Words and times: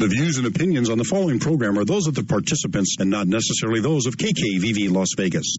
The 0.00 0.06
views 0.06 0.38
and 0.38 0.46
opinions 0.46 0.90
on 0.90 0.98
the 0.98 1.02
following 1.02 1.40
program 1.40 1.76
are 1.76 1.84
those 1.84 2.06
of 2.06 2.14
the 2.14 2.22
participants 2.22 2.94
and 3.00 3.10
not 3.10 3.26
necessarily 3.26 3.80
those 3.80 4.06
of 4.06 4.16
KKVV 4.16 4.92
Las 4.92 5.08
Vegas. 5.16 5.56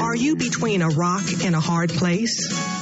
Are 0.00 0.16
you 0.16 0.34
between 0.36 0.80
a 0.80 0.88
rock 0.88 1.24
and 1.44 1.54
a 1.54 1.60
hard 1.60 1.90
place? 1.90 2.81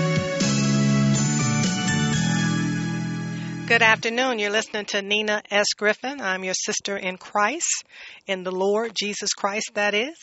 Good 3.71 3.83
afternoon. 3.83 4.37
You're 4.37 4.51
listening 4.51 4.83
to 4.87 5.01
Nina 5.01 5.41
S. 5.49 5.67
Griffin. 5.77 6.19
I'm 6.19 6.43
your 6.43 6.53
sister 6.53 6.97
in 6.97 7.15
Christ, 7.15 7.85
in 8.27 8.43
the 8.43 8.51
Lord 8.51 8.91
Jesus 8.93 9.33
Christ, 9.33 9.71
that 9.75 9.93
is. 9.93 10.17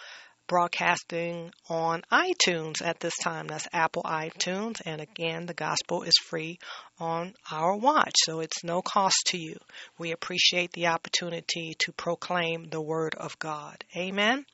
broadcasting 0.47 1.51
on 1.69 2.03
iTunes 2.13 2.83
at 2.83 3.01
this 3.01 3.17
time. 3.17 3.49
That's 3.49 3.67
Apple 3.73 4.05
iTunes. 4.05 4.81
And 4.85 5.01
again, 5.01 5.47
the 5.47 5.55
gospel 5.55 6.03
is 6.03 6.13
free 6.29 6.59
on 6.99 7.35
our 7.51 7.77
watch, 7.77 8.15
so 8.25 8.41
it's 8.41 8.65
no 8.65 8.83
cost 8.83 9.27
to 9.27 9.39
you. 9.39 9.57
We 9.99 10.13
appreciate 10.13 10.73
the 10.73 10.89
opportunity 10.89 11.77
to 11.81 11.93
proclaim 11.93 12.69
the 12.69 12.81
word 12.81 13.15
of 13.15 13.39
God. 13.39 13.85
Amen. 13.97 14.47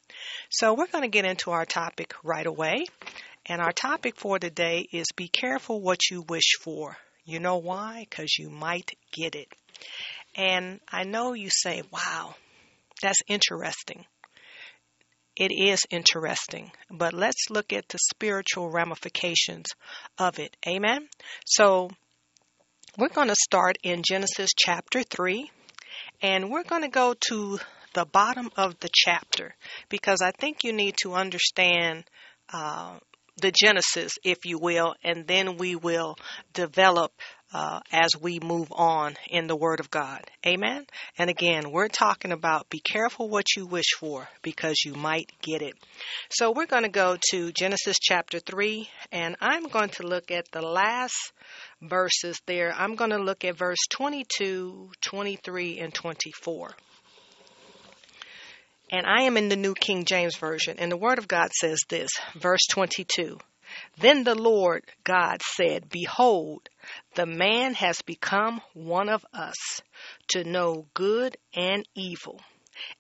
So 0.50 0.75
we're 0.75 0.86
going 0.86 1.02
to 1.02 1.08
get 1.08 1.25
into 1.25 1.50
our 1.50 1.64
topic 1.64 2.14
right 2.25 2.47
away. 2.47 2.84
And 3.47 3.60
our 3.60 3.72
topic 3.72 4.16
for 4.16 4.38
today 4.38 4.86
is 4.92 5.06
be 5.16 5.28
careful 5.28 5.81
what 5.81 6.10
you 6.10 6.25
wish 6.28 6.52
for. 6.60 6.97
You 7.25 7.41
know 7.41 7.58
why? 7.58 8.06
Because 8.08 8.38
you 8.38 8.50
might 8.50 8.91
get 9.12 9.34
it. 9.34 9.48
And 10.36 10.81
I 10.91 11.04
know 11.04 11.34
you 11.34 11.50
say, 11.50 11.82
wow, 11.92 12.34
that's 13.02 13.20
interesting. 13.28 14.04
It 15.34 15.50
is 15.50 15.81
interesting, 15.91 16.70
but 16.91 17.14
let's 17.14 17.48
look 17.48 17.72
at 17.72 17.88
the 17.88 17.98
spiritual 17.98 18.70
ramifications 18.70 19.66
of 20.19 20.38
it. 20.38 20.54
Amen. 20.66 21.08
So 21.47 21.91
we're 22.98 23.08
going 23.08 23.28
to 23.28 23.34
start 23.34 23.78
in 23.82 24.03
Genesis 24.06 24.50
chapter 24.54 25.03
3, 25.03 25.50
and 26.20 26.50
we're 26.50 26.62
going 26.62 26.82
to 26.82 26.88
go 26.88 27.14
to 27.28 27.58
the 27.94 28.04
bottom 28.04 28.50
of 28.56 28.78
the 28.80 28.91
chapter 28.92 29.54
because 29.88 30.20
I 30.20 30.30
think 30.32 30.62
you 30.62 30.75
need 30.75 30.97
to 31.02 31.14
understand 31.14 32.04
uh, 32.52 32.98
the 33.41 33.50
Genesis, 33.50 34.19
if 34.25 34.44
you 34.44 34.58
will, 34.58 34.94
and 35.02 35.26
then 35.26 35.56
we 35.56 35.75
will 35.75 36.16
develop 36.52 37.12
uh, 37.54 37.81
as 37.91 38.10
we 38.20 38.41
move 38.41 38.69
on 38.72 39.14
in 39.28 39.47
the 39.47 39.56
Word 39.56 39.81
of 39.81 39.91
God. 39.91 40.22
Amen. 40.47 40.86
And 41.19 41.31
again, 41.31 41.70
we're 41.70 41.88
talking 41.88 42.32
about 42.32 42.70
be 42.70 42.81
careful 42.81 43.28
what 43.28 43.56
you 43.56 43.66
wish 43.66 43.94
for 43.98 44.28
because 44.42 44.82
you 44.84 44.94
might 44.94 45.32
get 45.41 45.62
it. 45.62 45.75
So 46.31 46.50
we're 46.50 46.66
going 46.66 46.84
to 46.84 46.88
go 46.88 47.16
to 47.31 47.52
Genesis 47.52 47.97
chapter 48.00 48.38
3, 48.38 48.88
and 49.12 49.36
I'm 49.41 49.69
going 49.69 49.91
to 49.91 50.06
look 50.06 50.31
at 50.31 50.50
the 50.52 50.62
last 50.62 51.32
verses 51.82 52.41
there. 52.47 52.72
I'm 52.72 52.94
going 52.94 53.10
to 53.10 53.19
look 53.19 53.44
at 53.44 53.59
verse 53.59 53.78
22, 53.91 54.91
23, 55.00 55.78
and 55.81 55.93
24. 55.93 56.70
And 58.91 59.06
I 59.06 59.22
am 59.22 59.37
in 59.37 59.48
the 59.48 59.56
New 59.56 59.75
King 59.75 60.04
James 60.04 60.37
Version, 60.37 60.76
and 60.78 60.93
the 60.93 60.97
Word 60.97 61.19
of 61.19 61.26
God 61.26 61.50
says 61.53 61.78
this, 61.88 62.10
verse 62.37 62.66
22. 62.70 63.38
Then 63.98 64.25
the 64.25 64.34
Lord 64.34 64.84
God 65.03 65.41
said, 65.56 65.88
Behold, 65.88 66.69
the 67.15 67.25
man 67.25 67.72
has 67.75 68.03
become 68.03 68.60
one 68.75 69.09
of 69.09 69.25
us 69.32 69.81
to 70.28 70.44
know 70.44 70.87
good 70.93 71.38
and 71.54 71.88
evil. 71.94 72.41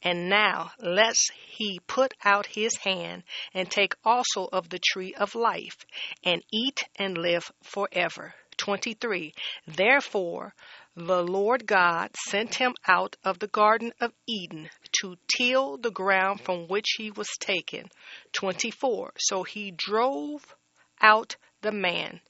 And 0.02 0.28
now 0.28 0.72
lest 0.78 1.30
he 1.46 1.80
put 1.86 2.14
out 2.24 2.46
his 2.46 2.76
hand 2.76 3.24
and 3.52 3.70
take 3.70 3.94
also 4.04 4.48
of 4.50 4.68
the 4.68 4.78
tree 4.78 5.14
of 5.14 5.34
life 5.34 5.76
and 6.24 6.42
eat 6.50 6.84
and 6.96 7.18
live 7.18 7.50
forever. 7.62 8.34
23. 8.56 9.34
Therefore 9.66 10.54
the 10.94 11.22
Lord 11.22 11.66
God 11.66 12.10
sent 12.28 12.56
him 12.56 12.74
out 12.86 13.16
of 13.24 13.38
the 13.38 13.46
Garden 13.46 13.94
of 13.98 14.12
Eden 14.28 14.68
to 15.00 15.16
till 15.34 15.78
the 15.78 15.90
ground 15.90 16.42
from 16.42 16.68
which 16.68 16.96
he 16.98 17.10
was 17.10 17.30
taken. 17.40 17.90
24. 18.32 19.14
So 19.18 19.42
he 19.42 19.70
drove 19.70 20.54
out 21.00 21.36
the 21.62 21.72
man, 21.72 22.20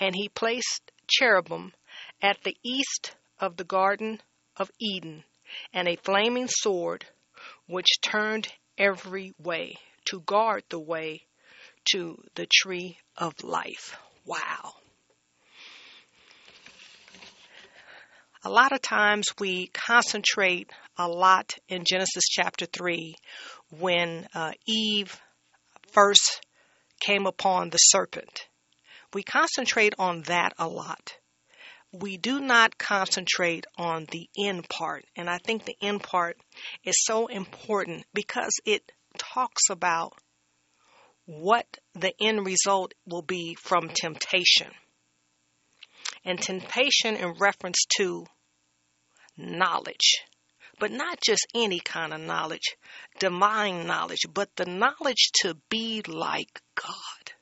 and 0.00 0.16
he 0.16 0.28
placed 0.28 0.90
cherubim 1.06 1.72
at 2.20 2.42
the 2.42 2.56
east 2.64 3.14
of 3.38 3.56
the 3.56 3.64
Garden 3.64 4.20
of 4.56 4.72
Eden, 4.80 5.22
and 5.72 5.86
a 5.86 5.94
flaming 5.94 6.48
sword 6.48 7.06
which 7.66 8.00
turned 8.02 8.52
every 8.76 9.32
way 9.38 9.76
to 10.06 10.20
guard 10.22 10.64
the 10.70 10.80
way 10.80 11.22
to 11.92 12.20
the 12.34 12.46
tree 12.46 12.98
of 13.16 13.44
life. 13.44 13.96
Wow. 14.24 14.74
A 18.48 18.58
lot 18.58 18.72
of 18.72 18.80
times 18.80 19.26
we 19.38 19.66
concentrate 19.74 20.70
a 20.96 21.06
lot 21.06 21.52
in 21.68 21.84
Genesis 21.84 22.24
chapter 22.30 22.64
3 22.64 23.14
when 23.78 24.26
uh, 24.34 24.52
Eve 24.66 25.20
first 25.92 26.40
came 26.98 27.26
upon 27.26 27.68
the 27.68 27.76
serpent. 27.76 28.48
We 29.12 29.22
concentrate 29.22 29.92
on 29.98 30.22
that 30.28 30.54
a 30.58 30.66
lot. 30.66 31.18
We 31.92 32.16
do 32.16 32.40
not 32.40 32.78
concentrate 32.78 33.66
on 33.76 34.06
the 34.10 34.30
end 34.42 34.66
part. 34.70 35.04
And 35.14 35.28
I 35.28 35.36
think 35.36 35.66
the 35.66 35.76
end 35.82 36.02
part 36.02 36.38
is 36.84 37.04
so 37.04 37.26
important 37.26 38.06
because 38.14 38.52
it 38.64 38.80
talks 39.18 39.64
about 39.70 40.14
what 41.26 41.66
the 41.92 42.14
end 42.18 42.46
result 42.46 42.94
will 43.04 43.20
be 43.20 43.58
from 43.60 43.90
temptation 43.90 44.70
and 46.24 46.40
temptation 46.40 47.14
in 47.14 47.34
reference 47.38 47.84
to 47.98 48.24
knowledge. 49.38 50.24
But 50.78 50.92
not 50.92 51.20
just 51.20 51.46
any 51.54 51.80
kind 51.80 52.12
of 52.12 52.20
knowledge, 52.20 52.76
divine 53.18 53.86
knowledge, 53.86 54.26
but 54.32 54.54
the 54.56 54.66
knowledge 54.66 55.30
to 55.42 55.54
be 55.68 56.02
like 56.06 56.60
God, 56.76 57.32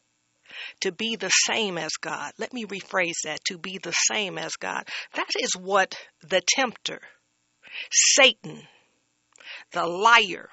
to 0.81 0.93
be 0.93 1.17
the 1.17 1.29
same 1.29 1.77
as 1.77 1.93
God. 2.01 2.33
Let 2.39 2.55
me 2.55 2.65
rephrase 2.65 3.21
that 3.25 3.45
to 3.47 3.59
be 3.59 3.79
the 3.79 3.93
same 3.93 4.39
as 4.39 4.53
God. 4.55 4.89
That 5.15 5.31
is 5.39 5.53
what 5.55 5.99
the 6.23 6.41
tempter, 6.47 7.01
Satan, 7.91 8.63
the 9.73 9.87
liar, 9.87 10.49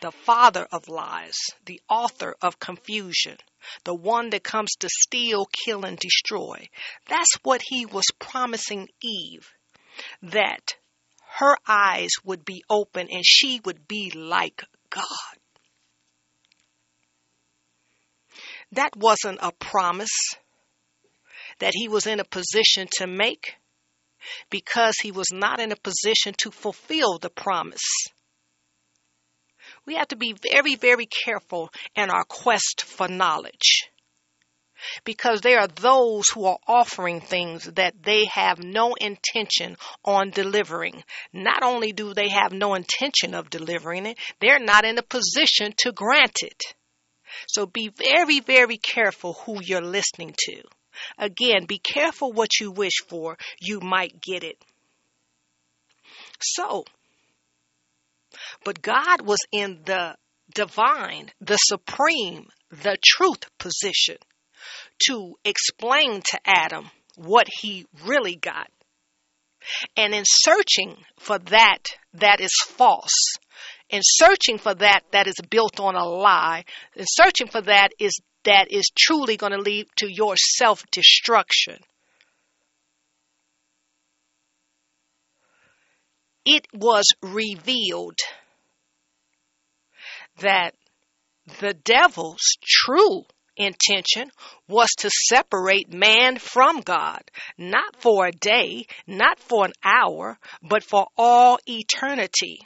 the 0.00 0.12
father 0.12 0.66
of 0.72 0.88
lies, 0.88 1.36
the 1.66 1.80
author 1.88 2.34
of 2.40 2.58
confusion, 2.58 3.36
the 3.84 3.94
one 3.94 4.30
that 4.30 4.42
comes 4.42 4.72
to 4.76 4.88
steal, 4.90 5.46
kill, 5.64 5.84
and 5.84 5.98
destroy. 5.98 6.68
That's 7.08 7.34
what 7.42 7.62
he 7.62 7.86
was 7.86 8.04
promising 8.18 8.88
Eve, 9.02 9.50
that 10.22 10.76
her 11.38 11.56
eyes 11.66 12.10
would 12.24 12.44
be 12.44 12.62
open 12.70 13.08
and 13.10 13.24
she 13.24 13.60
would 13.64 13.88
be 13.88 14.10
like 14.14 14.62
God. 14.90 15.06
That 18.72 18.96
wasn't 18.96 19.38
a 19.42 19.52
promise 19.52 20.34
that 21.58 21.72
he 21.74 21.88
was 21.88 22.06
in 22.06 22.20
a 22.20 22.24
position 22.24 22.88
to 22.98 23.06
make 23.06 23.54
because 24.50 24.96
he 25.00 25.12
was 25.12 25.28
not 25.32 25.60
in 25.60 25.72
a 25.72 25.76
position 25.76 26.34
to 26.38 26.50
fulfill 26.50 27.18
the 27.18 27.30
promise 27.30 28.08
we 29.86 29.94
have 29.94 30.08
to 30.08 30.16
be 30.16 30.34
very, 30.50 30.76
very 30.76 31.06
careful 31.06 31.70
in 31.94 32.10
our 32.10 32.24
quest 32.24 32.84
for 32.86 33.08
knowledge. 33.08 33.90
Because 35.04 35.40
there 35.40 35.60
are 35.60 35.68
those 35.68 36.24
who 36.32 36.44
are 36.46 36.58
offering 36.66 37.20
things 37.20 37.64
that 37.74 38.02
they 38.02 38.26
have 38.26 38.62
no 38.62 38.94
intention 38.94 39.76
on 40.04 40.30
delivering. 40.30 41.02
Not 41.32 41.62
only 41.62 41.92
do 41.92 42.14
they 42.14 42.28
have 42.28 42.52
no 42.52 42.74
intention 42.74 43.34
of 43.34 43.50
delivering 43.50 44.06
it, 44.06 44.18
they're 44.40 44.58
not 44.58 44.84
in 44.84 44.98
a 44.98 45.02
position 45.02 45.74
to 45.78 45.92
grant 45.92 46.42
it. 46.42 46.62
So 47.48 47.66
be 47.66 47.88
very, 47.88 48.40
very 48.40 48.78
careful 48.78 49.34
who 49.44 49.60
you're 49.62 49.80
listening 49.80 50.34
to. 50.46 50.62
Again, 51.18 51.66
be 51.66 51.78
careful 51.78 52.32
what 52.32 52.60
you 52.60 52.70
wish 52.70 53.02
for. 53.08 53.36
You 53.60 53.80
might 53.80 54.20
get 54.20 54.44
it. 54.44 54.62
So, 56.40 56.84
but 58.64 58.82
God 58.82 59.22
was 59.22 59.38
in 59.52 59.82
the 59.84 60.16
divine, 60.54 61.30
the 61.40 61.56
supreme, 61.56 62.48
the 62.70 62.96
truth 63.02 63.44
position 63.58 64.16
to 65.06 65.34
explain 65.44 66.22
to 66.22 66.40
Adam 66.44 66.90
what 67.16 67.48
he 67.60 67.86
really 68.06 68.36
got. 68.36 68.68
And 69.96 70.14
in 70.14 70.24
searching 70.26 70.96
for 71.18 71.38
that 71.38 71.78
that 72.14 72.40
is 72.40 72.52
false, 72.66 73.38
in 73.88 74.00
searching 74.02 74.58
for 74.58 74.74
that 74.74 75.02
that 75.12 75.26
is 75.26 75.36
built 75.48 75.80
on 75.80 75.94
a 75.94 76.04
lie, 76.04 76.64
in 76.94 77.06
searching 77.08 77.48
for 77.48 77.62
that 77.62 77.92
is 77.98 78.12
that 78.44 78.70
is 78.70 78.90
truly 78.96 79.36
going 79.36 79.52
to 79.52 79.58
lead 79.58 79.86
to 79.96 80.06
your 80.10 80.36
self 80.36 80.84
destruction. 80.90 81.78
It 86.44 86.66
was 86.74 87.06
revealed 87.22 88.18
that 90.40 90.74
the 91.60 91.72
devil's 91.72 92.42
true 92.62 93.24
intention 93.56 94.30
was 94.68 94.90
to 94.98 95.10
separate 95.10 95.92
man 95.92 96.38
from 96.38 96.80
God, 96.80 97.22
not 97.58 97.96
for 97.96 98.26
a 98.26 98.32
day, 98.32 98.86
not 99.06 99.38
for 99.38 99.64
an 99.66 99.72
hour, 99.84 100.38
but 100.62 100.82
for 100.82 101.06
all 101.16 101.58
eternity. 101.66 102.60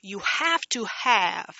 You 0.00 0.20
have 0.38 0.60
to 0.70 0.86
have 1.02 1.54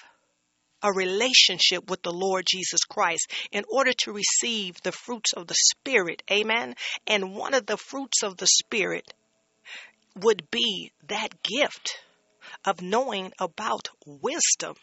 a 0.83 0.93
relationship 0.93 1.89
with 1.89 2.03
the 2.03 2.13
Lord 2.13 2.45
Jesus 2.47 2.85
Christ 2.85 3.33
in 3.51 3.65
order 3.71 3.93
to 4.01 4.13
receive 4.13 4.83
the 4.83 4.93
fruits 4.93 5.33
of 5.33 5.47
the 5.47 5.55
Spirit. 5.55 6.23
Amen. 6.31 6.75
And 7.07 7.35
one 7.35 7.55
of 7.55 7.65
the 7.65 7.79
fruits 7.79 8.23
of 8.23 8.37
the 8.37 8.47
Spirit 8.47 9.11
would 10.15 10.49
be 10.51 10.93
that 11.09 11.43
gift 11.43 11.99
of 12.67 12.83
knowing 12.83 13.33
about 13.41 13.89
wisdom. 14.07 14.75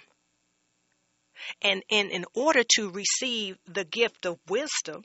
And, 1.62 1.84
and 1.92 2.10
in 2.12 2.26
order 2.34 2.64
to 2.76 2.90
receive 2.90 3.58
the 3.68 3.86
gift 3.86 4.26
of 4.26 4.38
wisdom, 4.48 5.04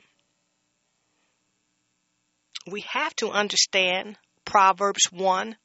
we 2.69 2.83
have 2.91 3.15
to 3.17 3.29
understand 3.29 4.17
Proverbs 4.45 5.05
1, 5.11 5.55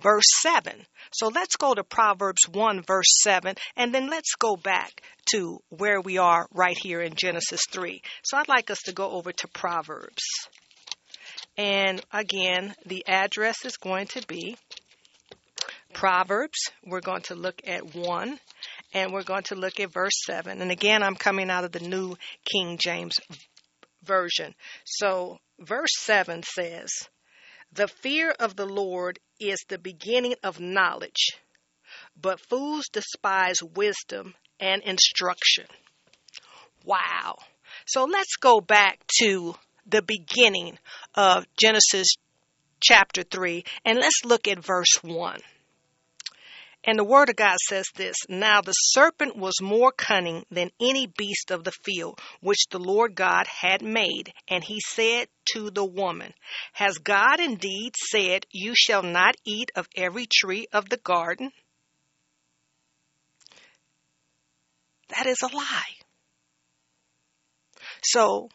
verse 0.00 0.26
7. 0.40 0.72
So 1.12 1.28
let's 1.28 1.56
go 1.56 1.74
to 1.74 1.84
Proverbs 1.84 2.48
1, 2.50 2.82
verse 2.86 3.20
7, 3.22 3.54
and 3.76 3.94
then 3.94 4.08
let's 4.08 4.34
go 4.38 4.56
back 4.56 5.02
to 5.32 5.58
where 5.70 6.00
we 6.00 6.18
are 6.18 6.46
right 6.52 6.76
here 6.80 7.00
in 7.00 7.14
Genesis 7.14 7.60
3. 7.70 8.02
So 8.22 8.36
I'd 8.36 8.48
like 8.48 8.70
us 8.70 8.80
to 8.86 8.92
go 8.92 9.10
over 9.10 9.32
to 9.32 9.48
Proverbs. 9.48 10.22
And 11.56 12.00
again, 12.12 12.74
the 12.86 13.04
address 13.06 13.64
is 13.64 13.76
going 13.76 14.06
to 14.08 14.26
be 14.26 14.56
Proverbs. 15.92 16.70
We're 16.84 17.00
going 17.00 17.22
to 17.22 17.34
look 17.34 17.60
at 17.66 17.94
1 17.94 18.38
and 18.92 19.12
we're 19.12 19.22
going 19.22 19.44
to 19.44 19.54
look 19.54 19.80
at 19.80 19.92
verse 19.92 20.22
7. 20.26 20.60
And 20.60 20.70
again, 20.70 21.02
I'm 21.02 21.16
coming 21.16 21.50
out 21.50 21.64
of 21.64 21.72
the 21.72 21.80
New 21.80 22.16
King 22.44 22.78
James 22.78 23.18
Version. 24.04 24.54
So, 24.84 25.38
verse 25.60 25.92
7 25.98 26.42
says, 26.42 26.90
The 27.72 27.88
fear 27.88 28.34
of 28.38 28.56
the 28.56 28.66
Lord 28.66 29.18
is 29.40 29.58
the 29.68 29.78
beginning 29.78 30.34
of 30.42 30.60
knowledge, 30.60 31.30
but 32.20 32.40
fools 32.40 32.84
despise 32.92 33.62
wisdom 33.62 34.34
and 34.60 34.82
instruction. 34.82 35.66
Wow. 36.84 37.36
So 37.86 38.04
let's 38.04 38.36
go 38.36 38.60
back 38.60 38.98
to 39.20 39.54
the 39.86 40.02
beginning 40.02 40.78
of 41.14 41.44
Genesis 41.56 42.14
chapter 42.80 43.22
3, 43.22 43.64
and 43.84 43.98
let's 43.98 44.24
look 44.24 44.48
at 44.48 44.64
verse 44.64 44.94
1. 45.02 45.38
And 46.84 46.98
the 46.98 47.04
word 47.04 47.28
of 47.28 47.36
God 47.36 47.58
says 47.68 47.86
this 47.94 48.16
Now 48.28 48.60
the 48.60 48.72
serpent 48.72 49.36
was 49.36 49.60
more 49.62 49.92
cunning 49.92 50.44
than 50.50 50.70
any 50.80 51.06
beast 51.06 51.50
of 51.50 51.62
the 51.62 51.72
field 51.84 52.20
which 52.40 52.66
the 52.70 52.80
Lord 52.80 53.14
God 53.14 53.46
had 53.46 53.82
made. 53.82 54.32
And 54.48 54.64
he 54.64 54.80
said 54.80 55.28
to 55.52 55.70
the 55.70 55.84
woman, 55.84 56.34
Has 56.72 56.98
God 56.98 57.38
indeed 57.38 57.94
said, 58.10 58.46
You 58.50 58.74
shall 58.74 59.02
not 59.02 59.36
eat 59.44 59.70
of 59.76 59.88
every 59.96 60.26
tree 60.26 60.66
of 60.72 60.88
the 60.88 60.96
garden? 60.96 61.52
That 65.10 65.26
is 65.26 65.42
a 65.42 65.54
lie. 65.54 65.96
So 68.02 68.48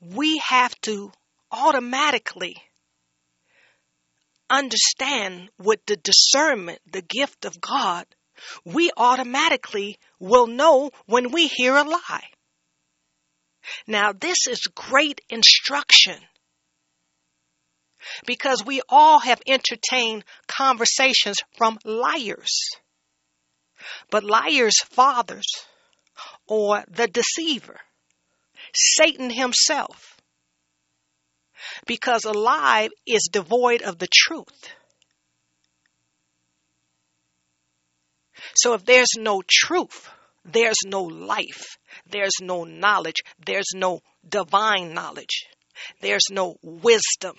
we 0.00 0.38
have 0.38 0.74
to 0.82 1.12
automatically 1.50 2.56
understand 4.54 5.50
with 5.58 5.84
the 5.86 5.96
discernment, 5.96 6.80
the 6.90 7.02
gift 7.02 7.44
of 7.44 7.60
God, 7.60 8.06
we 8.64 8.90
automatically 8.96 9.98
will 10.18 10.46
know 10.46 10.90
when 11.06 11.32
we 11.32 11.46
hear 11.46 11.76
a 11.76 11.84
lie. 11.84 12.28
Now, 13.86 14.12
this 14.12 14.46
is 14.48 14.60
great 14.74 15.20
instruction 15.28 16.16
because 18.26 18.64
we 18.64 18.82
all 18.88 19.18
have 19.20 19.40
entertained 19.46 20.24
conversations 20.46 21.38
from 21.56 21.78
liars. 21.84 22.70
But 24.10 24.24
liars' 24.24 24.82
fathers 24.90 25.46
or 26.46 26.84
the 26.88 27.08
deceiver 27.08 27.80
Satan 28.74 29.30
himself. 29.30 30.13
Because 31.86 32.24
a 32.24 32.32
lie 32.32 32.88
is 33.06 33.28
devoid 33.30 33.82
of 33.82 33.98
the 33.98 34.08
truth. 34.12 34.68
So 38.56 38.74
if 38.74 38.84
there's 38.84 39.12
no 39.16 39.42
truth, 39.48 40.08
there's 40.44 40.82
no 40.84 41.02
life, 41.02 41.78
there's 42.06 42.36
no 42.40 42.64
knowledge, 42.64 43.22
there's 43.44 43.70
no 43.74 44.00
divine 44.28 44.94
knowledge. 44.94 45.46
There's 46.00 46.26
no 46.30 46.56
wisdom. 46.62 47.36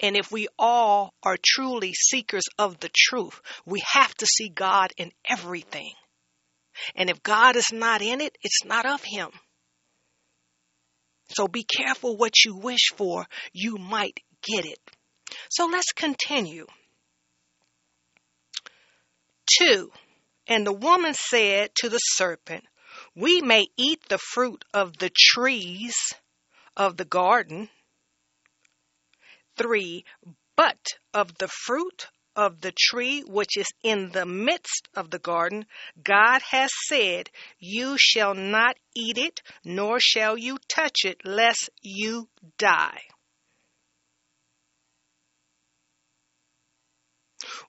And 0.00 0.16
if 0.16 0.30
we 0.30 0.48
all 0.58 1.14
are 1.22 1.36
truly 1.44 1.94
seekers 1.94 2.44
of 2.58 2.78
the 2.80 2.90
truth, 2.94 3.40
we 3.64 3.82
have 3.92 4.14
to 4.16 4.26
see 4.26 4.48
God 4.48 4.92
in 4.96 5.12
everything. 5.28 5.92
And 6.94 7.10
if 7.10 7.22
God 7.22 7.56
is 7.56 7.72
not 7.72 8.02
in 8.02 8.20
it, 8.20 8.36
it's 8.42 8.64
not 8.64 8.86
of 8.86 9.02
Him. 9.02 9.30
So 11.28 11.46
be 11.46 11.64
careful 11.64 12.16
what 12.16 12.44
you 12.44 12.56
wish 12.56 12.92
for. 12.96 13.26
You 13.52 13.76
might 13.76 14.20
get 14.42 14.64
it. 14.64 14.78
So 15.50 15.66
let's 15.66 15.92
continue. 15.92 16.66
Two, 19.58 19.90
and 20.46 20.66
the 20.66 20.72
woman 20.72 21.14
said 21.14 21.70
to 21.76 21.88
the 21.88 21.98
serpent, 21.98 22.64
We 23.14 23.40
may 23.40 23.66
eat 23.76 24.00
the 24.08 24.18
fruit 24.18 24.64
of 24.72 24.98
the 24.98 25.10
trees 25.14 25.94
of 26.76 26.96
the 26.96 27.04
garden. 27.04 27.68
Three, 29.56 30.04
but 30.56 30.78
of 31.12 31.36
the 31.38 31.48
fruit 31.48 32.08
of 32.38 32.60
the 32.60 32.72
tree 32.78 33.24
which 33.26 33.56
is 33.56 33.66
in 33.82 34.10
the 34.12 34.24
midst 34.24 34.88
of 34.94 35.10
the 35.10 35.18
garden, 35.18 35.66
God 36.00 36.40
has 36.50 36.70
said, 36.86 37.30
You 37.58 37.96
shall 37.98 38.32
not 38.32 38.76
eat 38.94 39.18
it, 39.18 39.42
nor 39.64 39.98
shall 39.98 40.38
you 40.38 40.58
touch 40.68 41.04
it, 41.04 41.20
lest 41.24 41.68
you 41.82 42.28
die. 42.56 43.00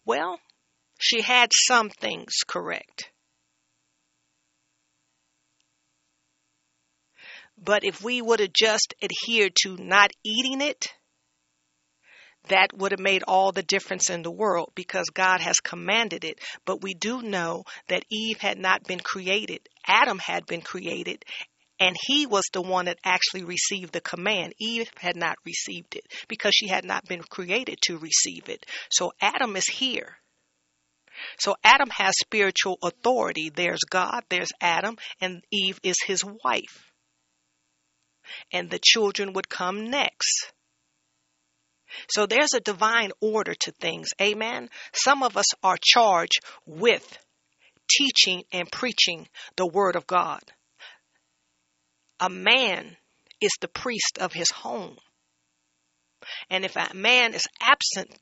Well, 0.05 0.39
she 0.99 1.21
had 1.21 1.49
some 1.51 1.89
things 1.89 2.33
correct. 2.45 3.09
But 7.57 7.83
if 7.83 8.03
we 8.03 8.21
would 8.21 8.39
have 8.39 8.53
just 8.53 8.93
adhered 9.01 9.53
to 9.63 9.77
not 9.77 10.11
eating 10.23 10.61
it, 10.61 10.93
that 12.49 12.77
would 12.77 12.91
have 12.91 12.99
made 12.99 13.23
all 13.27 13.51
the 13.51 13.63
difference 13.63 14.09
in 14.09 14.21
the 14.21 14.31
world 14.31 14.71
because 14.75 15.05
God 15.13 15.41
has 15.41 15.59
commanded 15.59 16.23
it. 16.23 16.39
But 16.65 16.83
we 16.83 16.93
do 16.93 17.21
know 17.21 17.63
that 17.87 18.03
Eve 18.11 18.39
had 18.39 18.57
not 18.57 18.83
been 18.83 18.99
created, 18.99 19.61
Adam 19.85 20.19
had 20.19 20.45
been 20.45 20.61
created, 20.61 21.23
and 21.79 21.95
he 22.07 22.25
was 22.25 22.43
the 22.51 22.61
one 22.61 22.85
that 22.85 22.99
actually 23.05 23.43
received 23.43 23.93
the 23.93 24.01
command. 24.01 24.53
Eve 24.59 24.91
had 24.97 25.15
not 25.15 25.37
received 25.45 25.95
it 25.95 26.03
because 26.27 26.53
she 26.53 26.67
had 26.67 26.83
not 26.83 27.05
been 27.05 27.23
created 27.23 27.79
to 27.83 27.97
receive 27.97 28.49
it. 28.49 28.65
So 28.91 29.13
Adam 29.21 29.55
is 29.55 29.67
here. 29.67 30.17
So 31.39 31.55
Adam 31.63 31.89
has 31.89 32.13
spiritual 32.19 32.77
authority. 32.83 33.49
There's 33.49 33.83
God, 33.89 34.23
there's 34.29 34.51
Adam, 34.61 34.97
and 35.21 35.41
Eve 35.51 35.79
is 35.83 35.97
his 36.05 36.23
wife. 36.23 36.91
And 38.51 38.69
the 38.69 38.79
children 38.79 39.33
would 39.33 39.49
come 39.49 39.89
next. 39.89 40.51
So 42.09 42.25
there's 42.25 42.53
a 42.53 42.59
divine 42.59 43.11
order 43.21 43.53
to 43.61 43.71
things. 43.71 44.09
Amen. 44.21 44.69
Some 44.93 45.23
of 45.23 45.37
us 45.37 45.45
are 45.63 45.77
charged 45.81 46.39
with 46.65 47.17
teaching 47.89 48.43
and 48.51 48.71
preaching 48.71 49.27
the 49.55 49.67
word 49.67 49.95
of 49.95 50.07
God. 50.07 50.41
A 52.19 52.29
man 52.29 52.97
is 53.41 53.51
the 53.61 53.67
priest 53.67 54.17
of 54.19 54.33
his 54.33 54.51
home. 54.51 54.97
And 56.49 56.65
if 56.65 56.75
a 56.75 56.93
man 56.93 57.33
is 57.33 57.47
absent 57.61 58.13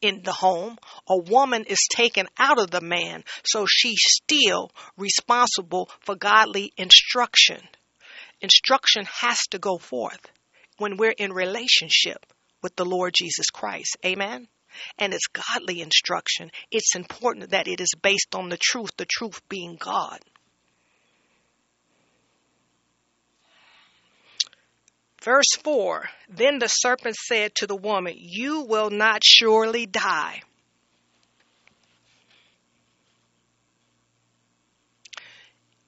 in 0.00 0.22
the 0.24 0.32
home, 0.32 0.76
a 1.08 1.16
woman 1.16 1.64
is 1.64 1.78
taken 1.94 2.26
out 2.36 2.58
of 2.58 2.70
the 2.70 2.80
man, 2.80 3.22
so 3.44 3.64
she's 3.68 4.00
still 4.02 4.72
responsible 4.96 5.88
for 6.00 6.16
godly 6.16 6.72
instruction. 6.76 7.60
Instruction 8.40 9.06
has 9.20 9.38
to 9.50 9.60
go 9.60 9.78
forth 9.78 10.26
when 10.78 10.96
we're 10.96 11.14
in 11.16 11.32
relationship 11.32 12.26
with 12.62 12.76
the 12.76 12.84
Lord 12.84 13.14
Jesus 13.14 13.50
Christ. 13.50 13.96
Amen. 14.04 14.48
And 14.98 15.12
it's 15.12 15.26
godly 15.26 15.82
instruction. 15.82 16.50
It's 16.70 16.94
important 16.94 17.50
that 17.50 17.68
it 17.68 17.80
is 17.80 17.92
based 18.00 18.34
on 18.34 18.48
the 18.48 18.58
truth, 18.58 18.90
the 18.96 19.06
truth 19.06 19.40
being 19.48 19.76
God. 19.76 20.18
Verse 25.22 25.54
4 25.62 26.08
Then 26.28 26.58
the 26.58 26.68
serpent 26.68 27.16
said 27.16 27.54
to 27.56 27.66
the 27.66 27.76
woman, 27.76 28.14
You 28.16 28.62
will 28.62 28.90
not 28.90 29.22
surely 29.24 29.86
die. 29.86 30.42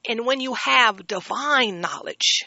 And 0.07 0.25
when 0.25 0.39
you 0.39 0.53
have 0.53 1.07
divine 1.07 1.81
knowledge, 1.81 2.45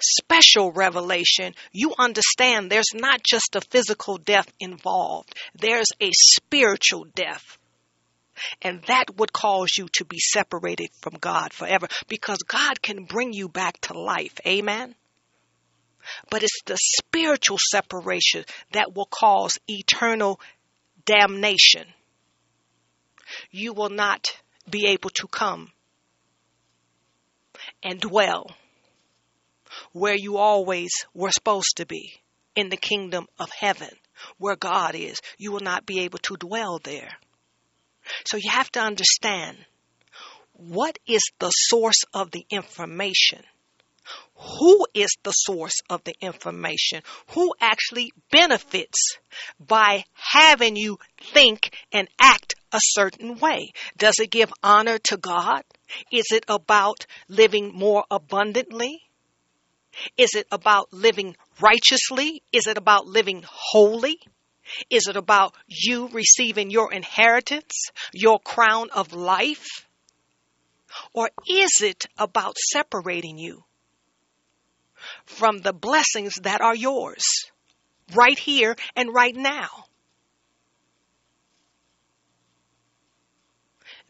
special 0.00 0.72
revelation, 0.72 1.54
you 1.72 1.94
understand 1.98 2.70
there's 2.70 2.94
not 2.94 3.22
just 3.22 3.56
a 3.56 3.60
physical 3.60 4.18
death 4.18 4.50
involved, 4.60 5.34
there's 5.54 5.88
a 6.00 6.10
spiritual 6.12 7.06
death. 7.14 7.58
And 8.62 8.82
that 8.88 9.16
would 9.16 9.32
cause 9.32 9.70
you 9.78 9.86
to 9.94 10.04
be 10.04 10.18
separated 10.18 10.88
from 11.00 11.14
God 11.14 11.52
forever 11.52 11.86
because 12.08 12.38
God 12.38 12.82
can 12.82 13.04
bring 13.04 13.32
you 13.32 13.48
back 13.48 13.80
to 13.82 13.98
life. 13.98 14.40
Amen. 14.46 14.94
But 16.30 16.42
it's 16.42 16.62
the 16.66 16.76
spiritual 16.76 17.58
separation 17.70 18.44
that 18.72 18.94
will 18.94 19.06
cause 19.06 19.58
eternal 19.68 20.40
damnation. 21.04 21.86
You 23.50 23.72
will 23.72 23.90
not 23.90 24.26
be 24.68 24.88
able 24.88 25.10
to 25.10 25.28
come 25.28 25.72
and 27.82 28.00
dwell 28.00 28.50
where 29.94 30.14
you 30.14 30.36
always 30.36 30.90
were 31.14 31.30
supposed 31.30 31.76
to 31.76 31.86
be 31.86 32.12
in 32.54 32.68
the 32.68 32.76
kingdom 32.76 33.26
of 33.38 33.48
heaven, 33.58 33.88
where 34.36 34.56
God 34.56 34.94
is. 34.94 35.20
You 35.38 35.52
will 35.52 35.60
not 35.60 35.86
be 35.86 36.00
able 36.00 36.18
to 36.18 36.36
dwell 36.36 36.80
there. 36.82 37.10
So 38.26 38.36
you 38.36 38.50
have 38.50 38.70
to 38.72 38.80
understand 38.80 39.56
what 40.52 40.98
is 41.06 41.22
the 41.38 41.50
source 41.50 42.02
of 42.12 42.30
the 42.32 42.44
information 42.50 43.42
who 44.36 44.86
is 44.92 45.16
the 45.22 45.30
source 45.30 45.80
of 45.88 46.04
the 46.04 46.14
information? 46.20 47.02
Who 47.28 47.54
actually 47.60 48.12
benefits 48.30 49.16
by 49.58 50.04
having 50.12 50.76
you 50.76 50.98
think 51.32 51.74
and 51.92 52.08
act 52.18 52.54
a 52.72 52.80
certain 52.82 53.38
way? 53.38 53.72
Does 53.96 54.18
it 54.18 54.30
give 54.30 54.52
honor 54.62 54.98
to 54.98 55.16
God? 55.16 55.62
Is 56.12 56.26
it 56.32 56.44
about 56.48 57.06
living 57.28 57.72
more 57.74 58.04
abundantly? 58.10 59.03
Is 60.16 60.34
it 60.34 60.46
about 60.50 60.92
living 60.92 61.36
righteously? 61.60 62.42
Is 62.52 62.66
it 62.66 62.78
about 62.78 63.06
living 63.06 63.44
holy? 63.46 64.18
Is 64.90 65.06
it 65.08 65.16
about 65.16 65.54
you 65.66 66.08
receiving 66.08 66.70
your 66.70 66.92
inheritance, 66.92 67.90
your 68.12 68.38
crown 68.40 68.88
of 68.90 69.12
life? 69.12 69.86
Or 71.12 71.30
is 71.48 71.80
it 71.82 72.06
about 72.18 72.56
separating 72.56 73.38
you 73.38 73.64
from 75.26 75.58
the 75.58 75.72
blessings 75.72 76.34
that 76.42 76.60
are 76.60 76.74
yours 76.74 77.24
right 78.14 78.38
here 78.38 78.76
and 78.96 79.12
right 79.12 79.34
now. 79.34 79.68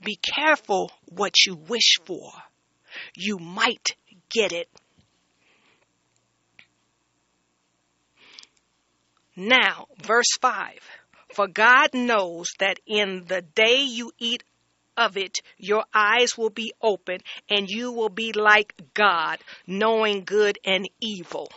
Be 0.02 0.16
careful 0.16 0.90
what 1.06 1.46
you 1.46 1.54
wish 1.54 1.98
for. 2.04 2.30
You 3.14 3.38
might 3.38 3.96
get 4.28 4.52
it. 4.52 4.68
Now, 9.36 9.88
verse 10.02 10.36
5 10.40 10.78
For 11.34 11.48
God 11.48 11.92
knows 11.92 12.48
that 12.60 12.78
in 12.86 13.24
the 13.26 13.42
day 13.42 13.82
you 13.82 14.12
eat 14.18 14.44
of 14.96 15.16
it, 15.16 15.38
your 15.58 15.84
eyes 15.92 16.38
will 16.38 16.50
be 16.50 16.72
open 16.80 17.18
and 17.48 17.68
you 17.68 17.90
will 17.90 18.10
be 18.10 18.32
like 18.32 18.74
God, 18.94 19.38
knowing 19.66 20.24
good 20.24 20.58
and 20.64 20.88
evil. 21.00 21.50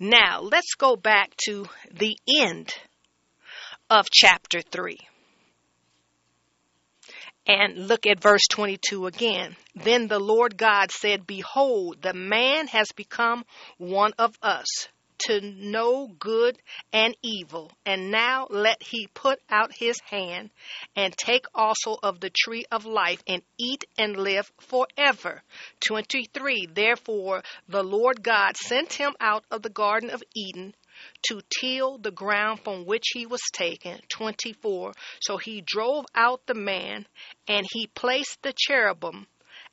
Now, 0.00 0.40
let's 0.40 0.74
go 0.74 0.96
back 0.96 1.34
to 1.46 1.66
the 1.92 2.16
end 2.28 2.74
of 3.88 4.10
chapter 4.10 4.60
3 4.60 4.98
and 7.46 7.88
look 7.88 8.06
at 8.06 8.20
verse 8.20 8.46
22 8.50 9.06
again. 9.06 9.56
Then 9.74 10.08
the 10.08 10.18
Lord 10.18 10.56
God 10.56 10.90
said, 10.90 11.26
Behold, 11.26 12.02
the 12.02 12.12
man 12.12 12.66
has 12.68 12.88
become 12.94 13.44
one 13.78 14.12
of 14.18 14.36
us 14.42 14.88
to 15.26 15.40
know 15.40 16.08
good 16.18 16.58
and 16.92 17.16
evil. 17.22 17.70
And 17.84 18.10
now 18.10 18.46
let 18.50 18.82
he 18.82 19.08
put 19.08 19.40
out 19.50 19.72
his 19.74 19.98
hand 20.00 20.50
and 20.96 21.16
take 21.16 21.46
also 21.54 21.96
of 22.02 22.20
the 22.20 22.30
tree 22.30 22.64
of 22.70 22.86
life 22.86 23.22
and 23.26 23.42
eat 23.58 23.84
and 23.96 24.16
live 24.16 24.50
forever. 24.60 25.42
23. 25.86 26.68
Therefore 26.72 27.42
the 27.68 27.82
Lord 27.82 28.22
God 28.22 28.56
sent 28.56 28.92
him 28.92 29.14
out 29.20 29.44
of 29.50 29.62
the 29.62 29.70
Garden 29.70 30.10
of 30.10 30.22
Eden 30.34 30.74
to 31.28 31.40
till 31.60 31.98
the 31.98 32.10
ground 32.10 32.60
from 32.60 32.84
which 32.84 33.04
he 33.12 33.26
was 33.26 33.42
taken. 33.52 34.00
24. 34.08 34.92
So 35.20 35.36
he 35.36 35.62
drove 35.64 36.06
out 36.14 36.46
the 36.46 36.54
man 36.54 37.06
and 37.46 37.66
he 37.72 37.86
placed 37.86 38.42
the 38.42 38.52
cherubim 38.56 39.26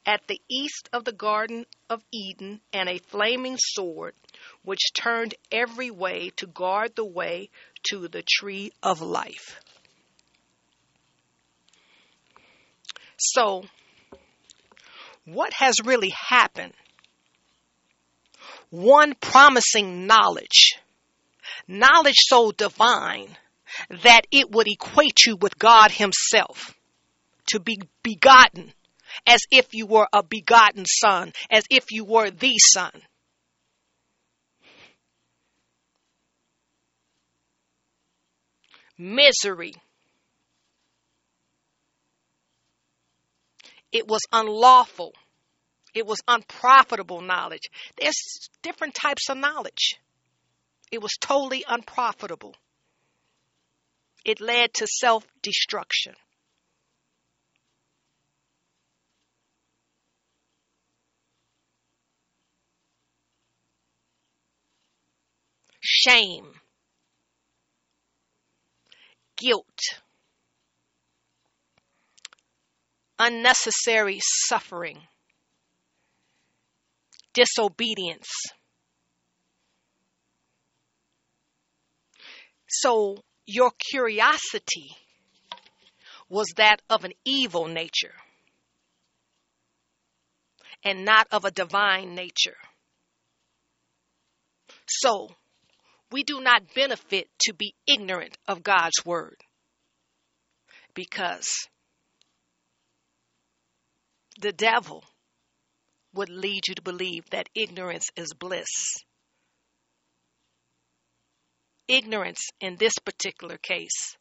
at 0.05 0.27
the 0.27 0.39
east 0.49 0.87
of 0.93 1.03
the 1.03 1.11
Garden 1.11 1.65
of 1.89 2.03
Eden, 2.11 2.61
and 2.71 2.87
a 2.87 2.99
flaming 2.99 3.57
sword, 3.59 4.13
which 4.65 4.93
turned 4.93 5.36
every 5.51 5.91
way 5.91 6.31
to 6.38 6.48
guard 6.48 6.95
the 6.95 7.05
way 7.05 7.50
to 7.84 8.07
the 8.07 8.24
tree 8.27 8.72
of 8.84 9.01
life. 9.01 9.62
So, 13.17 13.63
what 15.25 15.53
has 15.53 15.75
really 15.84 16.10
happened? 16.10 16.74
One 18.69 19.13
promising 19.15 20.05
knowledge, 20.05 20.75
knowledge 21.67 22.17
so 22.17 22.51
divine 22.51 23.38
that 24.03 24.22
it 24.31 24.51
would 24.51 24.67
equate 24.67 25.25
you 25.25 25.38
with 25.38 25.57
God 25.57 25.91
Himself, 25.91 26.75
to 27.48 27.60
be 27.60 27.77
begotten, 28.03 28.74
as 29.25 29.41
if 29.51 29.74
you 29.74 29.86
were 29.86 30.07
a 30.12 30.24
begotten 30.24 30.86
son, 30.86 31.31
as 31.50 31.63
if 31.69 31.91
you 31.91 32.03
were 32.03 32.29
the 32.29 32.57
son. 32.57 32.91
Misery. 38.97 39.73
It 43.91 44.07
was 44.07 44.21
unlawful. 44.31 45.13
It 45.93 46.05
was 46.05 46.19
unprofitable 46.27 47.21
knowledge. 47.21 47.69
There's 47.97 48.49
different 48.61 48.93
types 48.93 49.29
of 49.29 49.37
knowledge. 49.37 49.97
It 50.91 51.01
was 51.01 51.13
totally 51.19 51.63
unprofitable. 51.67 52.55
It 54.25 54.41
led 54.41 54.73
to 54.75 54.87
self 54.87 55.25
destruction. 55.41 56.15
Shame, 65.79 66.47
guilt, 69.45 70.01
unnecessary 73.19 74.19
suffering, 74.21 74.99
disobedience. 77.33 78.29
So 82.67 83.17
your 83.45 83.71
curiosity 83.91 84.95
was 86.27 86.47
that 86.57 86.81
of 86.89 87.03
an 87.03 87.13
evil 87.23 87.67
nature 87.67 88.13
and 90.83 91.05
not 91.05 91.27
of 91.31 91.45
a 91.45 91.51
divine 91.51 92.15
nature. 92.15 92.57
So, 94.87 95.29
we 96.12 96.24
do 96.24 96.41
not 96.41 96.74
benefit 96.74 97.27
to 97.41 97.53
be 97.53 97.74
ignorant 97.88 98.38
of 98.47 98.63
God's 98.63 99.03
word 99.05 99.38
because 100.93 101.67
the 104.39 104.51
devil 104.51 105.03
would 106.13 106.29
lead 106.29 106.67
you 106.67 106.75
to 106.75 106.81
believe 106.81 107.29
that 107.31 107.50
ignorance 107.55 108.09
is 108.15 108.33
bliss. 108.33 108.67
Ignorance 111.88 112.50
in 112.59 112.77
this 112.77 112.93
particular 113.03 113.57
case 113.57 114.17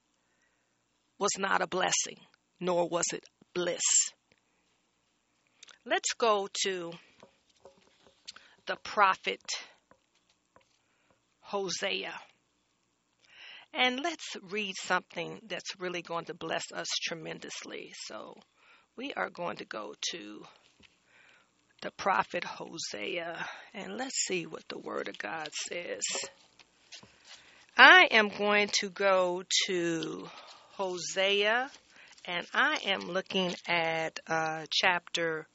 was 1.18 1.30
not 1.38 1.62
a 1.62 1.66
blessing, 1.66 2.18
nor 2.60 2.88
was 2.88 3.06
it 3.12 3.24
bliss. 3.54 3.82
Let's 5.86 6.12
go 6.18 6.48
to 6.64 6.92
the 8.66 8.76
prophet 8.82 9.40
Hosea. 11.44 12.12
And 13.72 14.00
let's 14.00 14.36
read 14.50 14.74
something 14.76 15.40
that's 15.46 15.78
really 15.78 16.02
going 16.02 16.26
to 16.26 16.34
bless 16.34 16.64
us 16.72 16.88
tremendously. 17.02 17.92
So 18.06 18.34
we 18.96 19.12
are 19.14 19.30
going 19.30 19.56
to 19.56 19.64
go 19.64 19.94
to 20.10 20.44
the 21.82 21.90
prophet 21.90 22.44
Hosea 22.44 23.44
and 23.74 23.96
let's 23.96 24.24
see 24.26 24.46
what 24.46 24.62
the 24.68 24.78
word 24.78 25.08
of 25.08 25.18
God 25.18 25.48
says. 25.52 26.02
I 27.76 28.08
am 28.10 28.28
going 28.28 28.68
to 28.80 28.88
go 28.88 29.42
to 29.66 30.28
Hosea 30.76 31.68
and 32.24 32.46
I 32.54 32.78
am 32.86 33.00
looking 33.00 33.54
at 33.66 34.18
uh, 34.26 34.64
chapter 34.70 35.46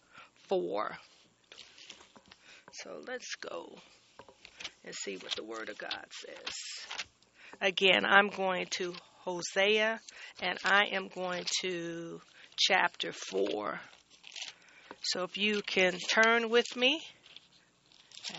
4. 0.49 0.97
So 2.73 3.01
let's 3.07 3.35
go 3.35 3.79
and 4.89 4.95
see 4.95 5.17
what 5.17 5.35
the 5.35 5.43
Word 5.43 5.69
of 5.69 5.77
God 5.77 6.05
says. 6.09 6.55
Again, 7.61 8.05
I'm 8.05 8.29
going 8.29 8.65
to 8.71 8.95
Hosea 9.19 9.99
and 10.41 10.57
I 10.65 10.85
am 10.93 11.09
going 11.13 11.45
to 11.61 12.19
chapter 12.57 13.11
4. 13.11 13.79
So 15.03 15.21
if 15.21 15.37
you 15.37 15.61
can 15.61 15.93
turn 15.99 16.49
with 16.49 16.75
me, 16.75 17.03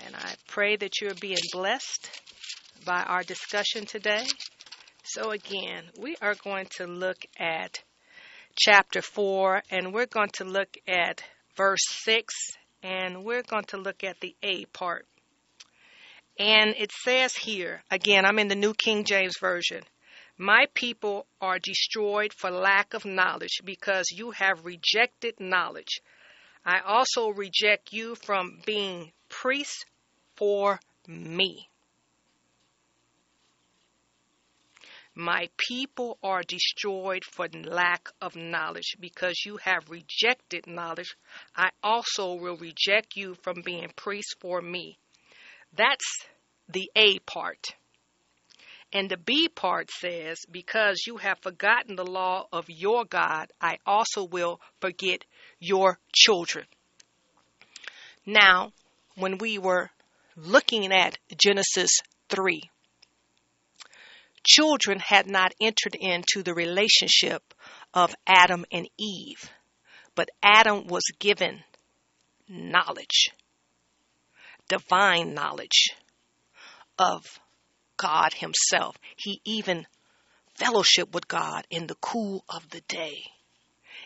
and 0.05 0.17
I 0.17 0.35
pray 0.49 0.75
that 0.75 1.01
you're 1.01 1.15
being 1.15 1.37
blessed 1.53 2.11
by 2.85 3.01
our 3.05 3.23
discussion 3.23 3.87
today. 3.87 4.25
So, 5.05 5.31
again, 5.31 5.85
we 6.01 6.17
are 6.21 6.35
going 6.43 6.67
to 6.79 6.87
look 6.87 7.19
at 7.39 7.81
chapter 8.57 9.03
4 9.03 9.63
and 9.71 9.95
we're 9.95 10.07
going 10.07 10.31
to 10.35 10.45
look 10.45 10.77
at 10.89 11.23
verse 11.57 11.85
6 12.05 12.35
and 12.83 13.25
we're 13.25 13.43
going 13.43 13.65
to 13.69 13.77
look 13.77 14.03
at 14.03 14.19
the 14.21 14.35
A 14.43 14.65
part. 14.67 15.07
And 16.41 16.75
it 16.79 16.91
says 16.91 17.37
here, 17.37 17.83
again, 17.91 18.25
I'm 18.25 18.39
in 18.39 18.49
the 18.49 18.55
New 18.55 18.73
King 18.73 19.05
James 19.05 19.35
Version. 19.39 19.83
My 20.39 20.69
people 20.73 21.27
are 21.39 21.59
destroyed 21.59 22.33
for 22.33 22.51
lack 22.51 22.95
of 22.95 23.05
knowledge 23.05 23.61
because 23.63 24.07
you 24.11 24.31
have 24.31 24.65
rejected 24.65 25.39
knowledge. 25.39 26.01
I 26.65 26.81
also 26.81 27.29
reject 27.29 27.93
you 27.93 28.15
from 28.15 28.63
being 28.65 29.13
priests 29.29 29.85
for 30.35 30.81
me. 31.07 31.69
My 35.15 35.51
people 35.59 36.17
are 36.23 36.43
destroyed 36.43 37.27
for 37.27 37.49
lack 37.49 38.09
of 38.23 38.35
knowledge 38.35 38.97
because 38.99 39.43
you 39.45 39.59
have 39.59 39.91
rejected 39.91 40.67
knowledge. 40.67 41.15
I 41.55 41.69
also 41.83 42.33
will 42.33 42.57
reject 42.57 43.15
you 43.15 43.35
from 43.43 43.61
being 43.61 43.93
priests 43.95 44.35
for 44.41 44.63
me. 44.63 44.97
That's 45.75 46.27
the 46.69 46.91
A 46.97 47.19
part. 47.21 47.75
And 48.93 49.09
the 49.09 49.17
B 49.17 49.49
part 49.49 49.91
says, 49.91 50.39
Because 50.51 51.05
you 51.07 51.19
have 51.19 51.39
forgotten 51.41 51.95
the 51.95 52.05
law 52.05 52.47
of 52.53 52.69
your 52.69 53.05
God, 53.05 53.53
I 53.61 53.79
also 53.87 54.25
will 54.25 54.61
forget 54.81 55.25
your 55.61 55.99
children. 56.13 56.67
Now, 58.27 58.73
when 59.15 59.39
we 59.39 59.59
were 59.59 59.91
looking 60.37 60.93
at 60.93 61.19
Genesis 61.37 61.91
3, 62.31 62.63
children 64.45 64.99
had 64.99 65.29
not 65.29 65.53
entered 65.61 65.95
into 65.99 66.43
the 66.43 66.55
relationship 66.55 67.55
of 67.95 68.15
Adam 68.27 68.65
and 68.73 68.89
Eve, 68.99 69.51
but 70.15 70.31
Adam 70.43 70.87
was 70.87 71.05
given 71.19 71.63
knowledge, 72.49 73.31
divine 74.71 75.35
knowledge 75.35 75.91
of 76.99 77.27
God 77.99 78.33
Himself. 78.33 78.97
He 79.17 79.43
even 79.45 79.87
fellowship 80.55 81.13
with 81.13 81.29
God 81.29 81.67
in 81.71 81.87
the 81.87 81.97
cool 81.97 82.45
of 82.49 82.69
the 82.71 82.81
day. 82.83 83.25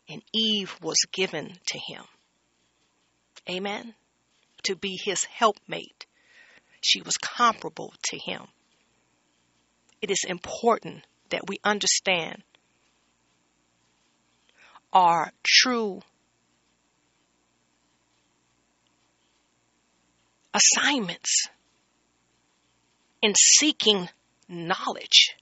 And 0.08 0.22
Eve 0.32 0.76
was 0.80 0.96
given 1.12 1.58
to 1.66 1.78
him. 1.78 2.02
Amen. 3.48 3.94
To 4.64 4.76
be 4.76 4.98
his 5.02 5.24
helpmate. 5.24 6.06
She 6.80 7.02
was 7.02 7.16
comparable 7.16 7.92
to 8.10 8.18
him. 8.18 8.42
It 10.00 10.10
is 10.10 10.24
important 10.26 11.04
that 11.30 11.48
we 11.48 11.58
understand 11.64 12.42
our 14.92 15.32
true 15.42 16.00
assignments 20.54 21.48
in 23.20 23.34
seeking 23.36 24.08
knowledge. 24.48 25.34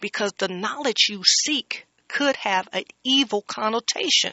Because 0.00 0.32
the 0.38 0.48
knowledge 0.48 1.06
you 1.08 1.22
seek 1.24 1.86
could 2.08 2.36
have 2.36 2.68
an 2.72 2.84
evil 3.04 3.42
connotation 3.42 4.32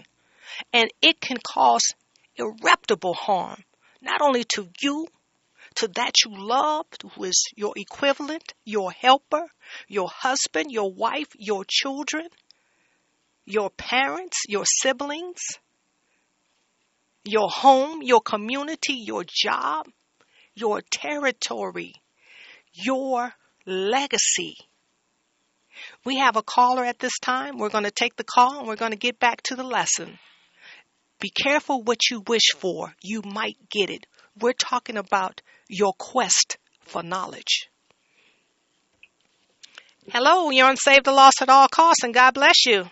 and 0.74 0.92
it 1.02 1.20
can 1.20 1.38
cause 1.38 1.94
irreparable 2.36 3.14
harm, 3.14 3.64
not 4.02 4.22
only 4.22 4.44
to 4.56 4.70
you, 4.82 5.08
to 5.76 5.88
that 5.90 6.14
you 6.26 6.32
love, 6.36 6.86
who 7.14 7.24
is 7.24 7.46
your 7.56 7.74
equivalent, 7.76 8.54
your 8.66 8.92
helper, 8.92 9.46
your 9.88 10.10
husband, 10.10 10.72
your 10.72 10.92
wife, 10.92 11.28
your 11.38 11.64
children, 11.68 12.28
your 13.46 13.70
parents, 13.70 14.38
your 14.48 14.66
siblings, 14.66 15.40
your 17.24 17.50
home, 17.50 18.02
your 18.02 18.22
community, 18.22 18.94
your 18.94 19.24
job, 19.28 19.88
your 20.56 20.82
territory, 20.92 21.94
your 22.74 23.34
legacy. 23.66 24.56
We 26.04 26.18
have 26.18 26.36
a 26.36 26.44
caller 26.44 26.86
at 26.86 27.00
this 27.00 27.18
time. 27.20 27.58
We're 27.58 27.70
going 27.70 27.86
to 27.86 27.92
take 27.92 28.16
the 28.16 28.24
call 28.24 28.60
and 28.60 28.68
we're 28.68 28.76
going 28.76 28.92
to 28.92 28.98
get 28.98 29.20
back 29.20 29.42
to 29.44 29.56
the 29.56 29.64
lesson. 29.64 30.20
Be 31.20 31.30
careful 31.30 31.84
what 31.84 32.10
you 32.10 32.24
wish 32.28 32.52
for. 32.58 32.94
You 33.02 33.22
might 33.24 33.58
get 33.70 33.90
it. 33.90 34.08
We're 34.40 34.54
talking 34.54 34.98
about 34.98 35.42
your 35.70 35.94
quest 35.98 36.58
for 36.82 37.04
knowledge. 37.04 37.70
Hello, 40.10 40.50
you're 40.50 40.68
on 40.68 40.78
Save 40.78 41.04
the 41.04 41.12
Lost 41.12 41.44
at 41.44 41.50
All 41.50 41.68
Costs, 41.68 42.04
and 42.04 42.14
God 42.14 42.34
bless 42.34 42.66
you. 42.66 42.90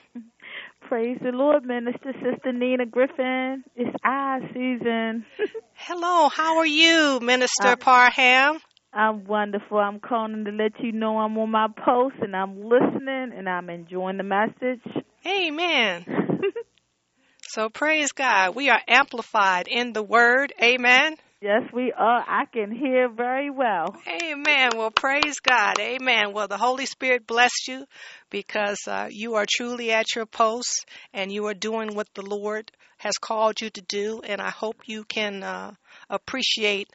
Praise 0.90 1.20
the 1.22 1.30
Lord, 1.30 1.66
Minister 1.66 2.14
Sister 2.14 2.52
Nina 2.52 2.88
Griffin. 2.88 3.64
It's 3.76 3.96
I, 4.04 4.40
Susan. 4.52 5.24
Hello, 5.76 6.30
how 6.30 6.58
are 6.58 6.66
you, 6.66 7.20
Minister 7.22 7.68
uh, 7.68 7.76
Parham? 7.76 8.60
I'm 8.92 9.24
wonderful. 9.26 9.78
I'm 9.78 10.00
calling 10.00 10.46
to 10.46 10.52
let 10.52 10.72
you 10.80 10.92
know 10.92 11.20
I'm 11.20 11.38
on 11.38 11.52
my 11.52 11.68
post 11.86 12.16
and 12.24 12.36
I'm 12.36 12.64
listening 12.64 13.34
and 13.38 13.48
I'm 13.48 13.70
enjoying 13.70 14.18
the 14.18 14.24
message. 14.24 14.82
Amen. 15.28 16.08
so 17.48 17.70
praise 17.70 18.12
God. 18.12 18.56
We 18.56 18.72
are 18.72 18.82
amplified 18.88 19.68
in 19.68 19.94
the 19.94 20.02
word. 20.02 20.54
Amen. 20.60 21.18
Yes, 21.42 21.62
we 21.74 21.94
are. 21.98 22.26
I 22.28 22.46
can 22.52 22.70
hear 22.70 23.08
very 23.08 23.50
well. 23.50 23.96
Amen. 24.06 24.72
Well, 24.76 24.92
praise 24.92 25.40
God. 25.40 25.80
Amen. 25.80 26.34
Well, 26.34 26.50
the 26.50 26.58
Holy 26.58 26.86
Spirit 26.86 27.26
bless 27.26 27.66
you 27.66 27.86
because 28.30 28.80
uh, 28.88 29.08
you 29.10 29.36
are 29.36 29.46
truly 29.50 29.92
at 29.92 30.16
your 30.18 30.26
post 30.26 30.86
and 31.14 31.32
you 31.32 31.46
are 31.46 31.54
doing 31.54 31.96
what 31.96 32.14
the 32.14 32.24
Lord 32.24 32.70
has 32.98 33.14
called 33.18 33.62
you 33.62 33.70
to 33.70 33.82
do. 33.82 34.22
And 34.22 34.42
I 34.42 34.50
hope 34.50 34.82
you 34.86 35.06
can 35.06 35.42
uh, 35.42 35.72
appreciate 36.10 36.90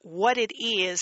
what 0.00 0.38
it 0.38 0.52
is 0.58 0.98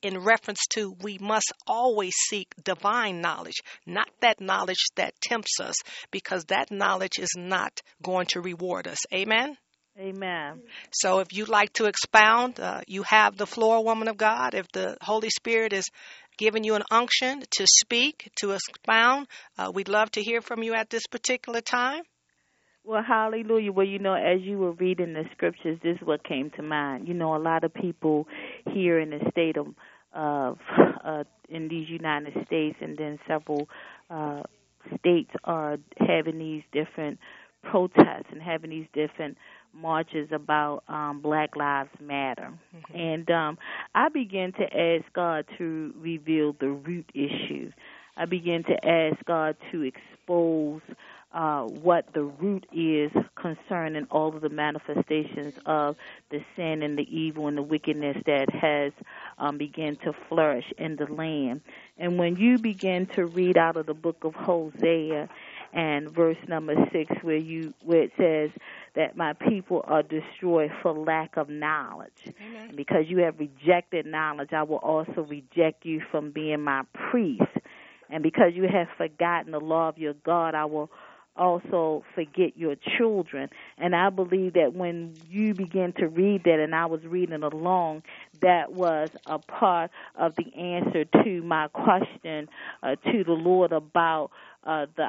in 0.00 0.18
reference 0.20 0.60
to 0.70 0.94
we 1.02 1.18
must 1.18 1.52
always 1.66 2.14
seek 2.28 2.54
divine 2.62 3.20
knowledge, 3.20 3.62
not 3.84 4.08
that 4.20 4.40
knowledge 4.40 4.84
that 4.94 5.20
tempts 5.20 5.58
us, 5.58 5.74
because 6.12 6.44
that 6.44 6.70
knowledge 6.70 7.18
is 7.18 7.30
not 7.36 7.80
going 8.00 8.26
to 8.26 8.40
reward 8.40 8.86
us. 8.86 8.98
Amen. 9.12 9.56
Amen. 9.98 10.60
So 10.92 11.20
if 11.20 11.32
you'd 11.32 11.48
like 11.48 11.72
to 11.74 11.86
expound, 11.86 12.60
uh, 12.60 12.82
you 12.86 13.02
have 13.04 13.36
the 13.36 13.46
floor, 13.46 13.82
woman 13.82 14.08
of 14.08 14.18
God. 14.18 14.54
If 14.54 14.70
the 14.70 14.96
Holy 15.00 15.30
Spirit 15.30 15.72
is 15.72 15.88
giving 16.36 16.64
you 16.64 16.74
an 16.74 16.82
unction 16.90 17.42
to 17.56 17.66
speak, 17.66 18.30
to 18.40 18.50
expound, 18.50 19.26
uh, 19.56 19.70
we'd 19.72 19.88
love 19.88 20.10
to 20.12 20.22
hear 20.22 20.42
from 20.42 20.62
you 20.62 20.74
at 20.74 20.90
this 20.90 21.06
particular 21.06 21.62
time. 21.62 22.02
Well, 22.84 23.02
hallelujah. 23.02 23.72
Well, 23.72 23.86
you 23.86 23.98
know, 23.98 24.14
as 24.14 24.42
you 24.42 24.58
were 24.58 24.72
reading 24.72 25.14
the 25.14 25.24
scriptures, 25.32 25.78
this 25.82 25.96
is 25.96 26.06
what 26.06 26.22
came 26.24 26.50
to 26.56 26.62
mind. 26.62 27.08
You 27.08 27.14
know, 27.14 27.34
a 27.34 27.40
lot 27.40 27.64
of 27.64 27.72
people 27.72 28.28
here 28.70 29.00
in 29.00 29.10
the 29.10 29.20
state 29.30 29.56
of, 29.56 29.68
of 30.12 30.58
uh, 31.04 31.24
in 31.48 31.68
these 31.68 31.88
United 31.88 32.34
States 32.46 32.76
and 32.82 32.98
then 32.98 33.18
several 33.26 33.68
uh, 34.10 34.42
states 34.98 35.30
are 35.42 35.78
having 35.98 36.38
these 36.38 36.62
different 36.70 37.18
protests 37.62 38.26
and 38.30 38.40
having 38.40 38.70
these 38.70 38.86
different 38.92 39.36
marches 39.80 40.28
about 40.32 40.82
um, 40.88 41.20
Black 41.20 41.56
Lives 41.56 41.90
Matter. 42.00 42.52
Mm-hmm. 42.74 42.96
And 42.96 43.30
um, 43.30 43.58
I 43.94 44.08
began 44.08 44.52
to 44.52 44.64
ask 44.76 45.04
God 45.12 45.44
to 45.58 45.94
reveal 45.98 46.54
the 46.58 46.68
root 46.68 47.10
issue. 47.14 47.70
I 48.16 48.24
began 48.24 48.64
to 48.64 48.88
ask 48.88 49.22
God 49.26 49.56
to 49.72 49.82
expose 49.82 50.80
uh, 51.36 51.64
what 51.64 52.06
the 52.14 52.22
root 52.22 52.66
is 52.72 53.10
concerning 53.34 54.06
all 54.10 54.34
of 54.34 54.40
the 54.40 54.48
manifestations 54.48 55.52
of 55.66 55.96
the 56.30 56.40
sin 56.56 56.82
and 56.82 56.96
the 56.96 57.06
evil 57.14 57.46
and 57.46 57.58
the 57.58 57.62
wickedness 57.62 58.16
that 58.24 58.48
has 58.54 58.92
um, 59.36 59.58
begun 59.58 59.96
to 59.96 60.14
flourish 60.30 60.64
in 60.78 60.96
the 60.96 61.04
land. 61.12 61.60
And 61.98 62.18
when 62.18 62.36
you 62.36 62.58
begin 62.58 63.06
to 63.08 63.26
read 63.26 63.58
out 63.58 63.76
of 63.76 63.84
the 63.84 63.92
book 63.92 64.24
of 64.24 64.34
Hosea 64.34 65.28
and 65.74 66.10
verse 66.10 66.38
number 66.48 66.74
six, 66.90 67.12
where 67.22 67.36
you 67.36 67.74
where 67.84 68.02
it 68.04 68.12
says 68.16 68.50
that 68.96 69.16
my 69.16 69.34
people 69.34 69.82
are 69.84 70.02
destroyed 70.02 70.70
for 70.82 70.92
lack 70.92 71.36
of 71.36 71.48
knowledge. 71.48 72.10
Amen. 72.26 72.74
Because 72.74 73.04
you 73.06 73.18
have 73.18 73.38
rejected 73.38 74.06
knowledge, 74.06 74.52
I 74.52 74.62
will 74.62 74.78
also 74.78 75.26
reject 75.28 75.84
you 75.84 76.00
from 76.10 76.32
being 76.32 76.62
my 76.62 76.82
priest. 77.10 77.42
And 78.10 78.22
because 78.22 78.52
you 78.54 78.64
have 78.64 78.88
forgotten 78.96 79.52
the 79.52 79.60
law 79.60 79.88
of 79.88 79.98
your 79.98 80.14
God, 80.24 80.54
I 80.54 80.64
will 80.64 80.90
also 81.36 82.02
forget 82.14 82.56
your 82.56 82.76
children. 82.96 83.50
And 83.78 83.94
I 83.94 84.10
believe 84.10 84.54
that 84.54 84.74
when 84.74 85.20
you 85.28 85.54
begin 85.54 85.92
to 85.98 86.08
read 86.08 86.44
that, 86.44 86.58
and 86.58 86.74
I 86.74 86.86
was 86.86 87.00
reading 87.04 87.42
along, 87.42 88.02
that 88.40 88.72
was 88.72 89.10
a 89.26 89.38
part 89.38 89.90
of 90.18 90.32
the 90.36 90.54
answer 90.58 91.04
to 91.24 91.42
my 91.42 91.68
question 91.68 92.48
uh, 92.82 92.96
to 93.12 93.24
the 93.24 93.32
Lord 93.32 93.72
about 93.72 94.30
uh, 94.64 94.86
the 94.96 95.08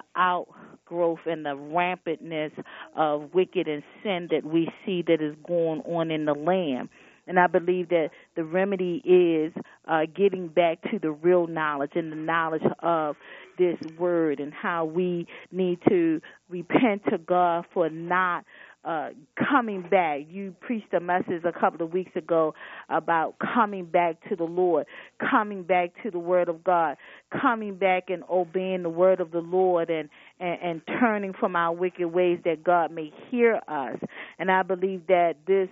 outgrowth 0.88 1.20
and 1.26 1.46
the 1.46 1.56
rampantness 1.56 2.52
of 2.96 3.34
wicked 3.34 3.68
and 3.68 3.84
sin 4.04 4.28
that 4.32 4.44
we 4.44 4.70
see 4.86 5.04
that 5.08 5.22
is 5.22 5.36
going 5.48 5.82
on 5.82 6.12
in 6.12 6.26
the 6.26 6.34
land. 6.34 6.90
And 7.30 7.40
I 7.40 7.48
believe 7.48 7.90
that 7.90 8.12
the 8.38 8.46
remedy 8.46 9.02
is 9.04 9.52
uh, 9.86 10.04
getting 10.16 10.48
back 10.48 10.82
to 10.92 11.00
the 11.00 11.12
real 11.12 11.46
knowledge 11.46 11.92
and 11.96 12.10
the 12.10 12.16
knowledge 12.16 12.64
of 12.80 13.18
this 13.58 13.76
word 14.00 14.40
and 14.40 14.54
how 14.54 14.86
we 14.86 15.28
need 15.52 15.80
to 15.90 16.22
repent 16.50 17.02
to 17.10 17.18
God 17.18 17.66
for 17.74 17.90
not 17.90 18.46
uh, 18.88 19.10
coming 19.38 19.82
back. 19.82 20.22
You 20.30 20.56
preached 20.62 20.94
a 20.94 21.02
message 21.02 21.44
a 21.44 21.52
couple 21.52 21.86
of 21.86 21.92
weeks 21.92 22.16
ago 22.16 22.54
about 22.90 23.36
coming 23.54 23.86
back 23.86 24.16
to 24.30 24.36
the 24.36 24.46
Lord, 24.46 24.88
coming 25.30 25.64
back 25.64 25.92
to 26.04 26.10
the 26.10 26.20
Word 26.20 26.48
of 26.48 26.64
God, 26.64 26.96
coming 27.42 27.76
back 27.76 28.06
and 28.10 28.24
obeying 28.30 28.84
the 28.84 28.90
Word 28.90 29.20
of 29.20 29.32
the 29.32 29.42
Lord 29.42 29.90
and, 29.90 30.08
and, 30.40 30.60
and 30.62 30.82
turning 31.00 31.34
from 31.34 31.56
our 31.58 31.74
wicked 31.74 32.08
ways 32.08 32.40
that 32.46 32.64
God 32.64 32.92
may 32.92 33.12
hear 33.30 33.60
us. 33.68 33.98
And 34.40 34.50
I 34.50 34.64
believe 34.64 35.06
that 35.08 35.34
this 35.46 35.68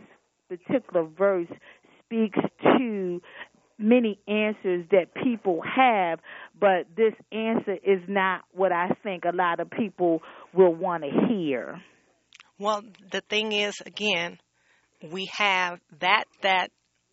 particular 0.50 1.08
verse 1.18 1.48
speaks 2.06 2.38
to 2.78 3.22
many 3.78 4.20
answers 4.28 4.86
that 4.92 5.14
people 5.24 5.62
have, 5.62 6.20
but 6.60 6.88
this 6.98 7.14
answer 7.32 7.78
is 7.86 8.02
not 8.10 8.42
what 8.54 8.74
I 8.74 8.90
think 9.04 9.24
a 9.26 9.36
lot 9.36 9.62
of 9.62 9.70
people 9.70 10.22
will 10.54 10.74
want 10.74 11.04
to 11.04 11.10
hear. 11.30 11.82
Well, 12.58 12.84
the 13.12 13.22
thing 13.22 13.52
is, 13.52 13.82
again, 13.86 14.40
we 15.12 15.30
have 15.38 15.80
that 16.00 16.26
that 16.42 16.72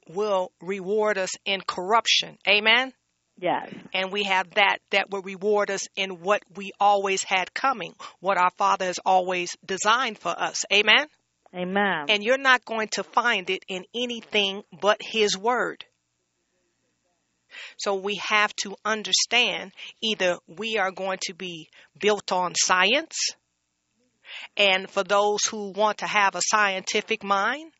will 0.08 0.52
reward 0.60 1.18
us 1.18 1.30
in 1.44 1.60
corruption. 1.60 2.38
Amen? 2.48 2.92
Yes. 3.38 3.72
And 3.92 4.12
we 4.12 4.24
have 4.24 4.50
that 4.54 4.78
that 4.90 5.10
will 5.10 5.22
reward 5.22 5.70
us 5.70 5.88
in 5.96 6.20
what 6.20 6.42
we 6.54 6.70
always 6.78 7.24
had 7.24 7.52
coming, 7.54 7.94
what 8.20 8.38
our 8.38 8.50
Father 8.56 8.84
has 8.86 8.98
always 9.04 9.56
designed 9.66 10.18
for 10.18 10.30
us. 10.30 10.64
Amen? 10.72 11.06
Amen. 11.54 12.06
And 12.08 12.22
you're 12.22 12.38
not 12.38 12.64
going 12.64 12.88
to 12.92 13.02
find 13.02 13.50
it 13.50 13.64
in 13.68 13.84
anything 13.94 14.62
but 14.80 14.98
His 15.00 15.36
Word. 15.36 15.84
So 17.76 17.96
we 17.96 18.20
have 18.28 18.54
to 18.56 18.76
understand 18.84 19.72
either 20.00 20.38
we 20.46 20.78
are 20.78 20.90
going 20.90 21.18
to 21.22 21.34
be 21.34 21.68
built 21.98 22.32
on 22.32 22.54
science, 22.56 23.16
and 24.56 24.88
for 24.88 25.04
those 25.04 25.44
who 25.50 25.72
want 25.72 25.98
to 25.98 26.06
have 26.06 26.34
a 26.34 26.42
scientific 26.42 27.22
mind, 27.24 27.72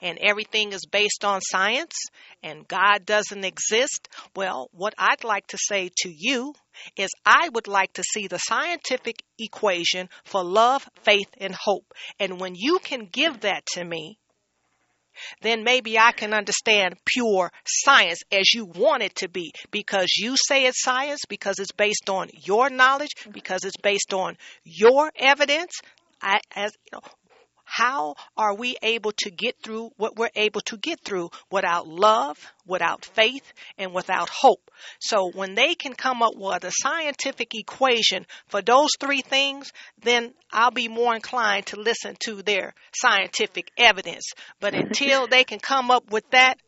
and 0.00 0.18
everything 0.18 0.72
is 0.72 0.86
based 0.86 1.24
on 1.24 1.40
science 1.40 1.94
and 2.42 2.66
God 2.66 3.04
doesn't 3.04 3.44
exist, 3.44 4.08
well, 4.34 4.68
what 4.72 4.94
I'd 4.98 5.24
like 5.24 5.46
to 5.48 5.58
say 5.58 5.90
to 5.98 6.12
you 6.14 6.54
is 6.96 7.10
I 7.24 7.48
would 7.52 7.68
like 7.68 7.92
to 7.94 8.02
see 8.02 8.26
the 8.26 8.38
scientific 8.38 9.22
equation 9.38 10.08
for 10.24 10.44
love, 10.44 10.88
faith, 11.02 11.28
and 11.38 11.54
hope. 11.54 11.92
And 12.18 12.40
when 12.40 12.54
you 12.54 12.78
can 12.78 13.08
give 13.10 13.40
that 13.40 13.66
to 13.74 13.84
me, 13.84 14.18
then 15.42 15.64
maybe 15.64 15.98
I 15.98 16.12
can 16.12 16.32
understand 16.34 16.96
pure 17.04 17.50
science 17.64 18.22
as 18.32 18.52
you 18.54 18.64
want 18.64 19.02
it 19.02 19.14
to 19.16 19.28
be. 19.28 19.52
Because 19.70 20.16
you 20.16 20.36
say 20.48 20.66
it's 20.66 20.82
science 20.82 21.20
because 21.28 21.58
it's 21.58 21.72
based 21.72 22.08
on 22.08 22.28
your 22.32 22.70
knowledge 22.70 23.10
mm-hmm. 23.18 23.32
because 23.32 23.64
it's 23.64 23.76
based 23.82 24.12
on 24.12 24.36
your 24.64 25.10
evidence 25.16 25.72
I, 26.24 26.40
as 26.54 26.72
you 26.84 26.90
know, 26.98 27.00
how 27.74 28.14
are 28.36 28.54
we 28.54 28.76
able 28.82 29.10
to 29.10 29.32
get 29.32 29.56
through 29.60 29.90
what 29.96 30.14
we're 30.14 30.30
able 30.36 30.60
to 30.60 30.76
get 30.76 31.00
through 31.00 31.28
without 31.50 31.88
love, 31.88 32.38
without 32.64 33.04
faith, 33.04 33.52
and 33.76 33.92
without 33.92 34.28
hope? 34.28 34.70
So 35.00 35.32
when 35.34 35.56
they 35.56 35.74
can 35.74 35.92
come 35.94 36.22
up 36.22 36.34
with 36.36 36.62
a 36.62 36.70
scientific 36.72 37.52
equation 37.54 38.26
for 38.46 38.62
those 38.62 38.90
three 39.00 39.22
things, 39.22 39.72
then 40.00 40.34
I'll 40.52 40.70
be 40.70 40.86
more 40.86 41.16
inclined 41.16 41.66
to 41.66 41.80
listen 41.80 42.14
to 42.26 42.42
their 42.42 42.74
scientific 42.94 43.72
evidence. 43.76 44.34
But 44.60 44.74
until 44.84 45.26
they 45.26 45.42
can 45.42 45.58
come 45.58 45.90
up 45.90 46.12
with 46.12 46.30
that, 46.30 46.58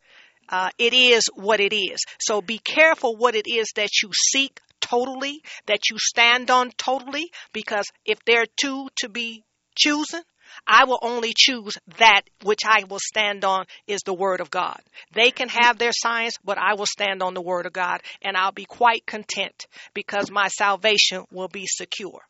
uh, 0.49 0.71
it 0.77 0.93
is 0.93 1.23
what 1.35 1.61
it 1.61 1.73
is. 1.73 2.03
So 2.19 2.41
be 2.41 2.57
careful 2.57 3.15
what 3.15 3.33
it 3.33 3.49
is 3.49 3.67
that 3.77 4.01
you 4.03 4.11
seek 4.13 4.59
totally, 4.81 5.41
that 5.67 5.89
you 5.89 5.97
stand 5.99 6.51
on 6.51 6.71
totally, 6.71 7.31
because 7.53 7.85
if 8.05 8.19
there 8.25 8.41
are 8.41 8.53
two 8.61 8.89
to 8.97 9.07
be 9.07 9.45
chosen, 9.73 10.21
I 10.65 10.85
will 10.85 10.99
only 11.01 11.33
choose 11.35 11.77
that 11.99 12.21
which 12.43 12.61
I 12.65 12.83
will 12.89 12.99
stand 12.99 13.45
on 13.45 13.65
is 13.87 14.01
the 14.01 14.13
Word 14.13 14.41
of 14.41 14.49
God. 14.49 14.79
They 15.13 15.31
can 15.31 15.49
have 15.49 15.77
their 15.77 15.91
science, 15.91 16.35
but 16.43 16.57
I 16.57 16.75
will 16.75 16.85
stand 16.85 17.21
on 17.21 17.33
the 17.33 17.41
Word 17.41 17.65
of 17.65 17.73
God 17.73 18.01
and 18.21 18.35
I'll 18.37 18.51
be 18.51 18.65
quite 18.65 19.05
content 19.05 19.67
because 19.93 20.31
my 20.31 20.47
salvation 20.47 21.25
will 21.31 21.47
be 21.47 21.65
secure. 21.67 22.21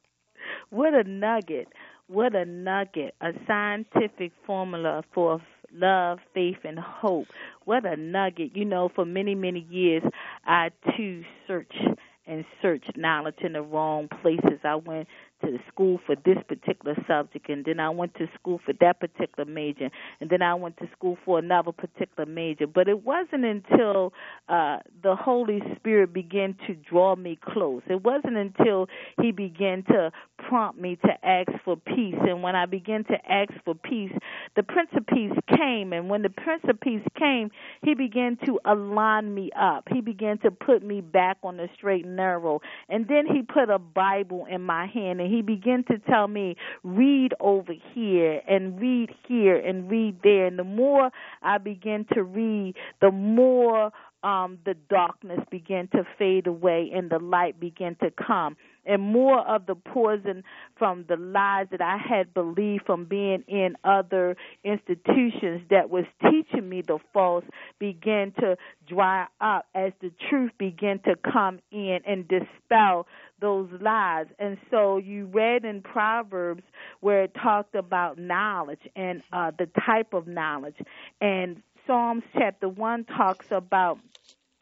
What 0.70 0.94
a 0.94 1.04
nugget. 1.04 1.68
What 2.08 2.36
a 2.36 2.46
nugget. 2.46 3.16
A 3.22 3.32
scientific 3.46 4.32
formula 4.46 5.04
for 5.14 5.42
love, 5.74 6.20
faith, 6.34 6.58
and 6.64 6.80
hope. 6.80 7.28
What 7.66 7.86
a 7.86 7.96
nugget. 7.98 8.56
You 8.56 8.66
know, 8.66 8.90
for 8.94 9.06
many, 9.06 9.36
many 9.36 9.66
years, 9.70 10.04
I 10.46 10.70
too 10.96 11.24
searched 11.48 11.88
and 12.26 12.44
searched 12.62 12.92
knowledge 12.98 13.38
in 13.42 13.54
the 13.54 13.62
wrong 13.62 14.10
places. 14.22 14.60
I 14.64 14.76
went 14.76 15.08
to 15.44 15.52
the 15.52 15.60
school 15.68 16.00
for 16.06 16.16
this 16.16 16.38
particular 16.48 16.96
subject 17.08 17.50
and 17.50 17.64
then 17.66 17.80
I 17.80 17.90
went 17.90 18.16
to 18.16 18.28
school 18.40 18.60
for 18.66 18.74
that 18.80 19.00
particular 19.00 19.50
major 19.50 19.90
and 20.20 20.30
then 20.30 20.42
I 20.42 20.54
went 20.56 20.78
to 20.78 20.90
school 20.96 21.18
for 21.24 21.40
another 21.40 21.72
particular 21.72 22.26
major. 22.26 22.68
But 22.68 22.88
it 22.88 23.04
wasn't 23.04 23.46
until 23.46 24.14
uh 24.50 24.78
the 25.04 25.16
Holy 25.16 25.62
Spirit 25.76 26.14
began 26.14 26.56
to 26.68 26.74
draw 26.76 27.16
me 27.16 27.38
close. 27.42 27.82
It 27.88 28.04
wasn't 28.04 28.38
until 28.38 28.88
he 29.22 29.32
began 29.32 29.84
to 29.90 30.12
prompt 30.50 30.80
me 30.80 30.98
to 31.06 31.26
ask 31.26 31.50
for 31.64 31.76
peace 31.76 32.16
and 32.20 32.42
when 32.42 32.56
I 32.56 32.66
began 32.66 33.04
to 33.06 33.32
ask 33.32 33.52
for 33.64 33.76
peace, 33.76 34.12
the 34.56 34.64
Prince 34.64 34.90
of 34.96 35.06
Peace 35.08 35.34
came 35.56 35.94
and 35.94 36.10
when 36.10 36.22
the 36.22 36.30
Prince 36.30 36.64
of 36.68 36.80
Peace 36.80 37.06
came, 37.18 37.52
he 37.84 37.94
began 37.94 38.38
to 38.46 38.60
align 38.66 39.34
me 39.34 39.52
up. 39.60 39.86
He 39.92 40.02
began 40.02 40.38
to 40.40 40.52
put 40.52 40.84
me 40.84 41.02
back 41.02 41.38
on 41.44 41.58
the 41.58 41.68
straight 41.76 42.06
and 42.06 42.16
narrow. 42.16 42.62
And 42.90 43.08
then 43.08 43.26
he 43.26 43.42
put 43.42 43.70
a 43.70 43.80
Bible 43.80 44.46
in 44.50 44.62
my 44.62 44.88
hand 44.88 45.22
and 45.28 45.36
he 45.36 45.42
began 45.42 45.84
to 45.86 46.00
tell 46.00 46.28
me, 46.30 46.56
read 46.84 47.34
over 47.42 47.74
here 47.94 48.42
and 48.48 48.80
read 48.80 49.10
here 49.28 49.58
and 49.58 49.92
read 49.92 50.16
there. 50.24 50.46
And 50.46 50.58
the 50.58 50.64
more 50.64 51.12
I 51.42 51.58
began 51.58 52.06
to 52.14 52.24
read, 52.24 52.76
the 53.02 53.12
more 53.12 53.92
um, 54.24 54.58
the 54.66 54.76
darkness 54.90 55.40
began 55.52 55.90
to 55.90 56.04
fade 56.18 56.48
away 56.48 56.90
and 56.94 57.10
the 57.10 57.20
light 57.20 57.60
began 57.60 57.96
to 57.96 58.10
come. 58.12 58.56
And 58.86 59.02
more 59.02 59.46
of 59.46 59.66
the 59.66 59.76
poison 59.76 60.44
from 60.78 61.04
the 61.10 61.18
lies 61.18 61.68
that 61.72 61.82
I 61.82 61.98
had 61.98 62.34
believed 62.34 62.86
from 62.86 63.04
being 63.04 63.44
in 63.48 63.76
other 63.84 64.38
institutions 64.64 65.62
that 65.70 65.90
was 65.90 66.06
teaching 66.22 66.70
me 66.70 66.82
the 66.82 67.00
false 67.14 67.44
began 67.80 68.32
to 68.40 68.58
dry 68.88 69.28
up 69.42 69.66
as 69.76 69.92
the 70.02 70.12
truth 70.30 70.52
began 70.58 71.00
to 71.00 71.16
come 71.18 71.60
in 71.70 72.00
and 72.08 72.28
dispel 72.30 73.08
those 73.40 73.70
lies. 73.82 74.28
And 74.40 74.58
so 74.72 74.98
you 74.98 75.26
read 75.26 75.66
in 75.66 75.82
Proverbs 75.82 76.64
where 77.02 77.24
it 77.24 77.34
talked 77.42 77.76
about 77.76 78.18
knowledge 78.18 78.82
and 78.96 79.22
uh, 79.32 79.52
the 79.58 79.70
type 79.86 80.14
of 80.14 80.28
knowledge. 80.28 80.78
And 81.22 81.62
Psalms 81.86 82.24
chapter 82.34 82.68
1 82.68 83.06
talks 83.06 83.48
about 83.52 84.00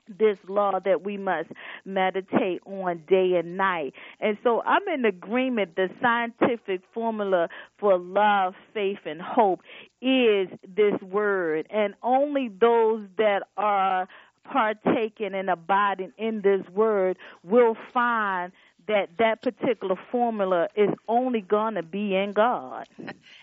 this 0.07 0.38
law 0.47 0.79
that 0.85 1.03
we 1.03 1.17
must 1.17 1.49
meditate 1.83 2.61
on 2.65 3.01
day 3.07 3.33
and 3.35 3.57
night. 3.57 3.93
And 4.19 4.38
so 4.43 4.61
I'm 4.61 4.88
in 4.93 5.05
agreement 5.05 5.75
the 5.75 5.89
scientific 6.01 6.81
formula 6.93 7.49
for 7.79 7.97
love, 7.97 8.53
faith, 8.73 8.99
and 9.05 9.21
hope 9.21 9.61
is 10.01 10.47
this 10.67 10.99
word. 11.01 11.67
And 11.69 11.95
only 12.03 12.49
those 12.49 13.07
that 13.17 13.43
are 13.57 14.07
partaking 14.51 15.34
and 15.34 15.49
abiding 15.49 16.13
in 16.17 16.41
this 16.41 16.62
word 16.73 17.17
will 17.43 17.75
find 17.93 18.51
that 18.88 19.10
that 19.17 19.41
particular 19.41 19.95
formula 20.12 20.67
is 20.75 20.89
only 21.08 21.41
going 21.41 21.75
to 21.75 21.84
be 21.84 22.15
in 22.15 22.34
God. 22.34 22.88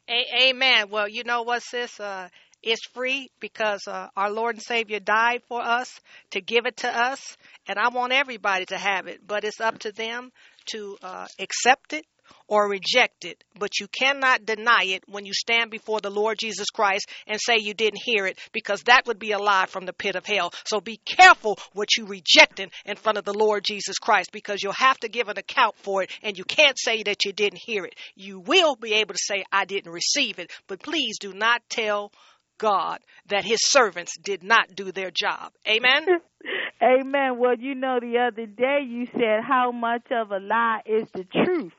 A- 0.09 0.49
amen. 0.49 0.89
Well, 0.91 1.09
you 1.09 1.25
know 1.25 1.43
what, 1.43 1.63
sis? 1.63 1.99
Uh, 1.99 2.29
it's 2.63 2.87
free 2.95 3.29
because 3.41 3.89
uh, 3.89 4.09
our 4.17 4.31
Lord 4.31 4.55
and 4.55 4.63
Savior 4.63 5.01
died 5.01 5.43
for 5.49 5.61
us 5.61 6.01
to 6.31 6.41
give 6.41 6.67
it 6.67 6.77
to 6.79 6.89
us, 6.89 7.37
and 7.67 7.77
I 7.79 7.89
want 7.89 8.13
everybody 8.13 8.67
to 8.67 8.79
have 8.79 9.09
it, 9.09 9.27
but 9.27 9.43
it's 9.45 9.61
up 9.61 9.81
to 9.81 9.91
them 9.91 10.31
to 10.67 10.97
uh, 11.03 11.27
accept 11.41 11.93
it 11.93 12.07
or 12.47 12.69
reject 12.69 13.25
it, 13.25 13.43
but 13.59 13.81
you 13.81 13.89
cannot 13.89 14.45
deny 14.45 14.83
it 14.85 15.05
when 15.09 15.25
you 15.25 15.33
stand 15.35 15.71
before 15.71 16.01
the 16.01 16.11
Lord 16.11 16.39
Jesus 16.39 16.71
Christ 16.71 17.09
and 17.27 17.41
say 17.41 17.59
you 17.59 17.75
didn't 17.75 18.01
hear 18.03 18.27
it 18.27 18.39
because 18.53 18.83
that 18.85 19.07
would 19.07 19.19
be 19.19 19.33
a 19.33 19.39
lie 19.39 19.67
from 19.67 19.87
the 19.87 19.93
pit 19.93 20.17
of 20.17 20.27
hell. 20.27 20.53
So 20.65 20.81
be 20.81 20.99
careful 21.05 21.59
what 21.73 21.97
you 21.97 22.07
rejecting 22.07 22.71
in 22.85 22.97
front 22.97 23.19
of 23.19 23.25
the 23.25 23.35
Lord 23.35 23.65
Jesus 23.65 23.99
Christ 23.99 24.33
because 24.33 24.63
you'll 24.63 24.73
have 24.73 24.99
to 25.01 25.09
give 25.09 25.29
an 25.29 25.39
account 25.39 25.77
for 25.79 26.03
it 26.03 26.11
and 26.23 26.37
you 26.37 26.45
can't 26.45 26.79
say 26.79 27.03
that 27.05 27.25
you 27.25 27.33
didn't 27.33 27.61
hear 27.63 27.85
it. 27.85 27.95
You 28.15 28.41
will 28.41 28.77
be 28.77 28.95
able 28.95 29.15
to 29.15 29.21
say 29.23 29.45
I 29.53 29.65
didn't 29.65 29.93
receive 29.93 30.39
it, 30.39 30.51
but 30.67 30.83
please 30.83 31.19
do 31.19 31.33
not 31.33 31.63
tell 31.69 32.13
God 32.59 33.01
that 33.27 33.45
his 33.45 33.59
servants 33.61 34.17
did 34.23 34.43
not 34.43 34.75
do 34.75 34.93
their 34.93 35.11
job. 35.11 35.53
Amen. 35.67 36.07
Amen. 36.83 37.39
Well, 37.39 37.57
you 37.59 37.75
know, 37.75 37.99
the 38.01 38.19
other 38.19 38.47
day 38.47 38.81
you 38.87 39.07
said 39.13 39.41
how 39.47 39.71
much 39.71 40.07
of 40.11 40.33
a 40.33 40.39
lie 40.39 40.81
is 40.85 41.09
the 41.13 41.25
truth 41.25 41.73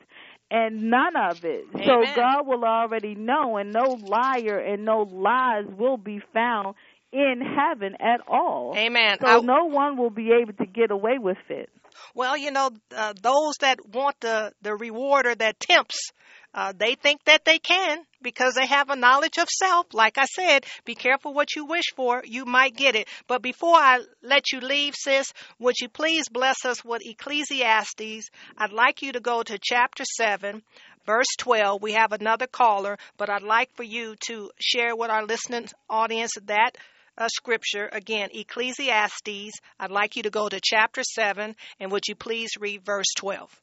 and 0.53 0.89
none 0.91 1.15
of 1.17 1.43
it. 1.43 1.65
Amen. 1.73 1.85
So 1.87 2.03
God 2.15 2.45
will 2.47 2.63
already 2.63 3.15
know, 3.15 3.57
and 3.57 3.73
no 3.73 3.97
liar 4.05 4.59
and 4.59 4.85
no 4.85 5.01
lies 5.11 5.65
will 5.67 5.97
be 5.97 6.21
found 6.33 6.75
in 7.11 7.41
heaven 7.41 7.95
at 7.99 8.21
all. 8.27 8.73
Amen. 8.77 9.17
So 9.19 9.27
I- 9.27 9.39
no 9.41 9.65
one 9.65 9.97
will 9.97 10.11
be 10.11 10.31
able 10.31 10.53
to 10.53 10.65
get 10.65 10.91
away 10.91 11.17
with 11.17 11.37
it. 11.49 11.69
Well, 12.15 12.37
you 12.37 12.51
know, 12.51 12.69
uh, 12.95 13.13
those 13.21 13.55
that 13.61 13.79
want 13.87 14.19
the 14.19 14.53
the 14.61 14.75
rewarder 14.75 15.33
that 15.35 15.59
tempts, 15.59 16.11
uh, 16.53 16.73
they 16.77 16.95
think 16.95 17.23
that 17.25 17.45
they 17.45 17.59
can 17.59 17.99
because 18.21 18.55
they 18.55 18.65
have 18.65 18.89
a 18.89 18.95
knowledge 18.95 19.37
of 19.37 19.47
self. 19.49 19.87
Like 19.93 20.17
I 20.17 20.25
said, 20.25 20.65
be 20.85 20.95
careful 20.95 21.33
what 21.33 21.55
you 21.55 21.65
wish 21.65 21.93
for; 21.95 22.23
you 22.25 22.45
might 22.45 22.75
get 22.75 22.95
it. 22.95 23.07
But 23.27 23.41
before 23.41 23.75
I 23.75 23.99
let 24.21 24.51
you 24.51 24.59
leave, 24.59 24.93
sis, 24.95 25.33
would 25.59 25.75
you 25.79 25.89
please 25.89 26.29
bless 26.29 26.65
us 26.65 26.83
with 26.85 27.01
Ecclesiastes? 27.05 28.29
I'd 28.57 28.71
like 28.71 29.01
you 29.01 29.13
to 29.13 29.19
go 29.19 29.43
to 29.43 29.59
chapter 29.61 30.03
seven. 30.05 30.63
Verse 31.05 31.27
12, 31.39 31.81
we 31.81 31.93
have 31.93 32.13
another 32.13 32.47
caller, 32.47 32.97
but 33.17 33.29
I'd 33.29 33.43
like 33.43 33.75
for 33.75 33.83
you 33.83 34.15
to 34.27 34.51
share 34.57 34.95
with 34.95 35.11
our 35.11 35.25
listening 35.25 35.67
audience 35.89 36.31
that 36.45 36.77
uh, 37.17 37.27
scripture 37.27 37.89
again, 37.91 38.29
Ecclesiastes. 38.33 39.51
I'd 39.79 39.91
like 39.91 40.15
you 40.15 40.23
to 40.23 40.29
go 40.29 40.47
to 40.47 40.59
chapter 40.63 41.03
7, 41.03 41.55
and 41.79 41.91
would 41.91 42.07
you 42.07 42.15
please 42.15 42.51
read 42.57 42.85
verse 42.85 43.11
12? 43.17 43.62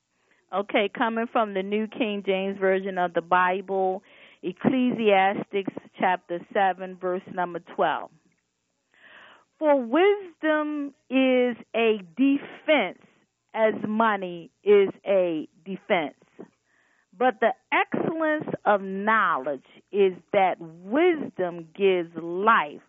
Okay, 0.53 0.91
coming 0.99 1.27
from 1.31 1.55
the 1.55 1.63
New 1.63 1.87
King 1.87 2.25
James 2.27 2.59
Version 2.59 2.99
of 2.99 3.15
the 3.15 3.21
Bible, 3.21 4.03
Ecclesiastes 4.43 5.73
chapter 5.97 6.41
7, 6.53 6.97
verse 7.01 7.23
number 7.33 7.61
12. 7.77 8.11
For 9.61 9.81
wisdom 9.81 10.93
is 11.09 11.57
a 11.77 12.01
defense 12.17 12.99
as 13.55 13.75
money 13.87 14.51
is 14.65 14.89
a 15.07 15.47
defense. 15.65 16.15
But 17.17 17.35
the 17.41 17.53
excellence 17.73 18.53
of 18.65 18.83
knowledge 18.83 19.63
is 19.93 20.15
that 20.33 20.57
wisdom 20.59 21.69
gives 21.77 22.11
life 22.21 22.81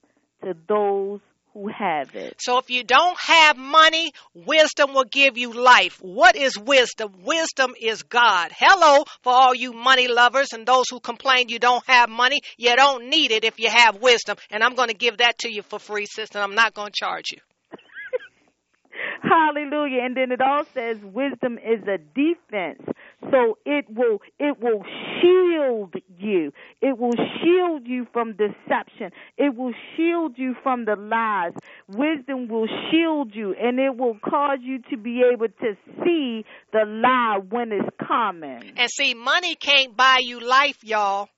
to 0.44 0.56
those 0.68 1.20
who 1.54 1.68
have 1.68 2.16
it. 2.16 2.36
So 2.40 2.58
if 2.58 2.70
you 2.70 2.84
don't 2.84 3.18
have 3.20 3.58
money, 3.58 4.14
wisdom 4.34 4.94
will 4.94 5.06
give 5.06 5.38
you 5.38 5.54
life. 5.54 5.98
What 6.02 6.36
is 6.36 6.58
wisdom? 6.58 7.14
Wisdom 7.24 7.74
is 7.80 8.04
God. 8.04 8.52
Hello, 8.56 9.04
for 9.22 9.34
all 9.34 9.54
you 9.54 9.74
money 9.74 10.08
lovers 10.08 10.54
and 10.54 10.66
those 10.66 10.86
who 10.90 11.00
complain 11.00 11.50
you 11.50 11.60
don't 11.60 11.86
have 11.88 12.10
money. 12.10 12.42
You 12.58 12.76
don't 12.76 13.10
need 13.10 13.32
it 13.32 13.44
if 13.44 13.60
you 13.60 13.70
have 13.70 14.02
wisdom. 14.02 14.38
And 14.50 14.64
I'm 14.64 14.76
going 14.76 14.90
to 14.90 14.96
give 14.96 15.18
that 15.18 15.40
to 15.40 15.54
you 15.54 15.62
for 15.62 15.80
free, 15.80 16.06
sister. 16.06 16.40
I'm 16.40 16.56
not 16.56 16.74
going 16.74 16.92
to 16.92 16.94
charge 16.96 17.32
you. 17.32 17.40
Hallelujah. 19.24 20.04
And 20.04 20.16
then 20.16 20.32
it 20.32 20.42
all 20.42 20.64
says 20.74 20.98
wisdom 21.04 21.58
is 21.58 21.82
a 21.88 21.98
defense. 21.98 22.82
So 23.30 23.58
it 23.66 23.86
will 23.90 24.20
it 24.40 24.60
will 24.60 24.84
shield 25.22 25.94
you. 26.18 26.52
It 26.82 26.98
will 26.98 27.14
shield 27.16 27.86
you 27.86 28.08
from 28.12 28.34
deception. 28.34 29.12
It 29.38 29.56
will 29.56 29.74
shield 29.96 30.38
you 30.38 30.56
from 30.64 30.86
the 30.86 30.96
lies. 30.96 31.54
Wisdom 31.88 32.48
will 32.48 32.68
shield 32.90 33.36
you 33.36 33.54
and 33.54 33.80
it 33.80 33.96
will 33.96 34.18
cause 34.24 34.60
you 34.62 34.80
to 34.90 34.98
be 34.98 35.22
able 35.32 35.48
to 35.50 35.78
see 36.04 36.46
the 36.74 36.86
lie 36.86 37.40
when 37.50 37.72
it's 37.72 37.96
coming. 38.08 38.74
And 38.76 38.90
see, 38.90 39.14
money 39.14 39.56
can't 39.56 39.96
buy 39.96 40.20
you 40.22 40.40
life, 40.40 40.84
y'all. 40.84 41.30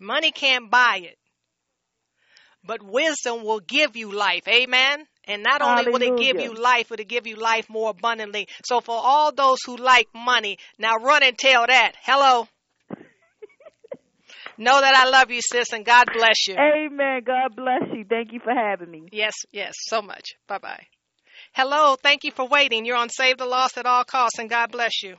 Money 0.00 0.32
can't 0.32 0.68
buy 0.68 1.00
it. 1.02 1.18
But 2.64 2.82
wisdom 2.82 3.44
will 3.44 3.60
give 3.60 3.96
you 3.96 4.12
life. 4.12 4.48
Amen. 4.48 5.06
And 5.24 5.42
not 5.42 5.62
only 5.62 5.86
will 5.86 6.02
it 6.02 6.16
give 6.18 6.40
you 6.40 6.54
life, 6.54 6.86
but 6.88 7.00
it 7.00 7.06
give 7.08 7.26
you 7.26 7.36
life 7.36 7.68
more 7.68 7.90
abundantly. 7.90 8.48
So 8.64 8.80
for 8.80 8.98
all 9.00 9.32
those 9.32 9.58
who 9.64 9.76
like 9.76 10.08
money, 10.14 10.58
now 10.78 10.96
run 10.96 11.22
and 11.22 11.38
tell 11.38 11.66
that. 11.66 11.92
Hello. 12.02 12.48
know 14.58 14.80
that 14.80 14.94
I 14.96 15.08
love 15.08 15.30
you, 15.30 15.40
sis, 15.40 15.72
and 15.72 15.84
God 15.84 16.06
bless 16.12 16.48
you. 16.48 16.56
Amen. 16.56 17.22
God 17.24 17.54
bless 17.54 17.82
you. 17.92 18.04
Thank 18.04 18.32
you 18.32 18.40
for 18.40 18.52
having 18.52 18.90
me. 18.90 19.08
Yes, 19.12 19.34
yes, 19.52 19.74
so 19.78 20.02
much. 20.02 20.30
Bye 20.48 20.58
bye. 20.58 20.86
Hello, 21.54 21.96
thank 22.02 22.24
you 22.24 22.32
for 22.32 22.48
waiting. 22.48 22.84
You're 22.84 22.96
on 22.96 23.10
Save 23.10 23.38
the 23.38 23.46
Lost 23.46 23.78
at 23.78 23.86
All 23.86 24.04
Costs, 24.04 24.38
and 24.38 24.48
God 24.48 24.72
bless 24.72 25.02
you. 25.02 25.16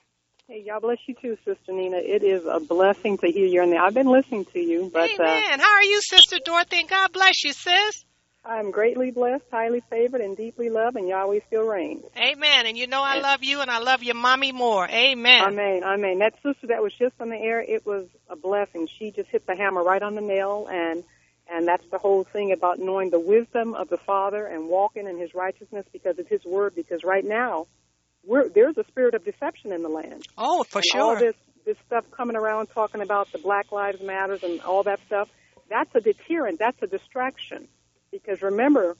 Hey, 0.48 0.66
God 0.68 0.82
bless 0.82 0.98
you 1.08 1.16
too, 1.22 1.38
Sister 1.46 1.72
Nina. 1.72 1.98
It 1.98 2.24
is 2.24 2.44
a 2.46 2.60
blessing 2.60 3.18
to 3.20 3.32
hear 3.32 3.46
you. 3.46 3.64
And 3.64 3.78
I've 3.78 3.94
been 3.94 4.08
listening 4.08 4.46
to 4.46 4.60
you, 4.60 4.90
but 4.92 5.10
uh, 5.20 5.24
Amen. 5.24 5.60
How 5.60 5.76
are 5.76 5.84
you, 5.84 6.02
Sister 6.02 6.38
Dorothy? 6.44 6.80
And 6.82 6.90
God 6.90 7.14
bless 7.14 7.44
you, 7.44 7.54
sis. 7.54 8.04
Uh, 8.46 8.50
I'm 8.50 8.72
greatly 8.72 9.12
blessed, 9.12 9.44
highly 9.52 9.82
favored, 9.90 10.22
and 10.22 10.36
deeply 10.36 10.70
loved, 10.70 10.98
and 10.98 11.08
Yahweh 11.08 11.40
still 11.48 11.68
reigns. 11.68 12.04
Amen. 12.18 12.66
And 12.66 12.78
you 12.78 12.88
know 12.88 13.02
I 13.02 13.20
love 13.20 13.44
you, 13.44 13.62
and 13.62 13.72
I 13.72 13.80
love 13.80 14.04
your 14.04 14.16
mommy 14.16 14.52
more. 14.52 14.88
Amen. 14.88 15.44
Amen. 15.44 15.84
Amen. 15.84 16.20
That 16.20 16.34
sister 16.44 16.68
that 16.68 16.82
was 16.82 16.94
just 16.94 17.14
on 17.20 17.30
the 17.30 17.38
air, 17.38 17.62
it 17.62 17.86
was 17.86 18.08
a 18.30 18.36
blessing. 18.36 18.88
She 19.00 19.12
just 19.12 19.30
hit 19.30 19.46
the 19.46 19.56
hammer 19.56 19.84
right 19.84 20.02
on 20.02 20.16
the 20.16 20.22
nail, 20.22 20.68
and 20.72 21.04
and 21.52 21.68
that's 21.68 21.86
the 21.92 21.98
whole 21.98 22.24
thing 22.24 22.52
about 22.52 22.80
knowing 22.80 23.10
the 23.10 23.20
wisdom 23.20 23.74
of 23.74 23.90
the 23.90 23.98
Father 23.98 24.46
and 24.46 24.68
walking 24.68 25.08
in 25.08 25.18
His 25.18 25.34
righteousness 25.34 25.86
because 25.92 26.20
of 26.20 26.28
His 26.28 26.44
word. 26.46 26.74
Because 26.76 27.04
right 27.04 27.26
now, 27.26 27.68
we're, 28.26 28.48
there's 28.50 28.78
a 28.78 28.86
spirit 28.86 29.14
of 29.14 29.26
deception 29.26 29.72
in 29.74 29.84
the 29.84 29.90
land. 29.90 30.28
Oh, 30.38 30.64
for 30.64 30.80
and 30.80 30.86
sure. 30.86 31.02
All 31.02 31.20
this 31.20 31.36
this 31.66 31.78
stuff 31.88 32.04
coming 32.12 32.36
around 32.36 32.68
talking 32.68 33.02
about 33.02 33.32
the 33.32 33.38
Black 33.38 33.72
Lives 33.72 34.02
Matters 34.02 34.44
and 34.44 34.60
all 34.62 34.84
that 34.84 35.00
stuff. 35.08 35.30
That's 35.70 35.94
a 35.96 36.02
deterrent. 36.02 36.60
That's 36.60 36.82
a 36.82 36.88
distraction. 36.88 37.70
Because 38.14 38.42
remember, 38.44 38.96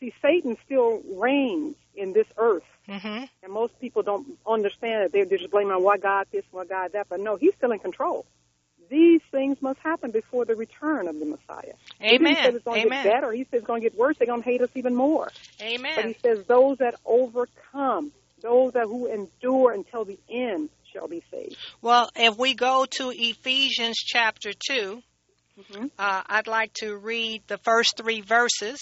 see, 0.00 0.12
Satan 0.20 0.58
still 0.66 1.00
reigns 1.14 1.76
in 1.94 2.12
this 2.12 2.26
earth. 2.36 2.64
hmm 2.86 3.24
And 3.42 3.52
most 3.52 3.80
people 3.80 4.02
don't 4.02 4.26
understand 4.46 5.04
it. 5.04 5.12
They're 5.12 5.38
just 5.38 5.50
blaming 5.50 5.72
on 5.72 5.82
why 5.82 5.96
God 5.96 6.26
this, 6.32 6.44
why 6.50 6.64
God 6.66 6.92
that. 6.92 7.06
But 7.08 7.20
no, 7.20 7.36
He's 7.36 7.54
still 7.54 7.70
in 7.72 7.78
control. 7.78 8.26
These 8.90 9.22
things 9.30 9.60
must 9.62 9.78
happen 9.80 10.10
before 10.10 10.44
the 10.44 10.54
return 10.54 11.08
of 11.08 11.18
the 11.18 11.24
Messiah. 11.26 11.72
He 12.00 12.18
didn't 12.18 12.36
say 12.36 12.50
it's 12.50 12.64
going 12.64 12.82
to 12.82 12.88
get 12.90 13.04
better. 13.04 13.32
He 13.32 13.44
says 13.44 13.58
it's 13.58 13.66
going 13.66 13.82
to 13.82 13.88
get 13.88 13.98
worse. 13.98 14.16
They're 14.18 14.26
going 14.26 14.42
to 14.42 14.48
hate 14.48 14.60
us 14.60 14.70
even 14.74 14.94
more. 14.94 15.28
Amen. 15.60 15.92
But 15.96 16.04
He 16.06 16.16
says 16.22 16.44
those 16.46 16.78
that 16.78 16.94
overcome, 17.04 18.12
those 18.42 18.72
that 18.74 18.84
who 18.84 19.06
endure 19.06 19.72
until 19.72 20.04
the 20.04 20.18
end, 20.28 20.70
shall 20.92 21.08
be 21.08 21.22
saved. 21.30 21.56
Well, 21.82 22.10
if 22.16 22.36
we 22.38 22.54
go 22.54 22.86
to 22.98 23.10
Ephesians 23.14 23.96
chapter 23.98 24.52
2, 24.68 25.02
Mhm. 25.58 25.90
uh, 25.98 26.22
I'd 26.26 26.46
like 26.46 26.72
to 26.74 26.96
read 26.96 27.42
the 27.46 27.58
first 27.58 27.96
three 27.96 28.20
verses. 28.20 28.78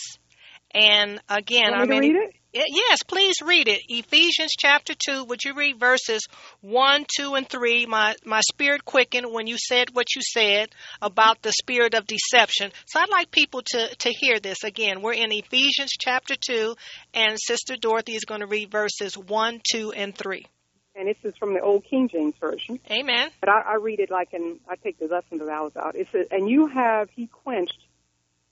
And 0.73 1.21
again, 1.29 1.73
Want 1.73 1.77
I 1.77 1.81
me 1.83 1.87
to 1.87 1.91
mean, 2.01 2.15
read 2.15 2.23
it? 2.25 2.37
Yes, 2.53 2.99
please 3.07 3.35
read 3.45 3.67
it. 3.67 3.83
Ephesians 3.89 4.53
chapter 4.57 4.95
2. 4.95 5.25
Would 5.25 5.43
you 5.45 5.55
read 5.55 5.81
verses 5.81 6.23
1, 6.61 7.05
2, 7.17 7.35
and 7.35 7.49
3? 7.49 7.87
My, 7.87 8.15
my 8.25 8.41
spirit 8.53 8.85
quickened 8.85 9.33
when 9.33 9.49
you 9.49 9.57
said 9.59 9.89
what 9.93 10.15
you 10.15 10.23
said 10.23 10.69
about 11.03 11.43
the 11.43 11.53
spirit 11.53 11.95
of 11.95 12.07
deception. 12.07 12.71
So 12.87 13.01
I'd 13.01 13.09
like 13.11 13.33
people 13.33 13.63
to, 13.73 13.95
to 13.97 14.11
hear 14.11 14.39
this 14.39 14.63
again. 14.63 15.03
We're 15.03 15.15
in 15.15 15.33
Ephesians 15.33 15.91
chapter 15.99 16.37
2, 16.37 16.77
and 17.13 17.39
Sister 17.41 17.77
Dorothy 17.77 18.15
is 18.15 18.25
going 18.25 18.41
to 18.41 18.47
read 18.47 18.71
verses 18.71 19.19
1, 19.19 19.61
2, 19.73 19.93
and 19.93 20.17
3. 20.17 20.47
And 20.97 21.09
this 21.09 21.17
is 21.25 21.37
from 21.37 21.55
the 21.55 21.61
old 21.61 21.85
King 21.85 22.09
James 22.09 22.35
version. 22.41 22.79
Amen. 22.91 23.31
But 23.41 23.49
I, 23.49 23.73
I 23.73 23.75
read 23.77 23.99
it 23.99 24.11
like 24.11 24.33
in 24.33 24.61
I 24.69 24.77
take 24.77 24.99
the 24.99 25.07
lesson 25.07 25.41
of 25.41 25.49
hours 25.49 25.73
out. 25.77 25.97
It 25.97 26.09
says, 26.13 26.27
"And 26.31 26.49
you 26.49 26.67
have 26.69 27.11
he 27.11 27.27
quenched 27.27 27.81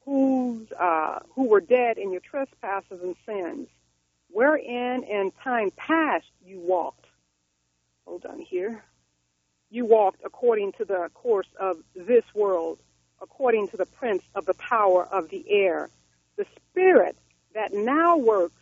whose 0.05 0.66
uh, 0.72 1.20
who 1.35 1.44
were 1.44 1.61
dead 1.61 1.98
in 1.98 2.11
your 2.11 2.20
trespasses 2.20 3.00
and 3.00 3.14
sins, 3.24 3.68
wherein 4.28 5.05
in 5.05 5.33
time 5.44 5.70
past 5.76 6.26
you 6.44 6.59
walked." 6.59 7.07
Hold 8.07 8.26
on 8.26 8.40
here. 8.40 8.83
You 9.70 9.85
walked 9.85 10.22
according 10.24 10.72
to 10.72 10.85
the 10.85 11.11
course 11.14 11.46
of 11.61 11.78
this 11.94 12.24
world, 12.35 12.81
according 13.20 13.68
to 13.68 13.76
the 13.76 13.87
prince 13.87 14.24
of 14.35 14.46
the 14.46 14.55
power 14.55 15.05
of 15.05 15.31
the 15.31 15.44
air, 15.48 15.88
the 16.37 16.46
spirit 16.70 17.16
that 17.55 17.72
now 17.72 18.16
works 18.16 18.61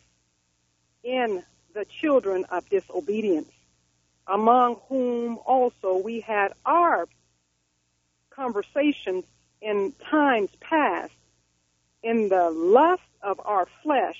in 1.03 1.43
the 1.73 1.87
children 1.87 2.45
of 2.51 2.69
disobedience 2.69 3.51
among 4.27 4.77
whom 4.89 5.39
also 5.45 5.97
we 5.97 6.21
had 6.21 6.53
our 6.65 7.09
conversations 8.31 9.25
in 9.61 9.93
times 10.11 10.51
past 10.61 11.13
in 12.03 12.29
the 12.29 12.51
lust 12.51 13.03
of 13.23 13.41
our 13.45 13.67
flesh. 13.83 14.19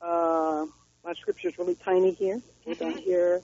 Uh, 0.00 0.66
my 1.04 1.12
scripture 1.14 1.48
is 1.48 1.58
really 1.58 1.76
tiny 1.76 2.12
here. 2.12 2.40
On 2.80 2.92
here. 2.92 3.40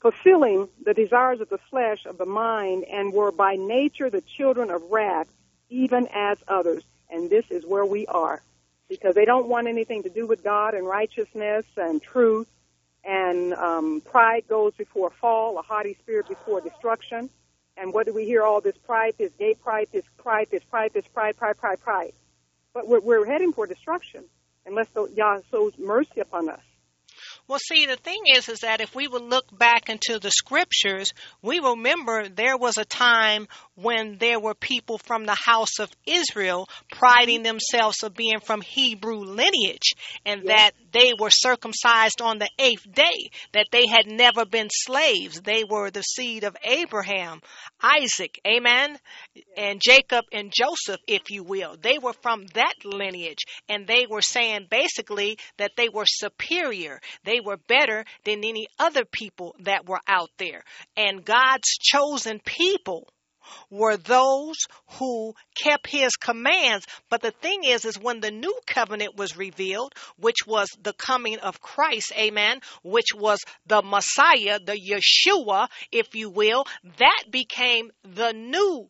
Fulfilling 0.00 0.68
the 0.84 0.94
desires 0.94 1.40
of 1.40 1.48
the 1.48 1.58
flesh, 1.70 2.04
of 2.04 2.18
the 2.18 2.26
mind, 2.26 2.84
and 2.84 3.12
were 3.12 3.32
by 3.32 3.56
nature 3.56 4.10
the 4.10 4.22
children 4.36 4.70
of 4.70 4.82
wrath, 4.90 5.28
even 5.70 6.06
as 6.14 6.38
others. 6.48 6.82
And 7.10 7.30
this 7.30 7.44
is 7.50 7.64
where 7.64 7.86
we 7.86 8.06
are. 8.06 8.42
Because 8.88 9.14
they 9.14 9.24
don't 9.24 9.48
want 9.48 9.66
anything 9.66 10.02
to 10.02 10.10
do 10.10 10.26
with 10.26 10.44
God 10.44 10.74
and 10.74 10.86
righteousness 10.86 11.64
and 11.76 12.02
truth 12.02 12.46
and 13.06 13.54
um, 13.54 14.00
pride 14.00 14.44
goes 14.48 14.74
before 14.74 15.10
fall, 15.10 15.58
a 15.58 15.62
haughty 15.62 15.96
spirit 16.02 16.28
before 16.28 16.60
destruction. 16.60 17.30
And 17.76 17.92
what 17.92 18.06
do 18.06 18.14
we 18.14 18.24
hear? 18.24 18.42
All 18.42 18.60
this 18.60 18.76
pride, 18.76 19.14
this 19.18 19.32
gay 19.38 19.54
pride, 19.54 19.88
this 19.92 20.04
pride, 20.18 20.48
this 20.50 20.64
pride, 20.64 20.90
this 20.92 21.06
pride, 21.08 21.36
pride, 21.36 21.56
pride, 21.58 21.80
pride. 21.80 22.12
But 22.74 22.88
we're, 22.88 23.00
we're 23.00 23.26
heading 23.26 23.52
for 23.52 23.66
destruction 23.66 24.24
unless 24.66 24.88
the, 24.88 25.08
Yah 25.14 25.38
shows 25.50 25.72
mercy 25.78 26.20
upon 26.20 26.48
us. 26.48 26.60
Well, 27.48 27.60
see, 27.60 27.86
the 27.86 27.96
thing 27.96 28.22
is, 28.34 28.48
is 28.48 28.60
that 28.60 28.80
if 28.80 28.94
we 28.94 29.06
would 29.06 29.22
look 29.22 29.56
back 29.56 29.88
into 29.88 30.18
the 30.18 30.30
scriptures, 30.30 31.12
we 31.42 31.60
remember 31.60 32.28
there 32.28 32.56
was 32.56 32.76
a 32.76 32.84
time 32.84 33.46
when 33.76 34.16
there 34.18 34.40
were 34.40 34.54
people 34.54 34.98
from 34.98 35.24
the 35.24 35.36
house 35.36 35.78
of 35.78 35.90
Israel 36.06 36.68
priding 36.90 37.42
themselves 37.42 38.02
of 38.02 38.14
being 38.14 38.40
from 38.40 38.62
Hebrew 38.62 39.20
lineage 39.20 39.94
and 40.24 40.48
that 40.48 40.72
they 40.92 41.12
were 41.18 41.30
circumcised 41.30 42.22
on 42.22 42.38
the 42.38 42.48
eighth 42.58 42.90
day, 42.90 43.30
that 43.52 43.68
they 43.70 43.86
had 43.86 44.06
never 44.06 44.46
been 44.46 44.68
slaves. 44.70 45.40
They 45.42 45.62
were 45.64 45.90
the 45.90 46.02
seed 46.02 46.44
of 46.44 46.56
Abraham, 46.64 47.40
Isaac, 47.82 48.40
amen, 48.46 48.98
and 49.56 49.80
Jacob 49.82 50.24
and 50.32 50.52
Joseph, 50.52 51.00
if 51.06 51.30
you 51.30 51.44
will. 51.44 51.76
They 51.80 51.98
were 51.98 52.14
from 52.14 52.46
that 52.54 52.74
lineage 52.84 53.44
and 53.68 53.86
they 53.86 54.06
were 54.08 54.22
saying 54.22 54.68
basically 54.70 55.38
that 55.58 55.72
they 55.76 55.90
were 55.90 56.06
superior. 56.06 57.00
They 57.24 57.40
were 57.44 57.58
better 57.58 58.04
than 58.24 58.38
any 58.38 58.68
other 58.78 59.04
people 59.04 59.54
that 59.60 59.86
were 59.86 60.00
out 60.08 60.30
there. 60.38 60.62
And 60.96 61.24
God's 61.24 61.76
chosen 61.78 62.40
people 62.44 63.08
were 63.70 63.96
those 63.96 64.56
who 64.98 65.34
kept 65.54 65.86
his 65.88 66.16
commands. 66.16 66.86
But 67.10 67.22
the 67.22 67.30
thing 67.30 67.64
is, 67.64 67.84
is 67.84 67.98
when 67.98 68.20
the 68.20 68.30
new 68.30 68.54
covenant 68.66 69.16
was 69.16 69.36
revealed, 69.36 69.94
which 70.18 70.46
was 70.46 70.68
the 70.82 70.92
coming 70.92 71.38
of 71.38 71.60
Christ, 71.60 72.12
amen, 72.16 72.60
which 72.82 73.14
was 73.14 73.40
the 73.66 73.82
Messiah, 73.82 74.58
the 74.58 74.78
Yeshua, 74.78 75.68
if 75.92 76.14
you 76.14 76.30
will, 76.30 76.64
that 76.98 77.24
became 77.30 77.90
the 78.02 78.32
new 78.32 78.88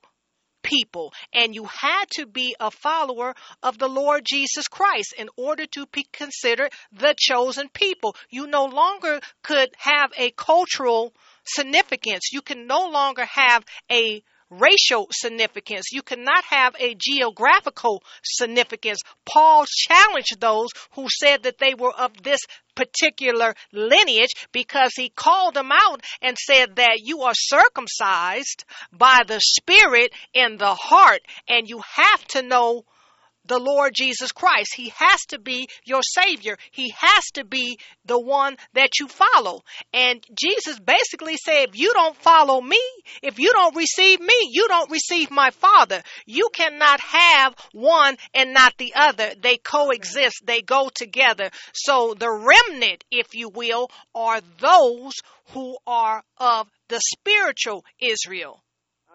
people 0.66 1.12
and 1.32 1.54
you 1.54 1.64
had 1.64 2.04
to 2.10 2.26
be 2.26 2.54
a 2.58 2.70
follower 2.70 3.34
of 3.62 3.78
the 3.78 3.88
Lord 3.88 4.24
Jesus 4.26 4.66
Christ 4.68 5.14
in 5.16 5.28
order 5.36 5.64
to 5.66 5.86
be 5.86 6.06
considered 6.12 6.72
the 6.92 7.14
chosen 7.16 7.68
people. 7.68 8.16
You 8.30 8.46
no 8.46 8.64
longer 8.64 9.20
could 9.42 9.68
have 9.78 10.12
a 10.16 10.32
cultural 10.32 11.14
significance. 11.44 12.32
You 12.32 12.42
can 12.42 12.66
no 12.66 12.88
longer 12.88 13.24
have 13.24 13.64
a 13.90 14.22
racial 14.50 15.08
significance. 15.10 15.92
You 15.92 16.02
cannot 16.02 16.44
have 16.44 16.74
a 16.78 16.94
geographical 16.98 18.02
significance. 18.22 19.00
Paul 19.24 19.64
challenged 19.66 20.40
those 20.40 20.68
who 20.92 21.06
said 21.08 21.44
that 21.44 21.58
they 21.58 21.74
were 21.74 21.92
of 21.92 22.22
this 22.22 22.40
particular 22.74 23.54
lineage 23.72 24.34
because 24.52 24.92
he 24.94 25.08
called 25.08 25.54
them 25.54 25.72
out 25.72 26.02
and 26.22 26.36
said 26.36 26.76
that 26.76 27.00
you 27.02 27.22
are 27.22 27.34
circumcised 27.34 28.64
by 28.92 29.22
the 29.26 29.40
Spirit 29.40 30.12
in 30.34 30.58
the 30.58 30.74
heart 30.74 31.20
and 31.48 31.68
you 31.68 31.80
have 31.94 32.24
to 32.28 32.42
know 32.42 32.84
the 33.46 33.58
Lord 33.58 33.92
Jesus 33.94 34.32
Christ. 34.32 34.74
He 34.74 34.92
has 34.96 35.20
to 35.28 35.38
be 35.38 35.68
your 35.84 36.02
Savior. 36.02 36.56
He 36.70 36.92
has 36.96 37.24
to 37.34 37.44
be 37.44 37.78
the 38.04 38.18
one 38.18 38.56
that 38.74 38.98
you 39.00 39.08
follow. 39.08 39.62
And 39.92 40.24
Jesus 40.38 40.78
basically 40.78 41.36
said, 41.36 41.70
if 41.70 41.78
you 41.78 41.92
don't 41.92 42.16
follow 42.16 42.60
me, 42.60 42.80
if 43.22 43.38
you 43.38 43.52
don't 43.52 43.76
receive 43.76 44.20
me, 44.20 44.34
you 44.50 44.68
don't 44.68 44.90
receive 44.90 45.30
my 45.30 45.50
Father. 45.50 46.02
You 46.26 46.48
cannot 46.52 47.00
have 47.00 47.54
one 47.72 48.16
and 48.34 48.52
not 48.52 48.74
the 48.78 48.94
other. 48.94 49.32
They 49.40 49.56
coexist. 49.56 50.42
They 50.44 50.62
go 50.62 50.90
together. 50.94 51.50
So 51.72 52.14
the 52.14 52.30
remnant, 52.30 53.04
if 53.10 53.34
you 53.34 53.48
will, 53.48 53.90
are 54.14 54.40
those 54.58 55.12
who 55.52 55.76
are 55.86 56.22
of 56.38 56.68
the 56.88 57.00
spiritual 57.00 57.84
Israel. 58.00 58.62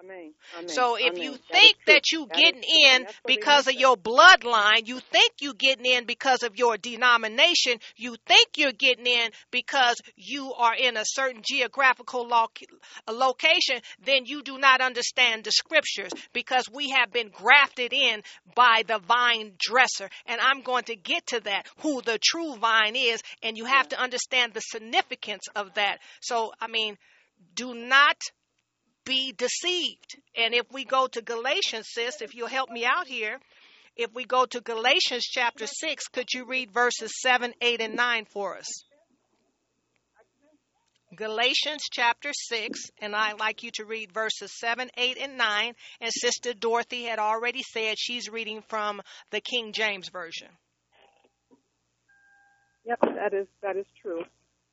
Amen. 0.04 0.34
Amen. 0.58 0.70
So 0.70 0.96
if 0.96 1.18
Amen. 1.18 1.22
you 1.22 1.38
think 1.52 1.78
true. 1.86 1.94
that 1.94 2.12
you 2.12 2.26
That 2.28 2.38
getting 2.38 2.64
in 2.64 2.96
And 2.96 3.06
that's 3.06 3.20
what 3.24 3.34
they 3.36 3.36
because 3.36 3.68
of 3.68 3.74
your 3.76 3.96
bloodline, 3.96 4.88
you 4.88 5.00
think 5.00 5.34
you're 5.42 5.54
getting 5.54 5.86
in 5.86 6.06
because 6.06 6.44
of 6.44 6.58
your 6.58 6.78
denomination, 6.78 7.78
you 7.96 8.16
think 8.28 8.58
you're 8.58 8.72
getting 8.72 9.06
in 9.06 9.30
because 9.52 9.98
you 10.16 10.54
are 10.54 10.74
in 10.74 10.98
a 10.98 11.04
certain 11.06 11.42
geographical 11.44 12.28
lo- 12.28 12.48
location, 13.08 13.82
then 14.04 14.26
you 14.26 14.42
do 14.42 14.58
not 14.58 14.82
understand 14.82 15.44
the 15.44 15.52
scriptures 15.52 16.12
because 16.34 16.66
we 16.74 16.90
have 16.90 17.12
been 17.12 17.30
grafted 17.30 17.94
in 17.94 18.22
by 18.56 18.84
the 18.88 19.00
vine 19.00 19.54
dresser. 19.60 20.10
And 20.26 20.42
I'm 20.42 20.62
going 20.62 20.86
to 20.86 20.96
get 20.96 21.28
to 21.28 21.42
that, 21.42 21.68
who 21.80 22.02
the 22.02 22.18
true 22.22 22.56
vine 22.56 22.96
is, 22.96 23.22
and 23.44 23.58
you 23.58 23.66
have 23.66 23.90
to 23.90 24.00
understand 24.02 24.54
the 24.54 24.62
significance 24.62 25.44
of 25.56 25.76
that. 25.76 26.00
So, 26.22 26.52
I 26.60 26.68
mean, 26.68 26.98
do 27.56 27.74
not 27.74 28.18
be 29.06 29.34
deceived. 29.38 30.18
And 30.36 30.54
if 30.54 30.72
we 30.72 30.86
go 30.86 31.08
to 31.08 31.22
Galatians, 31.22 31.88
sis, 31.90 32.22
if 32.22 32.36
you'll 32.36 32.48
help 32.48 32.70
me 32.70 32.86
out 32.86 33.08
here, 33.08 33.40
if 33.96 34.14
we 34.14 34.26
go 34.26 34.46
to 34.46 34.62
Galatians 34.62 35.24
chapter 35.24 35.68
6, 35.68 36.08
could 36.08 36.28
you 36.34 36.46
read 36.46 36.72
verses 36.72 37.12
7, 37.22 37.54
8, 37.62 37.82
and 37.82 37.96
9 37.96 38.26
for 38.26 38.58
us? 38.58 38.84
Galatians 41.14 41.82
chapter 41.92 42.32
6, 42.34 42.80
and 43.02 43.14
I'd 43.14 43.38
like 43.38 43.64
you 43.64 43.72
to 43.72 43.86
read 43.86 44.14
verses 44.14 44.58
7, 44.60 44.90
8, 44.96 45.18
and 45.22 45.38
9. 45.38 45.74
And 46.00 46.12
Sister 46.14 46.54
Dorothy 46.54 47.04
had 47.04 47.20
already 47.20 47.64
said 47.64 47.96
she's 47.98 48.30
reading 48.30 48.64
from 48.70 49.02
the 49.30 49.42
King 49.42 49.74
James 49.74 50.08
Version. 50.08 50.48
Yep, 52.86 53.00
that 53.02 53.34
is 53.34 53.48
that 53.62 53.76
is 53.76 53.86
true. 54.02 54.24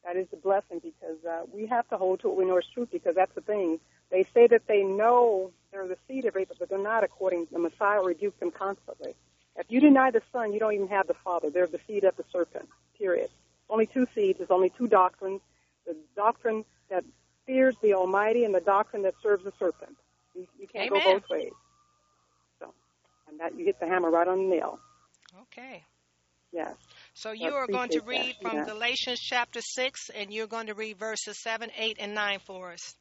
That 0.05 0.17
is 0.17 0.27
a 0.33 0.37
blessing 0.37 0.81
because 0.83 1.23
uh, 1.29 1.43
we 1.53 1.67
have 1.67 1.87
to 1.89 1.97
hold 1.97 2.21
to 2.21 2.29
what 2.29 2.39
we 2.39 2.45
know 2.47 2.57
is 2.57 2.65
truth 2.73 2.89
because 2.93 3.15
that's 3.17 3.35
the 3.35 3.43
thing. 3.43 3.81
They 4.11 4.27
say 4.35 4.47
that 4.47 4.67
they 4.67 4.83
know 4.83 5.53
they're 5.71 5.87
the 5.87 5.99
seed 6.07 6.25
of 6.25 6.37
Abraham, 6.37 6.57
but 6.59 6.69
they're 6.69 6.79
not 6.79 7.05
according. 7.05 7.49
The 7.53 7.59
Messiah 7.59 8.03
rebuked 8.03 8.41
them 8.41 8.51
constantly. 8.51 9.15
If 9.57 9.67
you 9.69 9.81
deny 9.81 10.11
the 10.11 10.23
Son, 10.33 10.53
you 10.53 10.61
don't 10.61 10.73
even 10.73 10.89
have 10.89 11.07
the 11.07 11.15
Father. 11.25 11.51
They're 11.51 11.67
the 11.67 11.81
seed 11.87 12.05
of 12.05 12.17
the 12.17 12.25
serpent. 12.33 12.69
Period. 12.97 13.29
Only 13.69 13.87
two 13.87 14.07
seeds. 14.15 14.39
There's 14.39 14.51
only 14.51 14.71
two 14.71 14.87
doctrines. 14.87 15.41
The 15.87 15.97
doctrine 16.17 16.65
that 16.91 17.05
fears 17.47 17.75
the 17.83 17.95
Almighty 17.95 18.45
and 18.45 18.55
the 18.55 18.61
doctrine 18.61 19.03
that 19.03 19.15
serves 19.23 19.45
the 19.45 19.53
serpent. 19.59 19.97
You, 20.35 20.47
you 20.59 20.69
can't 20.69 20.91
Amen. 20.91 21.03
go 21.05 21.15
both 21.15 21.29
ways. 21.31 21.53
So, 22.61 22.73
and 23.29 23.41
that 23.41 23.59
you 23.59 23.65
hit 23.65 23.81
the 23.81 23.87
hammer 23.87 24.11
right 24.11 24.29
on 24.29 24.49
the 24.49 24.57
nail. 24.57 24.79
Okay. 25.43 25.85
Yes. 26.53 26.75
So 27.15 27.33
you 27.33 27.53
are 27.53 27.67
going 27.67 27.91
to 27.91 28.01
read 28.01 28.37
that, 28.41 28.43
from 28.43 28.57
yeah. 28.59 28.65
Galatians 28.65 29.21
chapter 29.21 29.61
6, 29.61 30.11
and 30.15 30.33
you're 30.33 30.47
going 30.47 30.69
to 30.69 30.75
read 30.75 30.99
verses 30.99 31.39
7, 31.43 31.71
8, 31.77 31.97
and 32.01 32.15
9 32.15 32.39
for 32.47 32.73
us. 32.73 32.95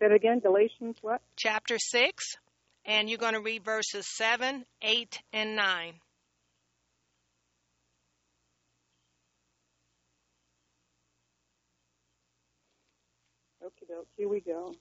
Say 0.00 0.06
it 0.06 0.12
again. 0.12 0.40
Galatians 0.40 0.96
what? 1.02 1.20
Chapter 1.36 1.78
6, 1.78 2.24
and 2.84 3.08
you're 3.08 3.18
going 3.18 3.34
to 3.34 3.40
read 3.40 3.64
verses 3.64 4.06
7, 4.16 4.64
8, 4.82 5.18
and 5.32 5.56
9. 5.56 5.94
Okay, 13.64 13.86
doke. 13.88 14.08
Here 14.16 14.28
we 14.28 14.40
go. 14.40 14.74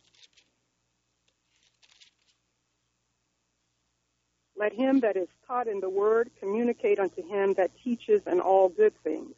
Let 4.55 4.74
him 4.74 5.01
that 5.01 5.16
is 5.16 5.28
taught 5.47 5.68
in 5.68 5.80
the 5.80 5.89
word 5.89 6.32
communicate 6.39 6.99
unto 6.99 7.26
him 7.28 7.53
that 7.53 7.72
teaches 7.84 8.22
in 8.26 8.39
all 8.39 8.70
good 8.70 8.93
things. 9.03 9.34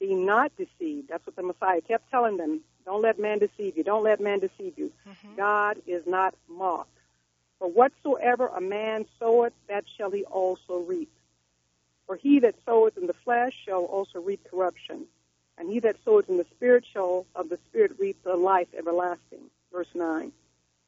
Be 0.00 0.14
not 0.14 0.52
deceived. 0.56 1.08
That's 1.08 1.26
what 1.26 1.36
the 1.36 1.42
Messiah 1.42 1.80
kept 1.80 2.10
telling 2.10 2.36
them. 2.36 2.62
Don't 2.84 3.02
let 3.02 3.18
man 3.18 3.38
deceive 3.38 3.76
you. 3.76 3.84
Don't 3.84 4.04
let 4.04 4.20
man 4.20 4.40
deceive 4.40 4.78
you. 4.78 4.92
Mm-hmm. 5.08 5.36
God 5.36 5.78
is 5.86 6.06
not 6.06 6.34
mocked. 6.48 6.88
For 7.58 7.68
whatsoever 7.68 8.48
a 8.48 8.60
man 8.60 9.06
soweth, 9.20 9.52
that 9.68 9.84
shall 9.96 10.10
he 10.10 10.24
also 10.24 10.80
reap. 10.80 11.10
For 12.06 12.16
he 12.16 12.40
that 12.40 12.56
soweth 12.66 12.98
in 12.98 13.06
the 13.06 13.14
flesh 13.24 13.54
shall 13.64 13.84
also 13.84 14.20
reap 14.20 14.44
corruption, 14.50 15.06
and 15.56 15.70
he 15.70 15.78
that 15.80 15.96
soweth 16.04 16.28
in 16.28 16.38
the 16.38 16.46
spirit 16.56 16.84
shall 16.92 17.24
of 17.36 17.48
the 17.48 17.58
spirit 17.68 17.92
reap 17.98 18.22
the 18.24 18.34
life 18.36 18.68
everlasting. 18.76 19.50
Verse 19.72 19.94
9. 19.94 20.32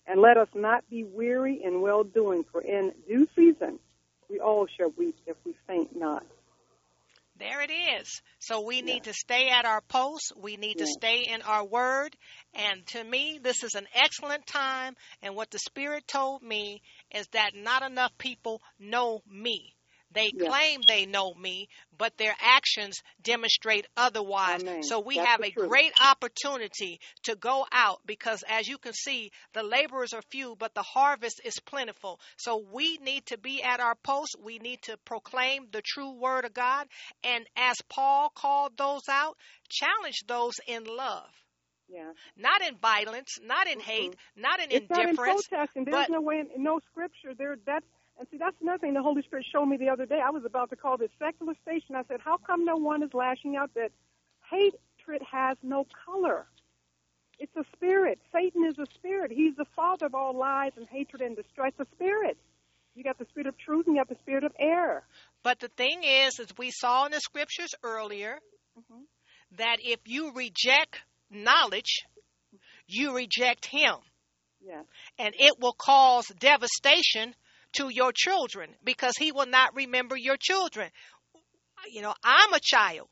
And 0.07 0.21
let 0.21 0.37
us 0.37 0.49
not 0.55 0.89
be 0.91 1.05
weary 1.05 1.63
in 1.63 1.81
well 1.81 2.05
doing, 2.05 2.45
for 2.45 2.61
in 2.61 2.93
due 3.07 3.29
season 3.37 3.79
we 4.29 4.41
all 4.41 4.67
shall 4.67 4.93
reap 4.97 5.17
if 5.27 5.37
we 5.45 5.55
faint 5.67 5.97
not. 5.97 6.27
There 7.37 7.63
it 7.63 7.71
is. 7.71 8.23
So 8.39 8.61
we 8.61 8.81
need 8.81 9.05
to 9.05 9.13
stay 9.13 9.49
at 9.49 9.65
our 9.65 9.81
post. 9.81 10.33
We 10.37 10.57
need 10.57 10.79
to 10.79 10.87
stay 10.87 11.23
in 11.23 11.43
our 11.43 11.65
word. 11.65 12.17
And 12.55 12.87
to 12.89 13.03
me, 13.03 13.41
this 13.43 13.65
is 13.65 13.75
an 13.75 13.87
excellent 13.93 14.47
time. 14.47 14.95
And 15.21 15.35
what 15.35 15.51
the 15.51 15.59
Spirit 15.59 16.07
told 16.07 16.43
me 16.43 16.81
is 17.11 17.27
that 17.33 17.57
not 17.57 17.83
enough 17.83 18.17
people 18.19 18.63
know 18.79 19.21
me. 19.29 19.74
They 20.15 20.31
Yeah. 20.33 20.49
claim 20.49 20.81
they 20.89 21.07
know 21.07 21.35
me, 21.35 21.69
but 21.99 22.17
their 22.17 22.35
actions 22.41 23.03
demonstrate 23.21 23.87
otherwise. 23.97 24.63
Amen. 24.63 24.83
So 24.83 25.01
we 25.01 25.17
That's 25.17 25.29
have 25.29 25.41
a 25.43 25.51
truth. 25.51 25.69
great 25.69 25.93
opportunity 26.01 27.01
to 27.25 27.37
go 27.37 27.67
out 27.71 28.01
because, 28.07 28.43
as 28.49 28.67
you 28.69 28.79
can 28.79 28.93
see, 28.93 29.31
the 29.53 29.63
laborers 29.63 30.13
are 30.15 30.23
few, 30.31 30.57
but 30.57 30.75
the 30.75 30.83
harvest 30.83 31.41
is 31.45 31.59
plentiful. 31.61 32.21
So 32.39 32.57
we 32.59 32.97
need 32.99 33.27
to 33.27 33.39
be 33.39 33.63
at 33.63 33.81
our 33.81 33.97
post. 33.97 34.37
We 34.41 34.59
need 34.59 34.83
to 34.83 34.97
proclaim 34.99 35.69
the 35.71 35.83
true 35.83 36.13
word 36.13 36.45
of 36.45 36.55
God. 36.55 36.89
And 37.23 37.47
as 37.57 37.77
Paul 37.89 38.31
called 38.31 38.77
those 38.77 39.09
out, 39.09 39.37
challenge 39.69 40.25
those 40.27 40.55
in 40.67 40.85
love. 40.85 41.29
Yeah. 41.89 42.13
Not 42.37 42.63
in 42.63 42.77
violence, 42.79 43.39
not 43.43 43.67
in 43.67 43.79
hate, 43.79 44.17
not 44.37 44.59
in 44.59 44.71
It's 44.71 44.89
not 44.89 45.07
in 45.09 45.17
protesting. 45.17 45.85
There's 45.85 46.07
but- 46.07 46.11
no 46.11 46.21
way, 46.23 46.41
in, 46.41 46.63
no 46.63 46.81
scripture 46.91 47.35
there. 47.37 47.57
That's 47.67 47.85
and 48.19 48.29
see, 48.31 48.37
that's 48.39 48.57
another 48.61 48.79
thing 48.79 48.95
the 48.95 49.03
Holy 49.03 49.23
Spirit 49.23 49.47
showed 49.51 49.67
me 49.67 49.77
the 49.77 49.89
other 49.89 50.07
day. 50.07 50.21
I 50.25 50.31
was 50.31 50.45
about 50.45 50.71
to 50.71 50.77
call 50.77 50.97
this 50.97 51.11
secular 51.19 51.55
station. 51.63 51.97
I 51.97 52.05
said, 52.09 52.21
"How 52.21 52.37
come 52.37 52.65
no 52.65 52.77
one 52.77 53.03
is 53.03 53.13
lashing 53.13 53.57
out 53.57 53.75
that 53.75 53.91
hatred 54.51 55.23
has 55.31 55.57
no 55.63 55.87
color? 56.05 56.47
It's 57.39 57.55
a 57.57 57.65
spirit. 57.75 58.21
Satan 58.33 58.65
is 58.65 58.79
a 58.79 58.87
spirit. 58.95 59.33
He's 59.33 59.57
the 59.57 59.67
father 59.75 60.07
of 60.07 60.15
all 60.15 60.37
lies 60.37 60.73
and 60.77 60.87
hatred 60.89 61.23
and 61.23 61.37
distress. 61.37 61.73
It's 61.79 61.91
a 61.91 61.95
spirit. 61.97 62.39
You 62.95 63.03
got 63.03 63.19
the 63.19 63.27
spirit 63.27 63.49
of 63.49 63.59
truth 63.59 63.87
and 63.87 63.97
you 63.97 64.01
got 64.01 64.09
the 64.09 64.21
spirit 64.23 64.45
of 64.45 64.53
error. 64.59 65.03
But 65.43 65.59
the 65.59 65.69
thing 65.69 66.05
is, 66.05 66.39
as 66.39 66.49
we 66.57 66.71
saw 66.71 67.07
in 67.07 67.13
the 67.13 67.21
scriptures 67.21 67.75
earlier, 67.83 68.39
mm-hmm. 68.79 69.03
that 69.57 69.79
if 69.83 70.01
you 70.07 70.33
reject 70.33 71.01
knowledge, 71.31 72.05
you 72.87 73.17
reject 73.17 73.67
Him. 73.67 73.97
Yes. 74.65 74.85
And 75.19 75.35
it 75.39 75.55
will 75.61 75.75
cause 75.77 76.27
devastation 76.39 77.35
to 77.75 77.89
your 77.89 78.13
children 78.15 78.71
because 78.85 79.17
He 79.17 79.33
will 79.33 79.47
not 79.47 79.75
remember 79.75 80.17
your 80.17 80.37
children. 80.39 80.91
You 81.91 82.03
know, 82.03 82.15
I'm 82.23 82.53
a 82.53 82.61
child. 82.61 83.09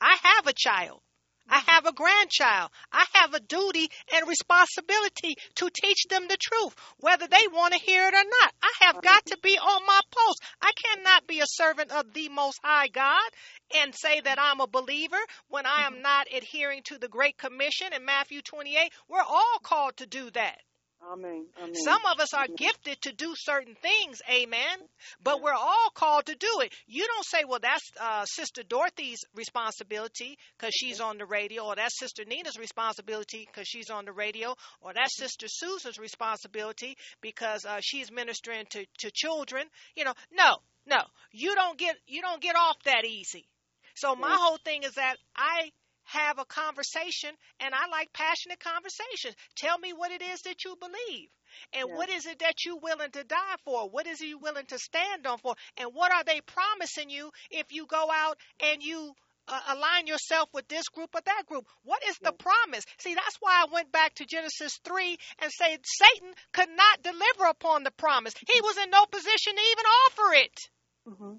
I 0.00 0.16
have 0.22 0.46
a 0.46 0.52
child. 0.52 1.00
I 1.48 1.60
mm-hmm. 1.60 1.70
have 1.70 1.86
a 1.86 1.92
grandchild. 1.92 2.70
I 2.92 3.06
have 3.14 3.34
a 3.34 3.40
duty 3.40 3.88
and 4.12 4.28
responsibility 4.28 5.36
to 5.56 5.70
teach 5.70 6.04
them 6.08 6.28
the 6.28 6.36
truth, 6.36 6.74
whether 6.98 7.26
they 7.26 7.46
want 7.50 7.72
to 7.72 7.80
hear 7.80 8.06
it 8.06 8.14
or 8.14 8.24
not. 8.24 8.54
I 8.62 8.72
have 8.80 9.02
got 9.02 9.26
to 9.26 9.38
be 9.42 9.58
on 9.58 9.86
my 9.86 10.00
post. 10.10 10.42
I 10.60 10.72
cannot 10.72 11.26
be 11.26 11.40
a 11.40 11.46
servant 11.46 11.90
of 11.90 12.12
the 12.12 12.28
Most 12.28 12.60
High 12.62 12.88
God 12.88 13.30
and 13.74 13.94
say 13.94 14.20
that 14.20 14.38
I'm 14.38 14.60
a 14.60 14.66
believer 14.66 15.20
when 15.48 15.66
I 15.66 15.86
am 15.86 15.94
mm-hmm. 15.94 16.02
not 16.02 16.26
adhering 16.32 16.82
to 16.84 16.98
the 16.98 17.08
Great 17.08 17.38
Commission 17.38 17.92
in 17.92 18.04
Matthew 18.04 18.42
28. 18.42 18.92
We're 19.08 19.20
all 19.20 19.58
called 19.62 19.96
to 19.98 20.06
do 20.06 20.30
that. 20.30 20.60
Amen. 21.00 21.46
Amen. 21.58 21.74
Some 21.74 22.02
of 22.12 22.20
us 22.20 22.34
are 22.34 22.48
gifted 22.48 23.00
to 23.02 23.12
do 23.12 23.34
certain 23.36 23.76
things, 23.76 24.20
amen. 24.28 24.78
But 25.22 25.40
we're 25.40 25.52
all 25.52 25.90
called 25.94 26.26
to 26.26 26.34
do 26.34 26.60
it. 26.60 26.72
You 26.86 27.06
don't 27.06 27.24
say, 27.24 27.44
well, 27.48 27.60
that's 27.62 27.90
uh, 28.00 28.24
Sister 28.24 28.62
Dorothy's 28.62 29.24
responsibility 29.34 30.38
because 30.58 30.74
she's 30.74 31.00
on 31.00 31.18
the 31.18 31.24
radio, 31.24 31.64
or 31.64 31.76
that's 31.76 31.98
Sister 31.98 32.24
Nina's 32.26 32.58
responsibility 32.58 33.46
because 33.46 33.68
she's 33.68 33.90
on 33.90 34.04
the 34.04 34.12
radio, 34.12 34.54
or 34.82 34.92
that's 34.92 35.16
Sister 35.16 35.46
Susan's 35.48 35.98
responsibility 35.98 36.96
because 37.20 37.64
uh, 37.64 37.78
she's 37.80 38.10
ministering 38.10 38.66
to, 38.70 38.84
to 38.98 39.10
children. 39.12 39.64
You 39.96 40.04
know, 40.04 40.14
no, 40.32 40.56
no. 40.86 40.98
You 41.32 41.54
don't 41.54 41.78
get 41.78 41.96
you 42.06 42.22
don't 42.22 42.42
get 42.42 42.56
off 42.56 42.76
that 42.84 43.04
easy. 43.04 43.46
So 43.94 44.14
my 44.14 44.30
whole 44.30 44.58
thing 44.64 44.84
is 44.84 44.94
that 44.94 45.16
I 45.34 45.72
have 46.08 46.38
a 46.38 46.44
conversation 46.44 47.30
and 47.60 47.74
I 47.74 47.86
like 47.88 48.12
passionate 48.12 48.60
conversations. 48.60 49.34
Tell 49.56 49.78
me 49.78 49.92
what 49.92 50.10
it 50.10 50.22
is 50.22 50.42
that 50.42 50.64
you 50.64 50.76
believe. 50.76 51.28
And 51.72 51.88
Yeah. 51.88 51.96
what 51.96 52.08
is 52.08 52.26
it 52.26 52.38
that 52.40 52.64
you're 52.64 52.78
willing 52.78 53.10
to 53.12 53.24
die 53.24 53.56
for? 53.64 53.88
What 53.88 54.06
is 54.06 54.20
it 54.20 54.26
you 54.26 54.38
willing 54.38 54.66
to 54.66 54.78
stand 54.78 55.26
on 55.26 55.38
for? 55.38 55.54
And 55.76 55.94
what 55.94 56.12
are 56.12 56.24
they 56.24 56.40
promising 56.40 57.10
you 57.10 57.30
if 57.50 57.72
you 57.72 57.86
go 57.86 58.10
out 58.10 58.38
and 58.60 58.82
you 58.82 59.14
uh, 59.48 59.60
align 59.68 60.06
yourself 60.06 60.48
with 60.52 60.66
this 60.68 60.88
group 60.88 61.14
or 61.14 61.20
that 61.24 61.44
group? 61.46 61.66
What 61.84 62.02
is 62.08 62.18
the 62.18 62.32
promise? 62.32 62.84
See, 62.98 63.14
that's 63.14 63.36
why 63.40 63.62
I 63.62 63.72
went 63.72 63.92
back 63.92 64.14
to 64.16 64.26
Genesis 64.26 64.78
3 64.84 65.16
and 65.40 65.52
said 65.52 65.80
Satan 65.84 66.32
could 66.52 66.70
not 66.70 67.02
deliver 67.02 67.44
upon 67.50 67.82
the 67.84 67.90
promise. 67.92 68.34
He 68.46 68.60
was 68.62 68.76
in 68.78 68.90
no 68.90 69.04
position 69.06 69.54
to 69.56 69.62
even 69.62 69.84
offer 70.06 70.34
it. 70.34 70.70
hmm 71.06 71.34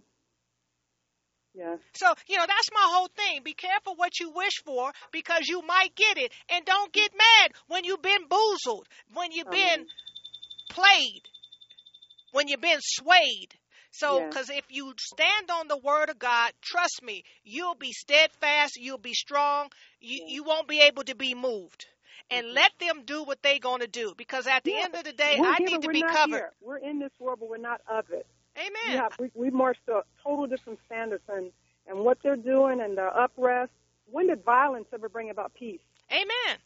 So, 1.93 2.13
you 2.27 2.37
know, 2.37 2.45
that's 2.47 2.69
my 2.71 2.85
whole 2.93 3.09
thing. 3.15 3.41
Be 3.43 3.53
careful 3.53 3.95
what 3.95 4.19
you 4.19 4.31
wish 4.31 4.61
for 4.63 4.91
because 5.11 5.47
you 5.47 5.61
might 5.65 5.95
get 5.95 6.17
it. 6.17 6.31
And 6.49 6.65
don't 6.65 6.93
get 6.93 7.11
mad 7.15 7.51
when 7.67 7.83
you've 7.83 8.01
been 8.01 8.27
boozled, 8.29 8.85
when 9.13 9.31
you've 9.31 9.49
been 9.49 9.85
played, 10.69 11.21
when 12.31 12.47
you've 12.47 12.61
been 12.61 12.79
swayed. 12.81 13.55
So, 13.91 14.19
Yeah. 14.19 14.27
because 14.29 14.49
if 14.51 14.65
you 14.69 14.93
stand 14.99 15.49
on 15.51 15.67
the 15.67 15.77
word 15.77 16.09
of 16.09 16.19
God, 16.19 16.51
trust 16.61 17.01
me, 17.01 17.23
you'll 17.43 17.75
be 17.75 17.91
steadfast, 17.91 18.77
you'll 18.77 18.99
be 18.99 19.13
strong, 19.13 19.69
you, 19.99 20.23
you 20.27 20.43
won't 20.43 20.67
be 20.67 20.81
able 20.81 21.03
to 21.05 21.15
be 21.15 21.33
moved. 21.33 21.87
And 22.31 22.53
let 22.53 22.71
them 22.79 23.05
do 23.05 23.23
what 23.23 23.41
they're 23.41 23.57
going 23.57 23.79
to 23.79 23.87
do. 23.87 24.13
Because 24.15 24.45
at 24.45 24.63
the 24.63 24.71
Yeah. 24.71 24.83
end 24.83 24.95
of 24.95 25.03
the 25.03 25.13
day, 25.13 25.39
I 25.43 25.57
need 25.59 25.81
to 25.81 25.89
be 25.89 26.03
covered. 26.03 26.37
Here. 26.37 26.53
We're 26.61 26.77
in 26.77 26.99
this 26.99 27.09
world, 27.19 27.39
but 27.39 27.49
we're 27.49 27.57
not 27.57 27.81
of 27.89 28.05
it. 28.11 28.27
Amen. 28.59 28.95
Yeah, 28.95 29.07
we, 29.19 29.31
we 29.33 29.49
marched 29.49 29.85
to 29.87 30.01
total 30.23 30.47
different 30.47 30.79
standards, 30.85 31.23
and 31.29 31.51
and 31.87 31.99
what 31.99 32.17
they're 32.23 32.35
doing 32.35 32.81
and 32.81 32.97
the 32.97 33.09
uprest. 33.17 33.69
When 34.11 34.27
did 34.27 34.43
violence 34.43 34.87
ever 34.93 35.07
bring 35.07 35.29
about 35.29 35.53
peace? 35.53 35.79
Amen. 36.11 36.57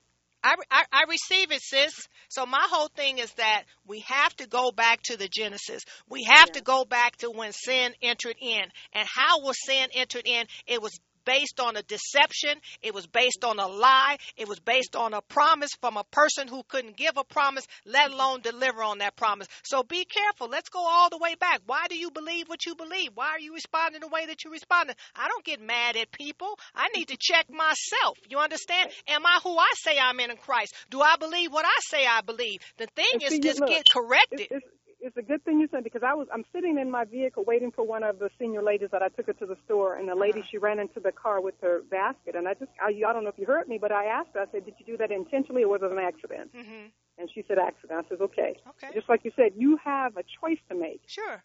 I, 0.44 0.56
I, 0.70 0.84
I 0.92 1.04
receive 1.10 1.52
it, 1.52 1.62
sis. 1.62 1.94
So 2.30 2.46
my 2.46 2.66
whole 2.70 2.90
thing 2.90 3.18
is 3.18 3.32
that 3.34 3.64
we 3.88 4.00
have 4.02 4.36
to 4.38 4.48
go 4.48 4.72
back 4.72 5.02
to 5.04 5.18
the 5.18 5.30
Genesis. 5.30 5.84
We 6.10 6.24
have 6.24 6.50
Yeah. 6.50 6.60
to 6.60 6.62
go 6.62 6.84
back 6.86 7.18
to 7.18 7.30
when 7.30 7.52
sin 7.54 7.94
entered 8.02 8.36
in. 8.42 8.64
And 8.94 9.08
how 9.08 9.42
was 9.42 9.56
sin 9.66 9.88
entered 9.94 10.24
in? 10.26 10.46
It 10.68 10.82
was 10.82 11.00
based 11.26 11.60
on 11.60 11.76
a 11.76 11.84
deception. 11.84 12.58
It 12.82 12.94
was 12.94 13.08
based 13.08 13.44
on 13.44 13.60
a 13.60 13.68
lie. 13.68 14.18
It 14.38 14.48
was 14.48 14.60
based 14.60 14.96
on 14.96 15.14
a 15.14 15.22
promise 15.22 15.72
from 15.80 15.98
a 15.98 16.04
person 16.04 16.48
who 16.48 16.64
couldn't 16.68 16.98
give 16.98 17.18
a 17.18 17.24
promise, 17.24 17.66
let 17.86 18.12
alone 18.12 18.42
deliver 18.42 18.84
on 18.84 19.00
that 19.00 19.16
promise. 19.16 19.48
So 19.64 19.84
be 19.84 20.06
careful. 20.06 20.48
Let's 20.50 20.70
go 20.70 20.80
all 20.80 21.10
the 21.10 21.18
way 21.18 21.36
back. 21.36 21.62
Why 21.66 21.86
do 21.90 21.96
you 21.96 22.12
believe 22.12 22.50
what 22.50 22.66
you 22.66 22.76
believe? 22.76 23.12
Why 23.16 23.30
are 23.30 23.40
you 23.40 23.54
responding 23.54 24.02
the 24.02 24.08
way 24.08 24.26
that 24.26 24.44
you 24.44 24.52
responded? 24.52 24.96
I 25.16 25.28
don't 25.28 25.46
get 25.46 25.62
mad 25.62 25.96
at 25.96 26.12
people. 26.12 26.58
I 26.76 26.88
need 26.96 27.10
to 27.10 27.18
check 27.20 27.50
myself. 27.50 28.18
You 28.30 28.40
understand? 28.40 28.92
Am 29.08 29.26
I 29.26 29.40
who 29.44 29.58
I 29.58 29.70
say 29.76 29.98
I'm 30.00 30.20
in 30.20 30.32
in 30.32 30.38
Christ? 30.38 30.76
Do 30.90 31.02
I 31.02 31.16
believe 31.20 31.52
what 31.52 31.66
I 31.66 31.78
say 31.90 32.06
I 32.06 32.22
believe? 32.22 32.60
The 32.78 32.88
thing 32.88 33.22
is 33.22 33.40
just 33.40 33.62
get 33.66 33.86
corrected. 33.92 34.48
It's, 34.52 34.52
it's, 34.52 34.66
it's 35.04 35.18
a 35.18 35.22
good 35.22 35.44
thing 35.44 35.60
you 35.60 35.68
said 35.72 35.84
because 35.84 36.02
I 36.04 36.14
was 36.14 36.28
I'm 36.34 36.46
sitting 36.54 36.78
in 36.80 36.90
my 36.90 37.04
vehicle 37.04 37.44
waiting 37.46 37.72
for 37.72 37.84
one 37.86 38.04
of 38.04 38.20
the 38.20 38.30
senior 38.40 38.64
ladies 38.64 38.90
that 38.92 39.02
I 39.04 39.10
took 39.10 39.28
her 39.28 39.34
to 39.34 39.46
the 39.46 39.58
store, 39.66 39.98
and 39.98 40.08
the 40.08 40.16
lady 40.16 40.40
Uh-huh. 40.40 40.48
she 40.52 40.58
ran 40.58 40.80
into 40.80 41.00
the 41.00 41.12
car 41.12 41.42
with 41.42 41.56
her 41.62 41.82
basket, 41.92 42.36
and 42.36 42.48
I 42.48 42.54
just 42.56 42.72
I, 42.82 42.88
I 42.88 43.12
don't 43.14 43.24
know 43.24 43.30
if 43.30 43.38
you 43.38 43.46
heard 43.46 43.68
me, 43.68 43.78
but 43.78 43.92
I 43.92 44.06
asked 44.06 44.30
her. 44.34 44.42
I 44.42 44.46
said, 44.52 44.66
"Did 44.66 44.76
you 44.80 44.86
do 44.86 44.98
that 44.98 45.12
intentionally 45.12 45.64
or 45.64 45.70
was 45.70 45.82
it 45.84 45.92
an 45.92 46.00
accident?" 46.00 46.52
hmm 46.56 46.88
And 47.20 47.30
she 47.34 47.44
said, 47.48 47.58
"Accident." 47.60 48.06
I 48.06 48.10
said, 48.10 48.22
"Okay." 48.22 48.52
Okay. 48.72 48.90
Just 48.94 49.08
like 49.10 49.22
you 49.26 49.32
said, 49.36 49.52
you 49.56 49.78
have 49.84 50.18
a 50.18 50.24
choice 50.40 50.62
to 50.70 50.76
make. 50.76 51.02
Sure. 51.08 51.44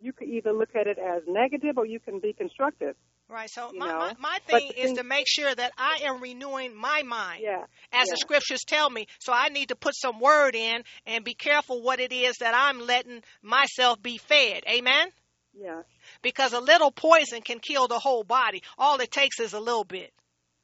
You 0.00 0.12
could 0.12 0.28
either 0.28 0.52
look 0.52 0.76
at 0.76 0.86
it 0.86 0.98
as 0.98 1.22
negative 1.26 1.76
or 1.78 1.86
you 1.86 1.98
can 1.98 2.20
be 2.20 2.32
constructive. 2.32 2.94
Right. 3.30 3.50
So 3.50 3.72
my, 3.76 3.92
my, 3.92 4.14
my 4.18 4.38
thing 4.46 4.68
the 4.68 4.80
is 4.80 4.92
to 4.94 5.04
make 5.04 5.26
sure 5.28 5.54
that 5.54 5.72
I 5.76 6.00
am 6.04 6.22
renewing 6.22 6.74
my 6.74 7.02
mind. 7.02 7.42
Yeah. 7.42 7.64
as 7.92 8.08
yeah. 8.08 8.12
the 8.12 8.16
scriptures 8.16 8.60
tell 8.66 8.88
me. 8.88 9.06
So 9.18 9.34
I 9.34 9.50
need 9.50 9.68
to 9.68 9.76
put 9.76 9.94
some 9.94 10.18
word 10.18 10.54
in 10.54 10.82
and 11.06 11.24
be 11.24 11.34
careful 11.34 11.82
what 11.82 12.00
it 12.00 12.12
is 12.12 12.36
that 12.40 12.54
I'm 12.56 12.80
letting 12.80 13.22
myself 13.42 14.02
be 14.02 14.16
fed. 14.16 14.62
Amen? 14.66 15.08
Yeah. 15.52 15.82
Because 16.22 16.54
a 16.54 16.60
little 16.60 16.90
poison 16.90 17.42
can 17.42 17.58
kill 17.58 17.86
the 17.86 17.98
whole 17.98 18.24
body. 18.24 18.62
All 18.78 18.98
it 19.00 19.10
takes 19.10 19.40
is 19.40 19.52
a 19.52 19.60
little 19.60 19.84
bit. 19.84 20.10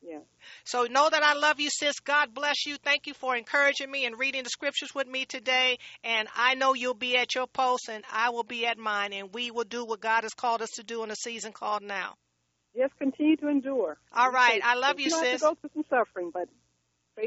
Yeah. 0.00 0.20
So 0.64 0.84
know 0.84 1.08
that 1.10 1.22
I 1.22 1.34
love 1.34 1.60
you, 1.60 1.68
sis. 1.70 2.00
God 2.00 2.34
bless 2.34 2.66
you. 2.66 2.76
Thank 2.76 3.06
you 3.06 3.14
for 3.14 3.36
encouraging 3.36 3.90
me 3.90 4.06
and 4.06 4.18
reading 4.18 4.42
the 4.42 4.50
scriptures 4.50 4.94
with 4.94 5.06
me 5.06 5.26
today. 5.26 5.78
And 6.02 6.28
I 6.34 6.54
know 6.54 6.74
you'll 6.74 6.94
be 6.94 7.16
at 7.16 7.34
your 7.34 7.46
post 7.46 7.88
and 7.90 8.04
I 8.10 8.30
will 8.30 8.42
be 8.42 8.66
at 8.66 8.78
mine. 8.78 9.12
And 9.12 9.34
we 9.34 9.50
will 9.50 9.64
do 9.64 9.84
what 9.84 10.00
God 10.00 10.22
has 10.22 10.32
called 10.32 10.62
us 10.62 10.70
to 10.76 10.82
do 10.82 11.04
in 11.04 11.10
a 11.10 11.16
season 11.16 11.52
called 11.52 11.82
now. 11.82 12.14
Just 12.76 12.96
continue 12.98 13.36
to 13.36 13.48
endure. 13.48 13.96
All 14.12 14.30
Be 14.30 14.62
I 14.62 14.74
love 14.74 14.98
you, 14.98 15.10
don't 15.10 15.20
sis. 15.20 15.30
Have 15.30 15.40
to 15.40 15.46
go 15.46 15.68
through 15.68 15.70
some 15.74 15.84
suffering, 15.88 16.30
but 16.32 16.48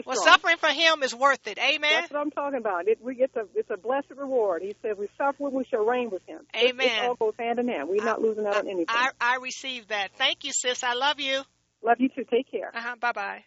Well, 0.05 0.17
suffering 0.17 0.57
for 0.57 0.67
him 0.67 1.03
is 1.03 1.15
worth 1.15 1.47
it. 1.47 1.57
Amen. 1.57 1.89
That's 1.89 2.11
what 2.11 2.19
I'm 2.19 2.31
talking 2.31 2.59
about. 2.59 2.87
It, 2.89 2.99
we 3.01 3.15
get 3.15 3.33
the, 3.33 3.47
it's 3.55 3.69
a 3.69 3.77
blessed 3.77 4.11
reward. 4.17 4.61
He 4.61 4.75
says, 4.81 4.97
"We 4.97 5.07
suffer, 5.17 5.47
him, 5.47 5.53
we 5.53 5.63
shall 5.63 5.85
reign 5.85 6.09
with 6.09 6.25
him." 6.27 6.41
Amen. 6.55 6.87
It, 6.87 7.03
all 7.03 7.15
goes 7.15 7.33
hand 7.39 7.59
in 7.59 7.69
hand. 7.69 7.87
We're 7.87 8.03
not 8.03 8.21
losing 8.21 8.45
out 8.45 8.57
on 8.57 8.67
anything. 8.67 8.85
I, 8.89 9.11
I 9.21 9.37
receive 9.37 9.87
that. 9.87 10.11
Thank 10.17 10.43
you, 10.43 10.51
sis. 10.53 10.83
I 10.83 10.93
love 10.93 11.19
you. 11.21 11.43
Love 11.81 11.97
you 11.99 12.09
too. 12.09 12.25
Take 12.29 12.51
care. 12.51 12.71
Uh 12.73 12.81
huh. 12.81 12.95
Bye 12.99 13.11
bye. 13.13 13.43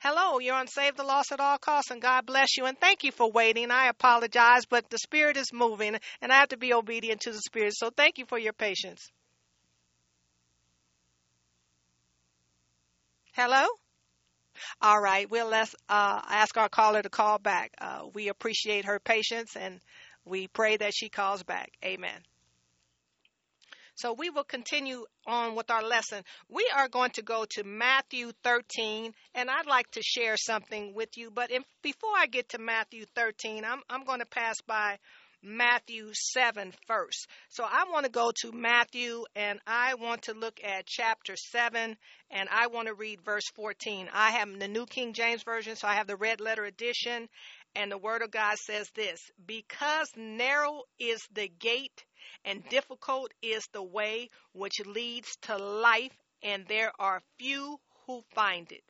Hello, 0.00 0.38
you're 0.38 0.54
on 0.54 0.68
Save 0.68 0.94
the 0.94 1.02
Lost 1.02 1.32
at 1.32 1.40
All 1.40 1.58
Costs, 1.58 1.90
and 1.90 2.00
God 2.00 2.24
bless 2.24 2.56
you. 2.56 2.66
And 2.66 2.78
thank 2.78 3.02
you 3.02 3.10
for 3.10 3.32
waiting. 3.32 3.72
I 3.72 3.88
apologize, 3.88 4.64
but 4.64 4.88
the 4.90 4.98
Spirit 4.98 5.36
is 5.36 5.52
moving, 5.52 5.96
and 6.22 6.32
I 6.32 6.36
have 6.36 6.50
to 6.50 6.56
be 6.56 6.72
obedient 6.72 7.22
to 7.22 7.32
the 7.32 7.40
Spirit. 7.40 7.74
So 7.74 7.90
thank 7.90 8.18
you 8.18 8.24
for 8.24 8.38
your 8.38 8.52
patience. 8.52 9.10
Hello? 13.32 13.66
All 14.80 15.00
right, 15.00 15.28
we'll 15.28 15.48
let's 15.48 15.74
uh, 15.88 16.20
ask 16.28 16.56
our 16.56 16.68
caller 16.68 17.02
to 17.02 17.10
call 17.10 17.38
back. 17.40 17.72
Uh, 17.80 18.02
we 18.14 18.28
appreciate 18.28 18.84
her 18.84 19.00
patience, 19.00 19.56
and 19.56 19.80
we 20.24 20.46
pray 20.46 20.76
that 20.76 20.94
she 20.94 21.08
calls 21.08 21.42
back. 21.42 21.72
Amen. 21.84 22.20
So 23.98 24.12
we 24.12 24.30
will 24.30 24.44
continue 24.44 25.06
on 25.26 25.56
with 25.56 25.72
our 25.72 25.82
lesson. 25.82 26.22
We 26.48 26.70
are 26.72 26.88
going 26.88 27.10
to 27.14 27.22
go 27.22 27.44
to 27.50 27.64
Matthew 27.64 28.30
13, 28.44 29.12
and 29.34 29.50
I'd 29.50 29.66
like 29.66 29.90
to 29.92 30.02
share 30.02 30.36
something 30.36 30.94
with 30.94 31.16
you. 31.16 31.32
But 31.32 31.50
before 31.82 32.12
I 32.16 32.26
get 32.26 32.50
to 32.50 32.58
Matthew 32.58 33.06
13, 33.16 33.64
I'm, 33.64 33.80
I'm 33.90 34.04
going 34.04 34.20
to 34.20 34.26
pass 34.26 34.54
by 34.64 34.98
Matthew 35.42 36.10
7 36.12 36.72
first. 36.86 37.26
So 37.48 37.64
I 37.64 37.86
want 37.90 38.04
to 38.04 38.12
go 38.12 38.30
to 38.42 38.52
Matthew, 38.52 39.24
and 39.34 39.58
I 39.66 39.94
want 39.94 40.22
to 40.22 40.32
look 40.32 40.60
at 40.62 40.86
chapter 40.86 41.34
7, 41.34 41.96
and 42.30 42.48
I 42.52 42.68
want 42.68 42.86
to 42.86 42.94
read 42.94 43.24
verse 43.24 43.48
14. 43.56 44.10
I 44.12 44.30
have 44.30 44.60
the 44.60 44.68
New 44.68 44.86
King 44.86 45.12
James 45.12 45.42
Version, 45.42 45.74
so 45.74 45.88
I 45.88 45.94
have 45.94 46.06
the 46.06 46.14
red 46.14 46.40
letter 46.40 46.64
edition, 46.64 47.28
and 47.74 47.90
the 47.90 47.98
Word 47.98 48.22
of 48.22 48.30
God 48.30 48.58
says 48.58 48.88
this 48.94 49.20
Because 49.44 50.08
narrow 50.16 50.82
is 51.00 51.20
the 51.32 51.48
gate 51.48 52.04
and 52.44 52.68
difficult 52.68 53.32
is 53.42 53.66
the 53.72 53.82
way 53.82 54.30
which 54.52 54.80
leads 54.86 55.36
to 55.42 55.56
life, 55.56 56.16
and 56.42 56.66
there 56.66 56.92
are 56.98 57.22
few 57.38 57.78
who 58.06 58.22
find 58.34 58.70
it. 58.72 58.84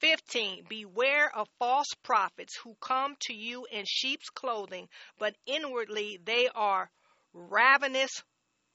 15. 0.00 0.64
Beware 0.68 1.34
of 1.34 1.48
false 1.58 1.94
prophets 2.02 2.56
who 2.62 2.74
come 2.80 3.16
to 3.20 3.34
you 3.34 3.66
in 3.70 3.84
sheep's 3.86 4.28
clothing, 4.28 4.88
but 5.18 5.34
inwardly 5.46 6.18
they 6.24 6.48
are 6.54 6.90
ravenous 7.32 8.22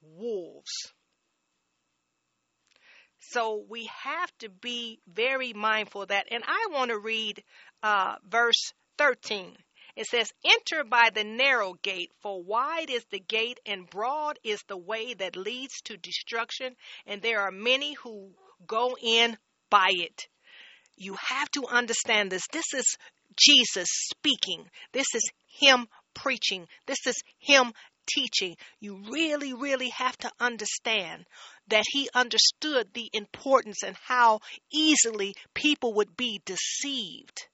wolves. 0.01 0.93
So 3.19 3.63
we 3.69 3.89
have 4.03 4.36
to 4.39 4.49
be 4.49 4.99
very 5.07 5.53
mindful 5.53 6.01
of 6.01 6.07
that. 6.07 6.27
And 6.32 6.43
I 6.45 6.67
want 6.71 6.89
to 6.89 6.97
read 6.97 7.43
uh, 7.84 8.15
verse 8.27 8.73
13. 8.97 9.55
It 10.01 10.07
says, 10.07 10.33
Enter 10.43 10.83
by 10.83 11.11
the 11.11 11.23
narrow 11.23 11.75
gate, 11.75 12.11
for 12.23 12.41
wide 12.41 12.89
is 12.89 13.05
the 13.11 13.19
gate 13.19 13.59
and 13.67 13.87
broad 13.87 14.39
is 14.43 14.63
the 14.63 14.75
way 14.75 15.13
that 15.13 15.35
leads 15.35 15.79
to 15.83 15.95
destruction, 15.95 16.75
and 17.05 17.21
there 17.21 17.41
are 17.41 17.51
many 17.51 17.93
who 17.93 18.31
go 18.65 18.97
in 18.99 19.37
by 19.69 19.89
it. 19.91 20.27
You 20.95 21.13
have 21.13 21.51
to 21.51 21.67
understand 21.67 22.31
this. 22.31 22.47
This 22.51 22.73
is 22.73 22.97
Jesus 23.35 23.89
speaking. 24.09 24.67
This 24.91 25.13
is 25.13 25.29
Him 25.59 25.87
preaching. 26.15 26.67
This 26.87 27.05
is 27.05 27.21
Him 27.37 27.71
teaching. 28.07 28.57
You 28.79 29.03
really, 29.11 29.53
really 29.53 29.89
have 29.89 30.17
to 30.17 30.31
understand 30.39 31.27
that 31.67 31.85
He 31.91 32.09
understood 32.15 32.91
the 32.95 33.11
importance 33.13 33.83
and 33.83 33.95
how 34.07 34.39
easily 34.73 35.35
people 35.53 35.93
would 35.93 36.17
be 36.17 36.41
deceived. 36.43 37.45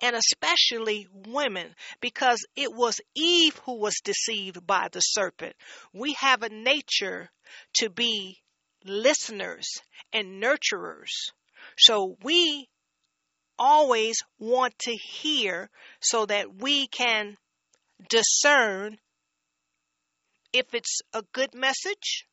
And 0.00 0.16
especially 0.16 1.06
women, 1.26 1.74
because 2.00 2.38
it 2.56 2.72
was 2.72 3.00
Eve 3.14 3.56
who 3.64 3.78
was 3.78 3.94
deceived 4.04 4.66
by 4.66 4.88
the 4.92 5.00
serpent. 5.00 5.54
We 5.92 6.14
have 6.14 6.42
a 6.42 6.48
nature 6.48 7.30
to 7.76 7.90
be 7.90 8.38
listeners 8.84 9.66
and 10.12 10.42
nurturers. 10.42 11.32
So 11.76 12.16
we 12.22 12.68
always 13.58 14.18
want 14.38 14.78
to 14.80 14.92
hear 14.92 15.68
so 16.00 16.26
that 16.26 16.60
we 16.60 16.86
can 16.86 17.36
discern 18.08 18.98
if 20.52 20.74
it's 20.74 21.00
a 21.12 21.22
good 21.32 21.54
message, 21.54 22.26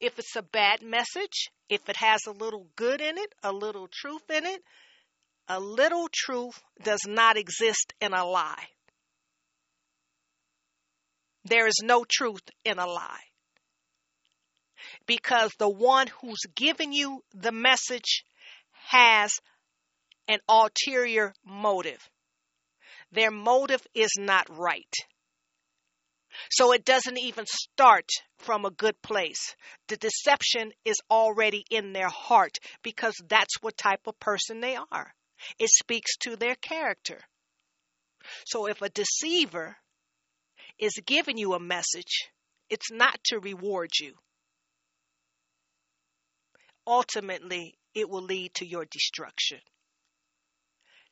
if 0.00 0.18
it's 0.18 0.36
a 0.36 0.42
bad 0.42 0.82
message, 0.82 1.50
if 1.68 1.88
it 1.88 1.96
has 1.96 2.20
a 2.26 2.32
little 2.32 2.66
good 2.76 3.00
in 3.00 3.18
it, 3.18 3.34
a 3.42 3.52
little 3.52 3.88
truth 3.92 4.30
in 4.30 4.46
it, 4.46 4.62
a 5.48 5.60
little 5.60 6.08
truth 6.12 6.60
does 6.82 7.00
not 7.06 7.36
exist 7.36 7.92
in 8.00 8.12
a 8.12 8.24
lie. 8.24 8.68
There 11.44 11.66
is 11.66 11.80
no 11.82 12.04
truth 12.08 12.42
in 12.64 12.78
a 12.78 12.86
lie. 12.86 13.24
Because 15.06 15.50
the 15.58 15.68
one 15.68 16.06
who's 16.20 16.42
giving 16.54 16.92
you 16.92 17.22
the 17.34 17.52
message 17.52 18.24
has 18.88 19.32
an 20.28 20.38
ulterior 20.48 21.34
motive. 21.44 22.08
Their 23.10 23.30
motive 23.30 23.86
is 23.94 24.12
not 24.18 24.46
right. 24.56 24.92
So 26.50 26.72
it 26.72 26.84
doesn't 26.84 27.18
even 27.18 27.44
start 27.46 28.08
from 28.38 28.64
a 28.64 28.70
good 28.70 29.00
place. 29.02 29.54
The 29.88 29.96
deception 29.96 30.72
is 30.84 30.96
already 31.10 31.64
in 31.70 31.92
their 31.92 32.08
heart 32.08 32.58
because 32.82 33.14
that's 33.28 33.60
what 33.60 33.76
type 33.76 34.06
of 34.06 34.18
person 34.18 34.60
they 34.60 34.76
are. 34.76 35.14
It 35.58 35.70
speaks 35.70 36.16
to 36.18 36.36
their 36.36 36.54
character. 36.56 37.20
So 38.46 38.66
if 38.66 38.82
a 38.82 38.88
deceiver 38.88 39.76
is 40.78 40.92
giving 41.04 41.38
you 41.38 41.54
a 41.54 41.60
message, 41.60 42.28
it's 42.70 42.90
not 42.90 43.18
to 43.24 43.38
reward 43.38 43.90
you. 44.00 44.14
Ultimately, 46.86 47.74
it 47.94 48.08
will 48.08 48.22
lead 48.22 48.54
to 48.54 48.66
your 48.66 48.84
destruction. 48.84 49.58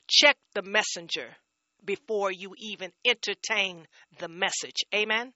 Check 0.07 0.37
the 0.53 0.63
messenger 0.63 1.35
before 1.83 2.31
you 2.31 2.53
even 2.57 2.91
entertain 3.05 3.87
the 4.19 4.27
message. 4.27 4.83
Amen. 4.93 5.33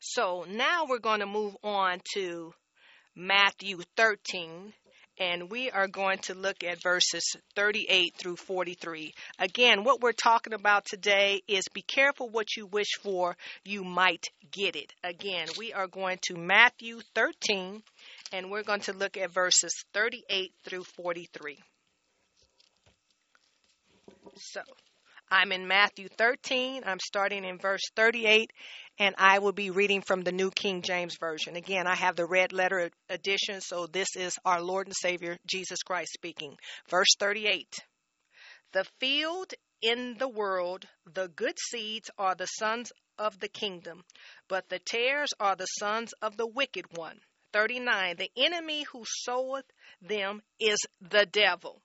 So 0.00 0.44
now 0.48 0.84
we're 0.88 0.98
going 0.98 1.20
to 1.20 1.26
move 1.26 1.56
on 1.62 2.00
to 2.14 2.52
Matthew 3.16 3.80
13 3.96 4.72
and 5.18 5.50
we 5.50 5.70
are 5.70 5.88
going 5.88 6.18
to 6.18 6.34
look 6.34 6.64
at 6.64 6.82
verses 6.82 7.36
38 7.54 8.14
through 8.16 8.36
43. 8.36 9.14
Again, 9.38 9.84
what 9.84 10.00
we're 10.00 10.12
talking 10.12 10.52
about 10.52 10.84
today 10.84 11.42
is 11.46 11.64
be 11.72 11.82
careful 11.82 12.28
what 12.28 12.56
you 12.56 12.66
wish 12.66 12.94
for, 13.02 13.36
you 13.64 13.84
might 13.84 14.26
get 14.50 14.76
it. 14.76 14.92
Again, 15.02 15.48
we 15.58 15.72
are 15.72 15.86
going 15.86 16.18
to 16.22 16.36
Matthew 16.36 17.00
13 17.14 17.82
and 18.32 18.50
we're 18.50 18.62
going 18.62 18.80
to 18.80 18.92
look 18.92 19.16
at 19.16 19.32
verses 19.32 19.84
38 19.92 20.52
through 20.64 20.84
43. 20.84 21.58
So, 24.36 24.62
I'm 25.30 25.52
in 25.52 25.66
Matthew 25.66 26.08
13. 26.08 26.82
I'm 26.86 27.00
starting 27.00 27.44
in 27.44 27.58
verse 27.58 27.90
38, 27.96 28.52
and 28.98 29.14
I 29.18 29.40
will 29.40 29.52
be 29.52 29.70
reading 29.70 30.02
from 30.02 30.22
the 30.22 30.32
New 30.32 30.50
King 30.50 30.82
James 30.82 31.16
Version. 31.18 31.56
Again, 31.56 31.86
I 31.86 31.96
have 31.96 32.16
the 32.16 32.26
red 32.26 32.52
letter 32.52 32.90
edition, 33.08 33.60
so 33.60 33.86
this 33.86 34.16
is 34.16 34.38
our 34.44 34.60
Lord 34.62 34.86
and 34.86 34.96
Savior, 34.96 35.36
Jesus 35.46 35.82
Christ, 35.82 36.12
speaking. 36.12 36.56
Verse 36.88 37.14
38 37.18 37.74
The 38.72 38.84
field 39.00 39.52
in 39.82 40.16
the 40.18 40.28
world, 40.28 40.86
the 41.12 41.28
good 41.28 41.58
seeds 41.58 42.10
are 42.18 42.34
the 42.34 42.46
sons 42.46 42.92
of 43.18 43.38
the 43.40 43.48
kingdom, 43.48 44.04
but 44.48 44.68
the 44.68 44.78
tares 44.78 45.32
are 45.38 45.56
the 45.56 45.66
sons 45.66 46.12
of 46.22 46.36
the 46.36 46.46
wicked 46.46 46.86
one. 46.96 47.20
39 47.52 48.16
The 48.16 48.30
enemy 48.36 48.84
who 48.92 49.04
soweth 49.06 49.66
them 50.00 50.42
is 50.58 50.78
the 51.00 51.26
devil. 51.26 51.83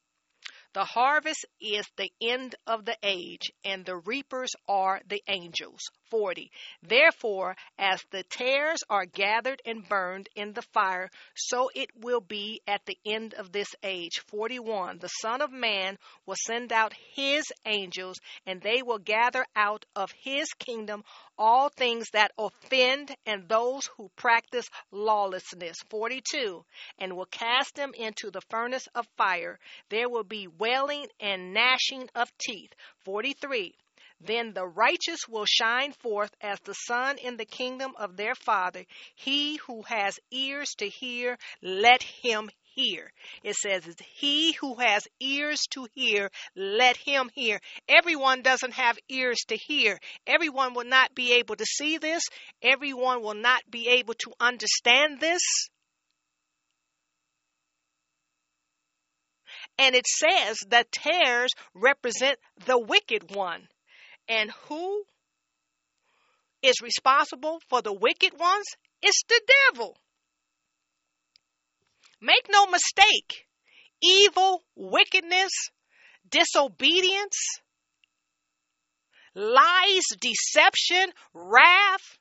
The 0.74 0.86
harvest 0.86 1.47
is 1.59 1.89
the 1.97 2.11
end 2.22 2.53
of 2.67 2.86
the 2.86 2.95
age, 3.01 3.51
and 3.63 3.84
the 3.84 3.97
reapers 3.97 4.51
are 4.67 5.01
the 5.07 5.24
angels. 5.28 5.82
40. 6.11 6.51
Therefore, 6.84 7.55
as 7.80 8.03
the 8.11 8.24
tares 8.24 8.84
are 8.88 9.05
gathered 9.05 9.61
and 9.65 9.88
burned 9.88 10.30
in 10.36 10.53
the 10.53 10.61
fire, 10.61 11.09
so 11.36 11.72
it 11.74 11.89
will 11.95 12.22
be 12.22 12.61
at 12.67 12.86
the 12.86 12.97
end 13.03 13.34
of 13.34 13.51
this 13.51 13.74
age. 13.82 14.20
41. 14.28 14.99
The 14.99 15.07
Son 15.07 15.41
of 15.41 15.51
Man 15.51 15.97
will 16.28 16.38
send 16.45 16.72
out 16.72 16.93
his 17.15 17.45
angels, 17.65 18.20
and 18.45 18.61
they 18.61 18.84
will 18.84 18.99
gather 18.99 19.45
out 19.55 19.86
of 19.95 20.11
his 20.11 20.53
kingdom 20.53 21.03
all 21.39 21.69
things 21.69 22.09
that 22.11 22.33
offend 22.37 23.15
and 23.25 23.47
those 23.47 23.87
who 23.97 24.11
practice 24.17 24.69
lawlessness. 24.91 25.77
42. 25.89 26.63
And 26.99 27.15
will 27.15 27.25
cast 27.25 27.75
them 27.75 27.93
into 27.97 28.29
the 28.29 28.41
furnace 28.49 28.87
of 28.93 29.07
fire. 29.17 29.57
There 29.89 30.09
will 30.09 30.25
be 30.25 30.47
wailing 30.47 31.07
and 31.19 31.53
gnashing 31.53 32.09
of 32.13 32.29
teeth. 32.37 32.73
43. 33.05 33.73
Then 34.21 34.51
the 34.53 34.67
righteous 34.67 35.29
will 35.29 35.45
shine 35.45 35.93
forth 35.93 36.35
as 36.41 36.59
the 36.59 36.73
sun 36.73 37.17
in 37.19 37.37
the 37.37 37.45
kingdom 37.45 37.93
of 37.97 38.17
their 38.17 38.35
Father. 38.35 38.85
He 39.15 39.55
who 39.65 39.81
has 39.83 40.19
ears 40.29 40.71
to 40.79 40.89
hear, 40.89 41.37
let 41.61 42.03
him 42.03 42.49
hear. 42.80 43.11
It 43.43 43.55
says, 43.55 43.84
He 44.15 44.53
who 44.53 44.75
has 44.75 45.07
ears 45.19 45.61
to 45.71 45.88
hear, 45.93 46.30
let 46.55 46.97
him 46.97 47.30
hear. 47.34 47.59
Everyone 47.88 48.41
doesn't 48.41 48.73
have 48.73 48.97
ears 49.09 49.39
to 49.47 49.55
hear. 49.55 49.99
Everyone 50.25 50.73
will 50.73 50.86
not 50.86 51.13
be 51.15 51.34
able 51.34 51.55
to 51.55 51.65
see 51.65 51.97
this. 51.97 52.23
Everyone 52.61 53.21
will 53.21 53.36
not 53.36 53.61
be 53.69 53.88
able 53.88 54.13
to 54.15 54.32
understand 54.39 55.19
this. 55.19 55.41
And 59.77 59.95
it 59.95 60.05
says 60.07 60.57
that 60.69 60.91
tares 60.91 61.51
represent 61.73 62.38
the 62.65 62.77
wicked 62.77 63.34
one. 63.34 63.67
And 64.27 64.51
who 64.67 65.03
is 66.61 66.82
responsible 66.82 67.59
for 67.69 67.82
the 67.82 67.93
wicked 67.93 68.38
ones? 68.38 68.65
It's 69.01 69.23
the 69.27 69.41
devil. 69.71 69.97
Make 72.22 72.47
no 72.49 72.67
mistake, 72.67 73.47
evil, 74.01 74.63
wickedness, 74.76 75.51
disobedience, 76.30 77.38
lies, 79.34 80.03
deception, 80.20 81.13
wrath, 81.34 82.17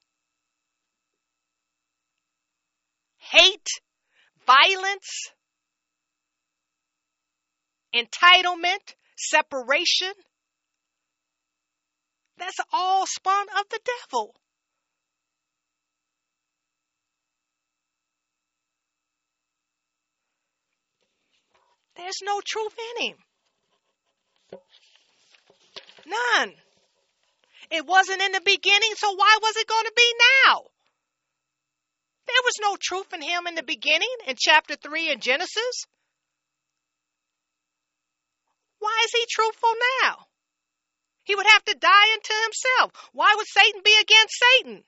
hate, 3.18 3.68
violence, 4.46 5.32
entitlement, 7.94 8.94
separation, 9.16 10.12
that's 12.38 12.58
all 12.72 13.04
spawn 13.06 13.46
of 13.58 13.68
the 13.68 13.80
devil. 13.84 14.34
There's 21.98 22.22
no 22.22 22.40
truth 22.46 22.76
in 22.96 23.08
him. 23.08 23.16
None. 26.06 26.54
It 27.70 27.84
wasn't 27.84 28.22
in 28.22 28.32
the 28.32 28.40
beginning, 28.40 28.94
so 28.94 29.12
why 29.12 29.36
was 29.42 29.56
it 29.56 29.66
going 29.66 29.84
to 29.84 29.92
be 29.94 30.14
now? 30.46 30.62
There 32.26 32.42
was 32.44 32.54
no 32.62 32.76
truth 32.80 33.12
in 33.12 33.20
him 33.20 33.46
in 33.46 33.56
the 33.56 33.62
beginning 33.62 34.14
in 34.26 34.36
chapter 34.38 34.76
3 34.76 35.10
in 35.10 35.20
Genesis. 35.20 35.86
Why 38.78 39.02
is 39.04 39.10
he 39.12 39.26
truthful 39.28 39.74
now? 40.04 40.28
He 41.24 41.34
would 41.34 41.46
have 41.46 41.64
to 41.64 41.74
die 41.74 42.12
unto 42.12 42.32
himself. 42.44 43.10
Why 43.12 43.34
would 43.36 43.46
Satan 43.48 43.82
be 43.84 43.98
against 44.00 44.38
Satan? 44.38 44.84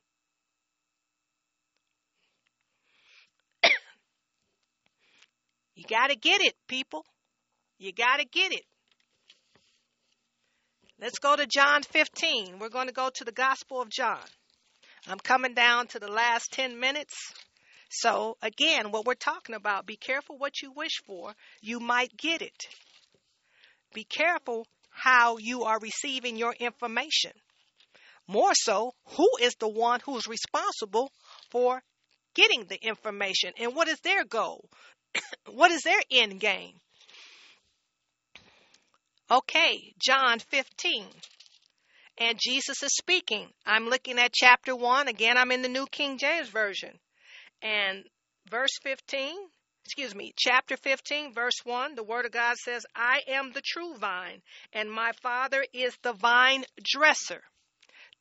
You 5.81 5.87
got 5.89 6.11
to 6.11 6.15
get 6.15 6.43
it, 6.43 6.55
people. 6.69 7.07
You 7.79 7.91
got 7.91 8.19
to 8.19 8.27
get 8.27 8.53
it. 8.53 8.65
Let's 11.01 11.19
go 11.19 11.35
to 11.35 11.47
John 11.47 11.83
15. 11.85 12.59
We're 12.59 12.69
going 12.69 12.89
to 12.89 12.93
go 12.93 13.09
to 13.09 13.25
the 13.25 13.33
Gospel 13.33 13.81
of 13.81 13.89
John. 13.89 14.21
I'm 15.09 15.19
coming 15.19 15.55
down 15.55 15.87
to 15.87 15.99
the 15.99 16.11
last 16.11 16.53
10 16.53 16.79
minutes. 16.79 17.15
So, 17.89 18.37
again, 18.43 18.91
what 18.91 19.07
we're 19.07 19.15
talking 19.15 19.55
about, 19.55 19.87
be 19.87 19.97
careful 19.97 20.37
what 20.37 20.61
you 20.61 20.71
wish 20.71 21.01
for. 21.07 21.33
You 21.63 21.81
might 21.81 22.15
get 22.15 22.43
it. 22.43 22.69
Be 23.95 24.05
careful 24.05 24.67
how 24.91 25.39
you 25.39 25.63
are 25.63 25.79
receiving 25.81 26.37
your 26.37 26.55
information. 26.61 27.33
More 28.29 28.53
so, 28.53 28.93
who 29.17 29.31
is 29.41 29.55
the 29.55 29.71
one 29.71 30.01
who's 30.05 30.27
responsible 30.27 31.11
for 31.51 31.83
getting 32.35 32.67
the 32.67 32.77
information 32.87 33.55
and 33.59 33.75
what 33.75 33.89
is 33.89 33.99
their 34.01 34.25
goal? 34.25 34.69
what 35.51 35.71
is 35.71 35.83
their 35.83 36.01
end 36.11 36.41
game? 36.41 36.75
Okay, 39.31 39.95
John 40.01 40.39
15. 40.39 41.07
And 42.19 42.39
Jesus 42.39 42.83
is 42.83 42.91
speaking. 42.97 43.49
I'm 43.65 43.89
looking 43.89 44.19
at 44.19 44.33
chapter 44.33 44.75
1. 44.75 45.09
Again, 45.09 45.39
I'm 45.39 45.53
in 45.53 45.63
the 45.63 45.69
New 45.69 45.87
King 45.87 46.19
James 46.19 46.49
Version. 46.49 46.99
And 47.63 48.05
verse 48.51 48.79
15 48.83 49.37
excuse 49.91 50.15
me, 50.15 50.33
chapter 50.37 50.77
15, 50.77 51.33
verse 51.33 51.59
1, 51.65 51.97
the 51.97 52.05
Word 52.05 52.25
of 52.25 52.31
God 52.31 52.57
says, 52.57 52.87
I 52.95 53.23
am 53.27 53.51
the 53.51 53.61
true 53.61 53.97
vine, 53.97 54.41
and 54.73 54.89
my 54.89 55.11
Father 55.21 55.65
is 55.73 55.97
the 56.03 56.13
vine 56.13 56.65
dresser. 56.85 57.43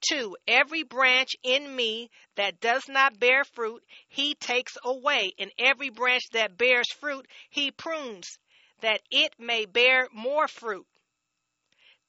2. 0.02 0.36
Every 0.48 0.84
branch 0.84 1.36
in 1.44 1.76
me 1.76 2.10
that 2.36 2.60
does 2.60 2.88
not 2.88 3.20
bear 3.20 3.44
fruit, 3.44 3.84
he 4.08 4.36
takes 4.36 4.78
away, 4.84 5.34
and 5.38 5.52
every 5.58 5.90
branch 5.90 6.24
that 6.34 6.58
bears 6.58 6.92
fruit, 7.00 7.28
he 7.50 7.72
prunes, 7.72 8.38
that 8.82 9.02
it 9.12 9.34
may 9.40 9.66
bear 9.66 10.08
more 10.14 10.48
fruit. 10.48 10.88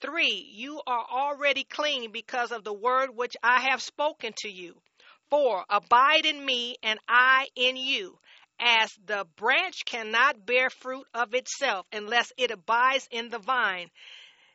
3. 0.01 0.51
You 0.53 0.81
are 0.87 1.07
already 1.11 1.65
clean 1.65 2.11
because 2.11 2.53
of 2.53 2.65
the 2.65 2.73
word 2.73 3.11
which 3.15 3.37
I 3.43 3.61
have 3.71 3.83
spoken 3.83 4.33
to 4.39 4.49
you. 4.49 4.81
4. 5.31 5.65
Abide 5.69 6.27
in 6.27 6.45
me, 6.45 6.77
and 6.83 6.99
I 7.09 7.49
in 7.55 7.77
you 7.77 8.19
as 8.61 8.93
the 9.07 9.27
branch 9.37 9.85
cannot 9.87 10.45
bear 10.45 10.69
fruit 10.69 11.07
of 11.15 11.35
itself 11.35 11.87
unless 11.93 12.31
it 12.37 12.51
abides 12.51 13.09
in 13.11 13.31
the 13.31 13.39
vine, 13.39 13.91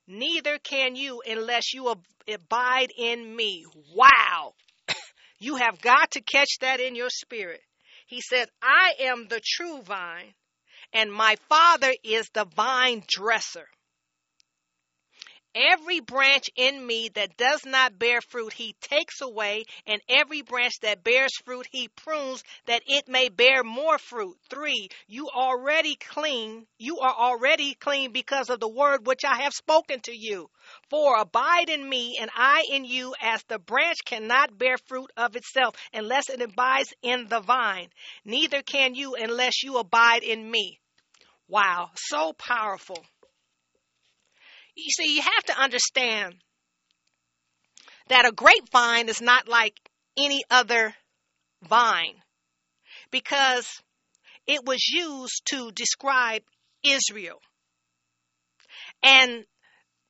neither 0.08 0.58
can 0.60 0.96
you 0.96 1.22
unless 1.26 1.74
you 1.74 1.94
abide 2.28 2.92
in 2.98 3.36
me. 3.36 3.66
Wow. 3.94 4.54
you 5.40 5.56
have 5.56 5.82
got 5.82 6.12
to 6.12 6.22
catch 6.22 6.60
that 6.62 6.80
in 6.80 6.96
your 6.96 7.10
spirit. 7.10 7.62
He 8.08 8.22
says, 8.22 8.48
I 8.62 8.94
am 9.00 9.28
the 9.28 9.42
true 9.44 9.82
vine, 9.82 10.34
and 10.94 11.12
my 11.12 11.36
Father 11.50 11.94
is 12.04 12.30
the 12.34 12.46
vine 12.46 13.04
dresser. 13.08 13.68
Every 15.58 16.02
branch 16.02 16.50
in 16.58 16.86
me 16.86 17.08
that 17.14 17.38
does 17.38 17.66
not 17.66 17.98
bear 17.98 18.20
fruit, 18.20 18.52
he 18.52 18.76
takes 18.82 19.22
away, 19.22 19.64
and 19.88 20.02
every 20.10 20.42
branch 20.42 20.74
that 20.82 21.02
bears 21.02 21.32
fruit, 21.46 21.66
he 21.72 21.88
prunes 21.88 22.44
that 22.66 22.82
it 22.86 23.08
may 23.08 23.30
bear 23.30 23.64
more 23.64 23.98
fruit. 23.98 24.38
Three, 24.50 24.90
you 25.08 25.30
already 25.30 25.96
clean. 25.96 26.68
You 26.78 27.00
are 27.00 27.14
already 27.14 27.74
clean 27.74 28.12
because 28.12 28.50
of 28.50 28.60
the 28.60 28.68
word 28.68 29.08
which 29.08 29.24
I 29.24 29.44
have 29.44 29.54
spoken 29.54 30.02
to 30.02 30.14
you. 30.14 30.50
Four, 30.90 31.18
abide 31.22 31.70
in 31.70 31.88
me, 31.88 32.18
and 32.20 32.30
I 32.36 32.66
in 32.70 32.84
you, 32.84 33.16
as 33.22 33.42
the 33.44 33.58
branch 33.58 34.00
cannot 34.04 34.58
bear 34.58 34.76
fruit 34.90 35.10
of 35.16 35.38
itself 35.38 35.76
unless 35.94 36.30
it 36.30 36.42
abides 36.42 36.94
in 37.02 37.30
the 37.30 37.40
vine. 37.40 37.88
Neither 38.26 38.62
can 38.62 38.94
you 38.94 39.16
unless 39.16 39.64
you 39.64 39.78
abide 39.78 40.24
in 40.24 40.52
me. 40.52 40.82
Wow, 41.48 41.92
so 41.96 42.34
powerful. 42.34 43.06
You 44.76 44.90
see, 44.92 45.16
you 45.16 45.22
have 45.22 45.44
to 45.46 45.60
understand 45.60 46.36
that 48.08 48.28
a 48.28 48.32
grapevine 48.32 49.10
is 49.10 49.22
not 49.22 49.48
like 49.48 49.74
any 50.18 50.44
other 50.50 50.94
vine 51.64 52.22
because 53.12 53.68
it 54.48 54.64
was 54.66 54.88
used 54.88 55.42
to 55.46 55.72
describe 55.72 56.44
Israel. 56.84 57.42
And 59.02 59.46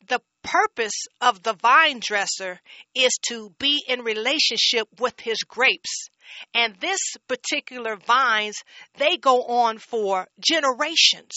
the 0.08 0.22
purpose 0.44 1.06
of 1.22 1.42
the 1.44 1.54
vine 1.54 2.00
dresser 2.00 2.60
is 2.94 3.12
to 3.30 3.52
be 3.60 3.84
in 3.88 4.02
relationship 4.02 4.88
with 5.00 5.20
his 5.20 5.40
grapes. 5.48 6.10
And 6.54 6.76
this 6.76 7.00
particular 7.28 7.96
vines, 7.96 8.58
they 8.98 9.18
go 9.18 9.44
on 9.44 9.78
for 9.78 10.28
generations. 10.40 11.34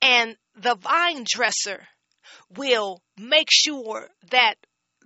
And 0.00 0.36
the 0.54 0.74
vine 0.74 1.24
dresser 1.26 1.86
will 2.56 3.02
make 3.16 3.48
sure 3.50 4.08
that 4.30 4.54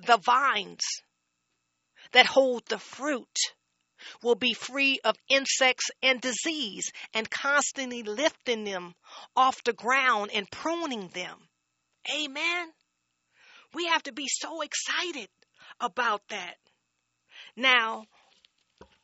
the 0.06 0.16
vines 0.18 0.84
that 2.12 2.26
hold 2.26 2.66
the 2.66 2.78
fruit 2.78 3.38
will 4.22 4.34
be 4.34 4.54
free 4.54 4.98
of 5.04 5.16
insects 5.28 5.90
and 6.02 6.20
disease 6.20 6.90
and 7.12 7.30
constantly 7.30 8.02
lifting 8.02 8.64
them 8.64 8.94
off 9.36 9.62
the 9.64 9.72
ground 9.72 10.30
and 10.32 10.50
pruning 10.50 11.08
them. 11.08 11.36
Amen. 12.14 12.68
We 13.74 13.86
have 13.86 14.02
to 14.04 14.12
be 14.12 14.26
so 14.28 14.62
excited 14.62 15.28
about 15.80 16.22
that. 16.28 16.56
Now, 17.56 18.06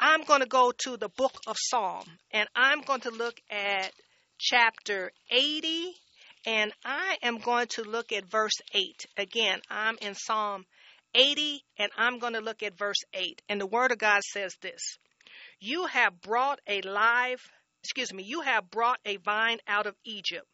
I'm 0.01 0.25
going 0.25 0.41
to 0.41 0.47
go 0.47 0.73
to 0.85 0.97
the 0.97 1.09
book 1.09 1.35
of 1.47 1.57
Psalm 1.59 2.05
and 2.31 2.49
I'm 2.55 2.83
going 2.83 3.01
to 3.03 3.11
look 3.11 3.41
at 3.51 3.93
chapter 4.39 5.13
80 5.31 5.95
and 6.47 6.73
I 6.85 7.17
am 7.23 7.39
going 7.39 7.67
to 7.71 7.83
look 7.83 8.13
at 8.13 8.31
verse 8.31 8.57
8. 8.73 9.07
Again, 9.17 9.61
I'm 9.69 9.97
in 10.01 10.15
Psalm 10.15 10.65
80 11.15 11.65
and 11.79 11.91
I'm 11.97 12.19
going 12.19 12.35
to 12.35 12.41
look 12.41 12.63
at 12.63 12.79
verse 12.79 13.03
8. 13.13 13.43
And 13.49 13.61
the 13.61 13.67
word 13.67 13.91
of 13.91 13.99
God 13.99 14.23
says 14.23 14.55
this. 14.61 14.99
You 15.59 15.87
have 15.87 16.21
brought 16.21 16.61
a 16.69 16.83
live, 16.83 17.41
excuse 17.83 18.13
me, 18.13 18.23
you 18.25 18.43
have 18.43 18.71
brought 18.71 19.01
a 19.05 19.17
vine 19.17 19.59
out 19.67 19.87
of 19.87 19.97
Egypt. 20.05 20.47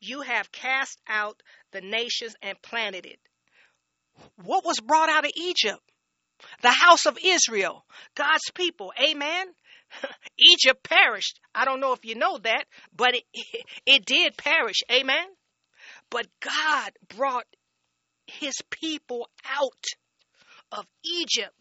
You 0.00 0.20
have 0.20 0.52
cast 0.52 1.00
out 1.08 1.42
the 1.72 1.80
nations 1.80 2.34
and 2.42 2.60
planted 2.62 3.06
it. 3.06 3.18
What 4.44 4.64
was 4.64 4.78
brought 4.80 5.08
out 5.08 5.24
of 5.24 5.32
Egypt? 5.34 5.80
The 6.62 6.70
house 6.70 7.06
of 7.06 7.18
Israel, 7.24 7.84
God's 8.14 8.50
people. 8.54 8.92
Amen. 9.00 9.46
Egypt 10.38 10.82
perished. 10.82 11.40
I 11.54 11.64
don't 11.64 11.80
know 11.80 11.92
if 11.92 12.04
you 12.04 12.14
know 12.14 12.38
that, 12.38 12.64
but 12.94 13.14
it, 13.14 13.24
it, 13.86 14.04
did 14.04 14.36
perish. 14.36 14.82
Amen. 14.90 15.26
But 16.10 16.26
God 16.40 16.92
brought 17.16 17.46
his 18.26 18.54
people 18.70 19.28
out 19.44 19.84
of 20.72 20.86
Egypt. 21.04 21.54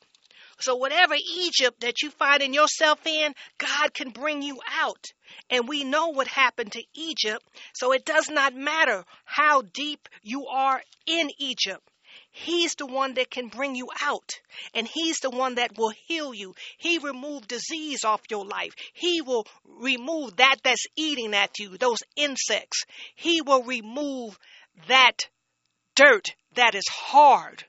So, 0.59 0.75
whatever 0.75 1.15
Egypt 1.15 1.81
that 1.81 2.01
you 2.01 2.09
find 2.11 2.41
in 2.41 2.53
yourself 2.53 3.05
in, 3.05 3.33
God 3.57 3.93
can 3.93 4.11
bring 4.11 4.41
you 4.41 4.59
out. 4.79 5.05
And 5.49 5.67
we 5.67 5.83
know 5.83 6.09
what 6.09 6.27
happened 6.27 6.73
to 6.73 6.83
Egypt, 6.93 7.43
so 7.73 7.91
it 7.91 8.05
does 8.05 8.29
not 8.29 8.53
matter 8.53 9.03
how 9.25 9.63
deep 9.63 10.07
you 10.21 10.45
are 10.47 10.81
in 11.05 11.31
Egypt. 11.39 11.89
He's 12.35 12.73
the 12.73 12.87
one 12.87 13.13
that 13.13 13.29
can 13.29 13.47
bring 13.47 13.75
you 13.75 13.89
out. 14.01 14.31
And 14.73 14.87
He's 14.87 15.19
the 15.19 15.29
one 15.29 15.55
that 15.55 15.77
will 15.77 15.93
heal 16.07 16.33
you. 16.33 16.55
He 16.77 16.97
remove 16.97 17.47
disease 17.47 18.03
off 18.03 18.21
your 18.29 18.43
life. 18.43 18.73
He 18.93 19.21
will 19.21 19.45
remove 19.63 20.37
that 20.37 20.57
that's 20.63 20.87
eating 20.95 21.35
at 21.35 21.59
you, 21.59 21.77
those 21.77 21.99
insects. 22.15 22.85
He 23.15 23.41
will 23.41 23.63
remove 23.63 24.37
that 24.87 25.29
dirt 25.95 26.33
that 26.55 26.73
is 26.73 26.87
hard 26.89 27.63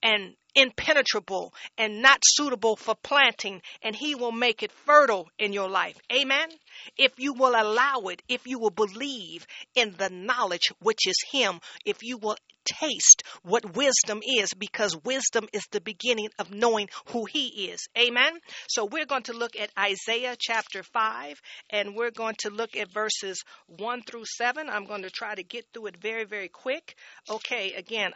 and 0.00 0.36
impenetrable 0.54 1.52
and 1.76 2.00
not 2.00 2.22
suitable 2.24 2.76
for 2.76 2.94
planting, 2.94 3.62
and 3.82 3.96
He 3.96 4.14
will 4.14 4.32
make 4.32 4.62
it 4.62 4.72
fertile 4.72 5.28
in 5.38 5.52
your 5.52 5.68
life. 5.68 5.96
Amen. 6.12 6.48
If 6.96 7.12
you 7.18 7.32
will 7.32 7.54
allow 7.60 8.08
it, 8.08 8.22
if 8.28 8.46
you 8.46 8.58
will 8.58 8.70
believe 8.70 9.46
in 9.74 9.94
the 9.96 10.08
knowledge 10.08 10.72
which 10.80 11.06
is 11.06 11.16
Him, 11.32 11.60
if 11.84 12.02
you 12.02 12.18
will 12.18 12.36
taste 12.80 13.22
what 13.42 13.76
wisdom 13.76 14.20
is, 14.26 14.52
because 14.54 14.96
wisdom 15.04 15.48
is 15.52 15.66
the 15.70 15.80
beginning 15.80 16.28
of 16.38 16.52
knowing 16.52 16.88
who 17.08 17.24
He 17.24 17.70
is. 17.70 17.86
Amen. 17.96 18.38
So 18.68 18.84
we're 18.84 19.06
going 19.06 19.24
to 19.24 19.32
look 19.32 19.56
at 19.56 19.70
Isaiah 19.78 20.36
chapter 20.38 20.82
5, 20.82 21.40
and 21.70 21.94
we're 21.94 22.10
going 22.10 22.36
to 22.40 22.50
look 22.50 22.76
at 22.76 22.92
verses 22.92 23.42
1 23.66 24.02
through 24.02 24.24
7. 24.26 24.68
I'm 24.68 24.86
going 24.86 25.02
to 25.02 25.10
try 25.10 25.34
to 25.34 25.42
get 25.42 25.66
through 25.72 25.86
it 25.86 25.96
very, 26.00 26.24
very 26.24 26.48
quick. 26.48 26.94
Okay, 27.30 27.74
again, 27.74 28.12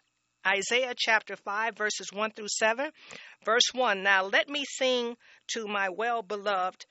Isaiah 0.47 0.95
chapter 0.97 1.37
5, 1.37 1.77
verses 1.77 2.09
1 2.13 2.33
through 2.33 2.49
7. 2.49 2.91
Verse 3.45 3.71
1 3.73 4.03
Now 4.03 4.25
let 4.25 4.49
me 4.49 4.65
sing 4.67 5.17
to 5.53 5.67
my 5.67 5.89
well 5.89 6.23
beloved 6.23 6.85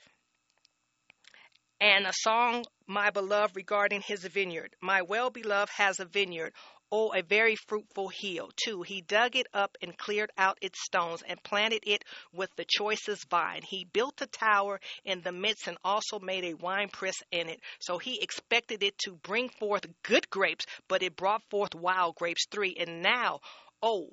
and 1.81 2.05
a 2.05 2.13
song, 2.13 2.63
my 2.85 3.09
beloved, 3.09 3.55
regarding 3.55 4.01
his 4.01 4.23
vineyard. 4.23 4.75
My 4.81 5.01
well 5.01 5.31
beloved 5.31 5.71
has 5.77 5.99
a 5.99 6.05
vineyard. 6.05 6.53
Oh, 6.93 7.13
a 7.13 7.21
very 7.21 7.55
fruitful 7.55 8.09
hill. 8.09 8.51
Two, 8.57 8.81
he 8.81 8.99
dug 8.99 9.37
it 9.37 9.47
up 9.53 9.77
and 9.81 9.97
cleared 9.97 10.29
out 10.37 10.57
its 10.61 10.83
stones 10.83 11.23
and 11.25 11.41
planted 11.41 11.83
it 11.87 12.03
with 12.33 12.53
the 12.57 12.65
choicest 12.67 13.29
vine. 13.29 13.61
He 13.61 13.85
built 13.85 14.21
a 14.21 14.27
tower 14.27 14.81
in 15.05 15.21
the 15.21 15.31
midst 15.31 15.67
and 15.67 15.77
also 15.85 16.19
made 16.19 16.43
a 16.43 16.55
winepress 16.55 17.15
in 17.31 17.47
it. 17.47 17.61
So 17.79 17.97
he 17.97 18.21
expected 18.21 18.83
it 18.83 18.97
to 19.05 19.13
bring 19.13 19.47
forth 19.47 19.87
good 20.03 20.29
grapes, 20.29 20.65
but 20.89 21.01
it 21.01 21.15
brought 21.15 21.43
forth 21.49 21.73
wild 21.73 22.15
grapes. 22.15 22.45
Three, 22.51 22.75
and 22.77 23.01
now, 23.01 23.39
oh, 23.81 24.09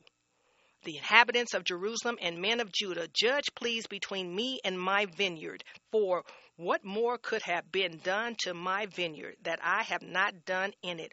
the 0.84 0.98
inhabitants 0.98 1.54
of 1.54 1.64
Jerusalem 1.64 2.16
and 2.22 2.38
men 2.40 2.60
of 2.60 2.70
Judah, 2.70 3.08
judge 3.12 3.52
please 3.56 3.88
between 3.88 4.32
me 4.32 4.60
and 4.64 4.78
my 4.78 5.06
vineyard. 5.16 5.64
For 5.90 6.24
what 6.54 6.84
more 6.84 7.18
could 7.18 7.42
have 7.42 7.72
been 7.72 7.98
done 8.04 8.36
to 8.44 8.54
my 8.54 8.86
vineyard 8.86 9.34
that 9.42 9.58
I 9.64 9.82
have 9.82 10.02
not 10.02 10.44
done 10.44 10.72
in 10.82 11.00
it? 11.00 11.12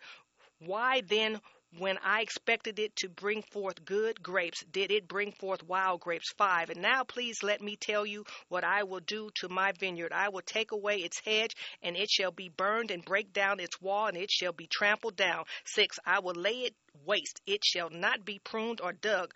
Why 0.59 1.01
then 1.01 1.41
when 1.77 1.97
I 2.03 2.21
expected 2.21 2.79
it 2.79 2.95
to 2.97 3.09
bring 3.09 3.41
forth 3.41 3.83
good 3.83 4.21
grapes, 4.21 4.63
did 4.71 4.91
it 4.91 5.07
bring 5.07 5.31
forth 5.31 5.63
wild 5.63 6.01
grapes? 6.01 6.31
Five. 6.37 6.69
And 6.69 6.81
now 6.81 7.03
please 7.03 7.43
let 7.43 7.61
me 7.61 7.75
tell 7.75 8.05
you 8.05 8.25
what 8.47 8.63
I 8.63 8.83
will 8.83 9.01
do 9.01 9.29
to 9.35 9.49
my 9.49 9.71
vineyard. 9.73 10.13
I 10.13 10.29
will 10.29 10.41
take 10.41 10.71
away 10.71 10.97
its 10.97 11.19
hedge, 11.19 11.55
and 11.81 11.95
it 11.95 12.09
shall 12.09 12.31
be 12.31 12.49
burned, 12.49 12.91
and 12.91 13.03
break 13.03 13.33
down 13.33 13.59
its 13.59 13.81
wall, 13.81 14.07
and 14.07 14.17
it 14.17 14.31
shall 14.31 14.53
be 14.53 14.67
trampled 14.67 15.15
down. 15.15 15.45
Six. 15.65 15.99
I 16.05 16.19
will 16.19 16.35
lay 16.35 16.63
it 16.63 16.75
waste. 17.05 17.41
It 17.45 17.63
shall 17.63 17.89
not 17.89 18.23
be 18.23 18.39
pruned 18.39 18.81
or 18.81 18.93
dug 18.93 19.33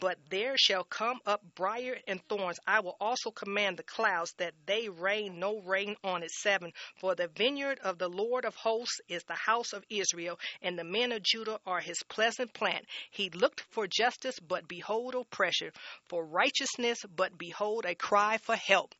but 0.00 0.18
there 0.30 0.56
shall 0.56 0.84
come 0.84 1.18
up 1.26 1.42
briar 1.54 1.96
and 2.08 2.20
thorns. 2.28 2.58
I 2.66 2.80
will 2.80 2.96
also 3.00 3.30
command 3.30 3.76
the 3.76 3.82
clouds 3.82 4.32
that 4.38 4.54
they 4.66 4.88
rain 4.88 5.38
no 5.38 5.60
rain 5.60 5.96
on 6.02 6.22
it. 6.22 6.30
Seven. 6.30 6.72
For 6.96 7.14
the 7.14 7.28
vineyard 7.28 7.78
of 7.82 7.98
the 7.98 8.08
Lord 8.08 8.44
of 8.44 8.54
hosts 8.56 9.00
is 9.08 9.22
the 9.24 9.34
house 9.34 9.72
of 9.72 9.84
Israel, 9.88 10.38
and 10.62 10.78
the 10.78 10.84
men 10.84 11.12
of 11.12 11.22
Judah 11.22 11.60
are 11.66 11.80
his 11.80 12.02
pleasant 12.08 12.52
plant. 12.52 12.84
He 13.10 13.30
looked 13.30 13.62
for 13.70 13.86
justice, 13.86 14.38
but 14.40 14.68
behold 14.68 15.14
oppression, 15.14 15.70
for 16.08 16.24
righteousness, 16.24 16.98
but 17.14 17.38
behold 17.38 17.84
a 17.86 17.94
cry 17.94 18.38
for 18.38 18.56
help. 18.56 18.94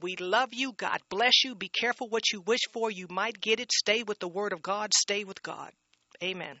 We 0.00 0.16
love 0.16 0.50
you. 0.52 0.72
God 0.72 0.98
bless 1.08 1.44
you. 1.44 1.54
Be 1.54 1.68
careful 1.68 2.08
what 2.08 2.32
you 2.32 2.40
wish 2.40 2.62
for. 2.72 2.90
You 2.90 3.06
might 3.08 3.40
get 3.40 3.60
it. 3.60 3.70
Stay 3.72 4.02
with 4.02 4.18
the 4.18 4.28
word 4.28 4.52
of 4.52 4.62
God. 4.62 4.92
Stay 4.92 5.22
with 5.24 5.42
God. 5.42 5.70
Amen. 6.22 6.60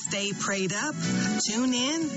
stay 0.08 0.32
prayed 0.34 0.74
up, 0.74 0.96
tune 1.48 1.74
in, 1.74 2.10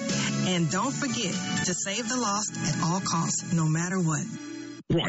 and 0.46 0.70
don't 0.70 0.92
forget 0.92 1.34
to 1.64 1.74
save 1.74 2.08
the 2.08 2.16
lost 2.16 2.56
at 2.56 2.80
all 2.82 3.00
costs, 3.00 3.52
no 3.52 3.66
matter 3.66 3.98
what. 3.98 4.24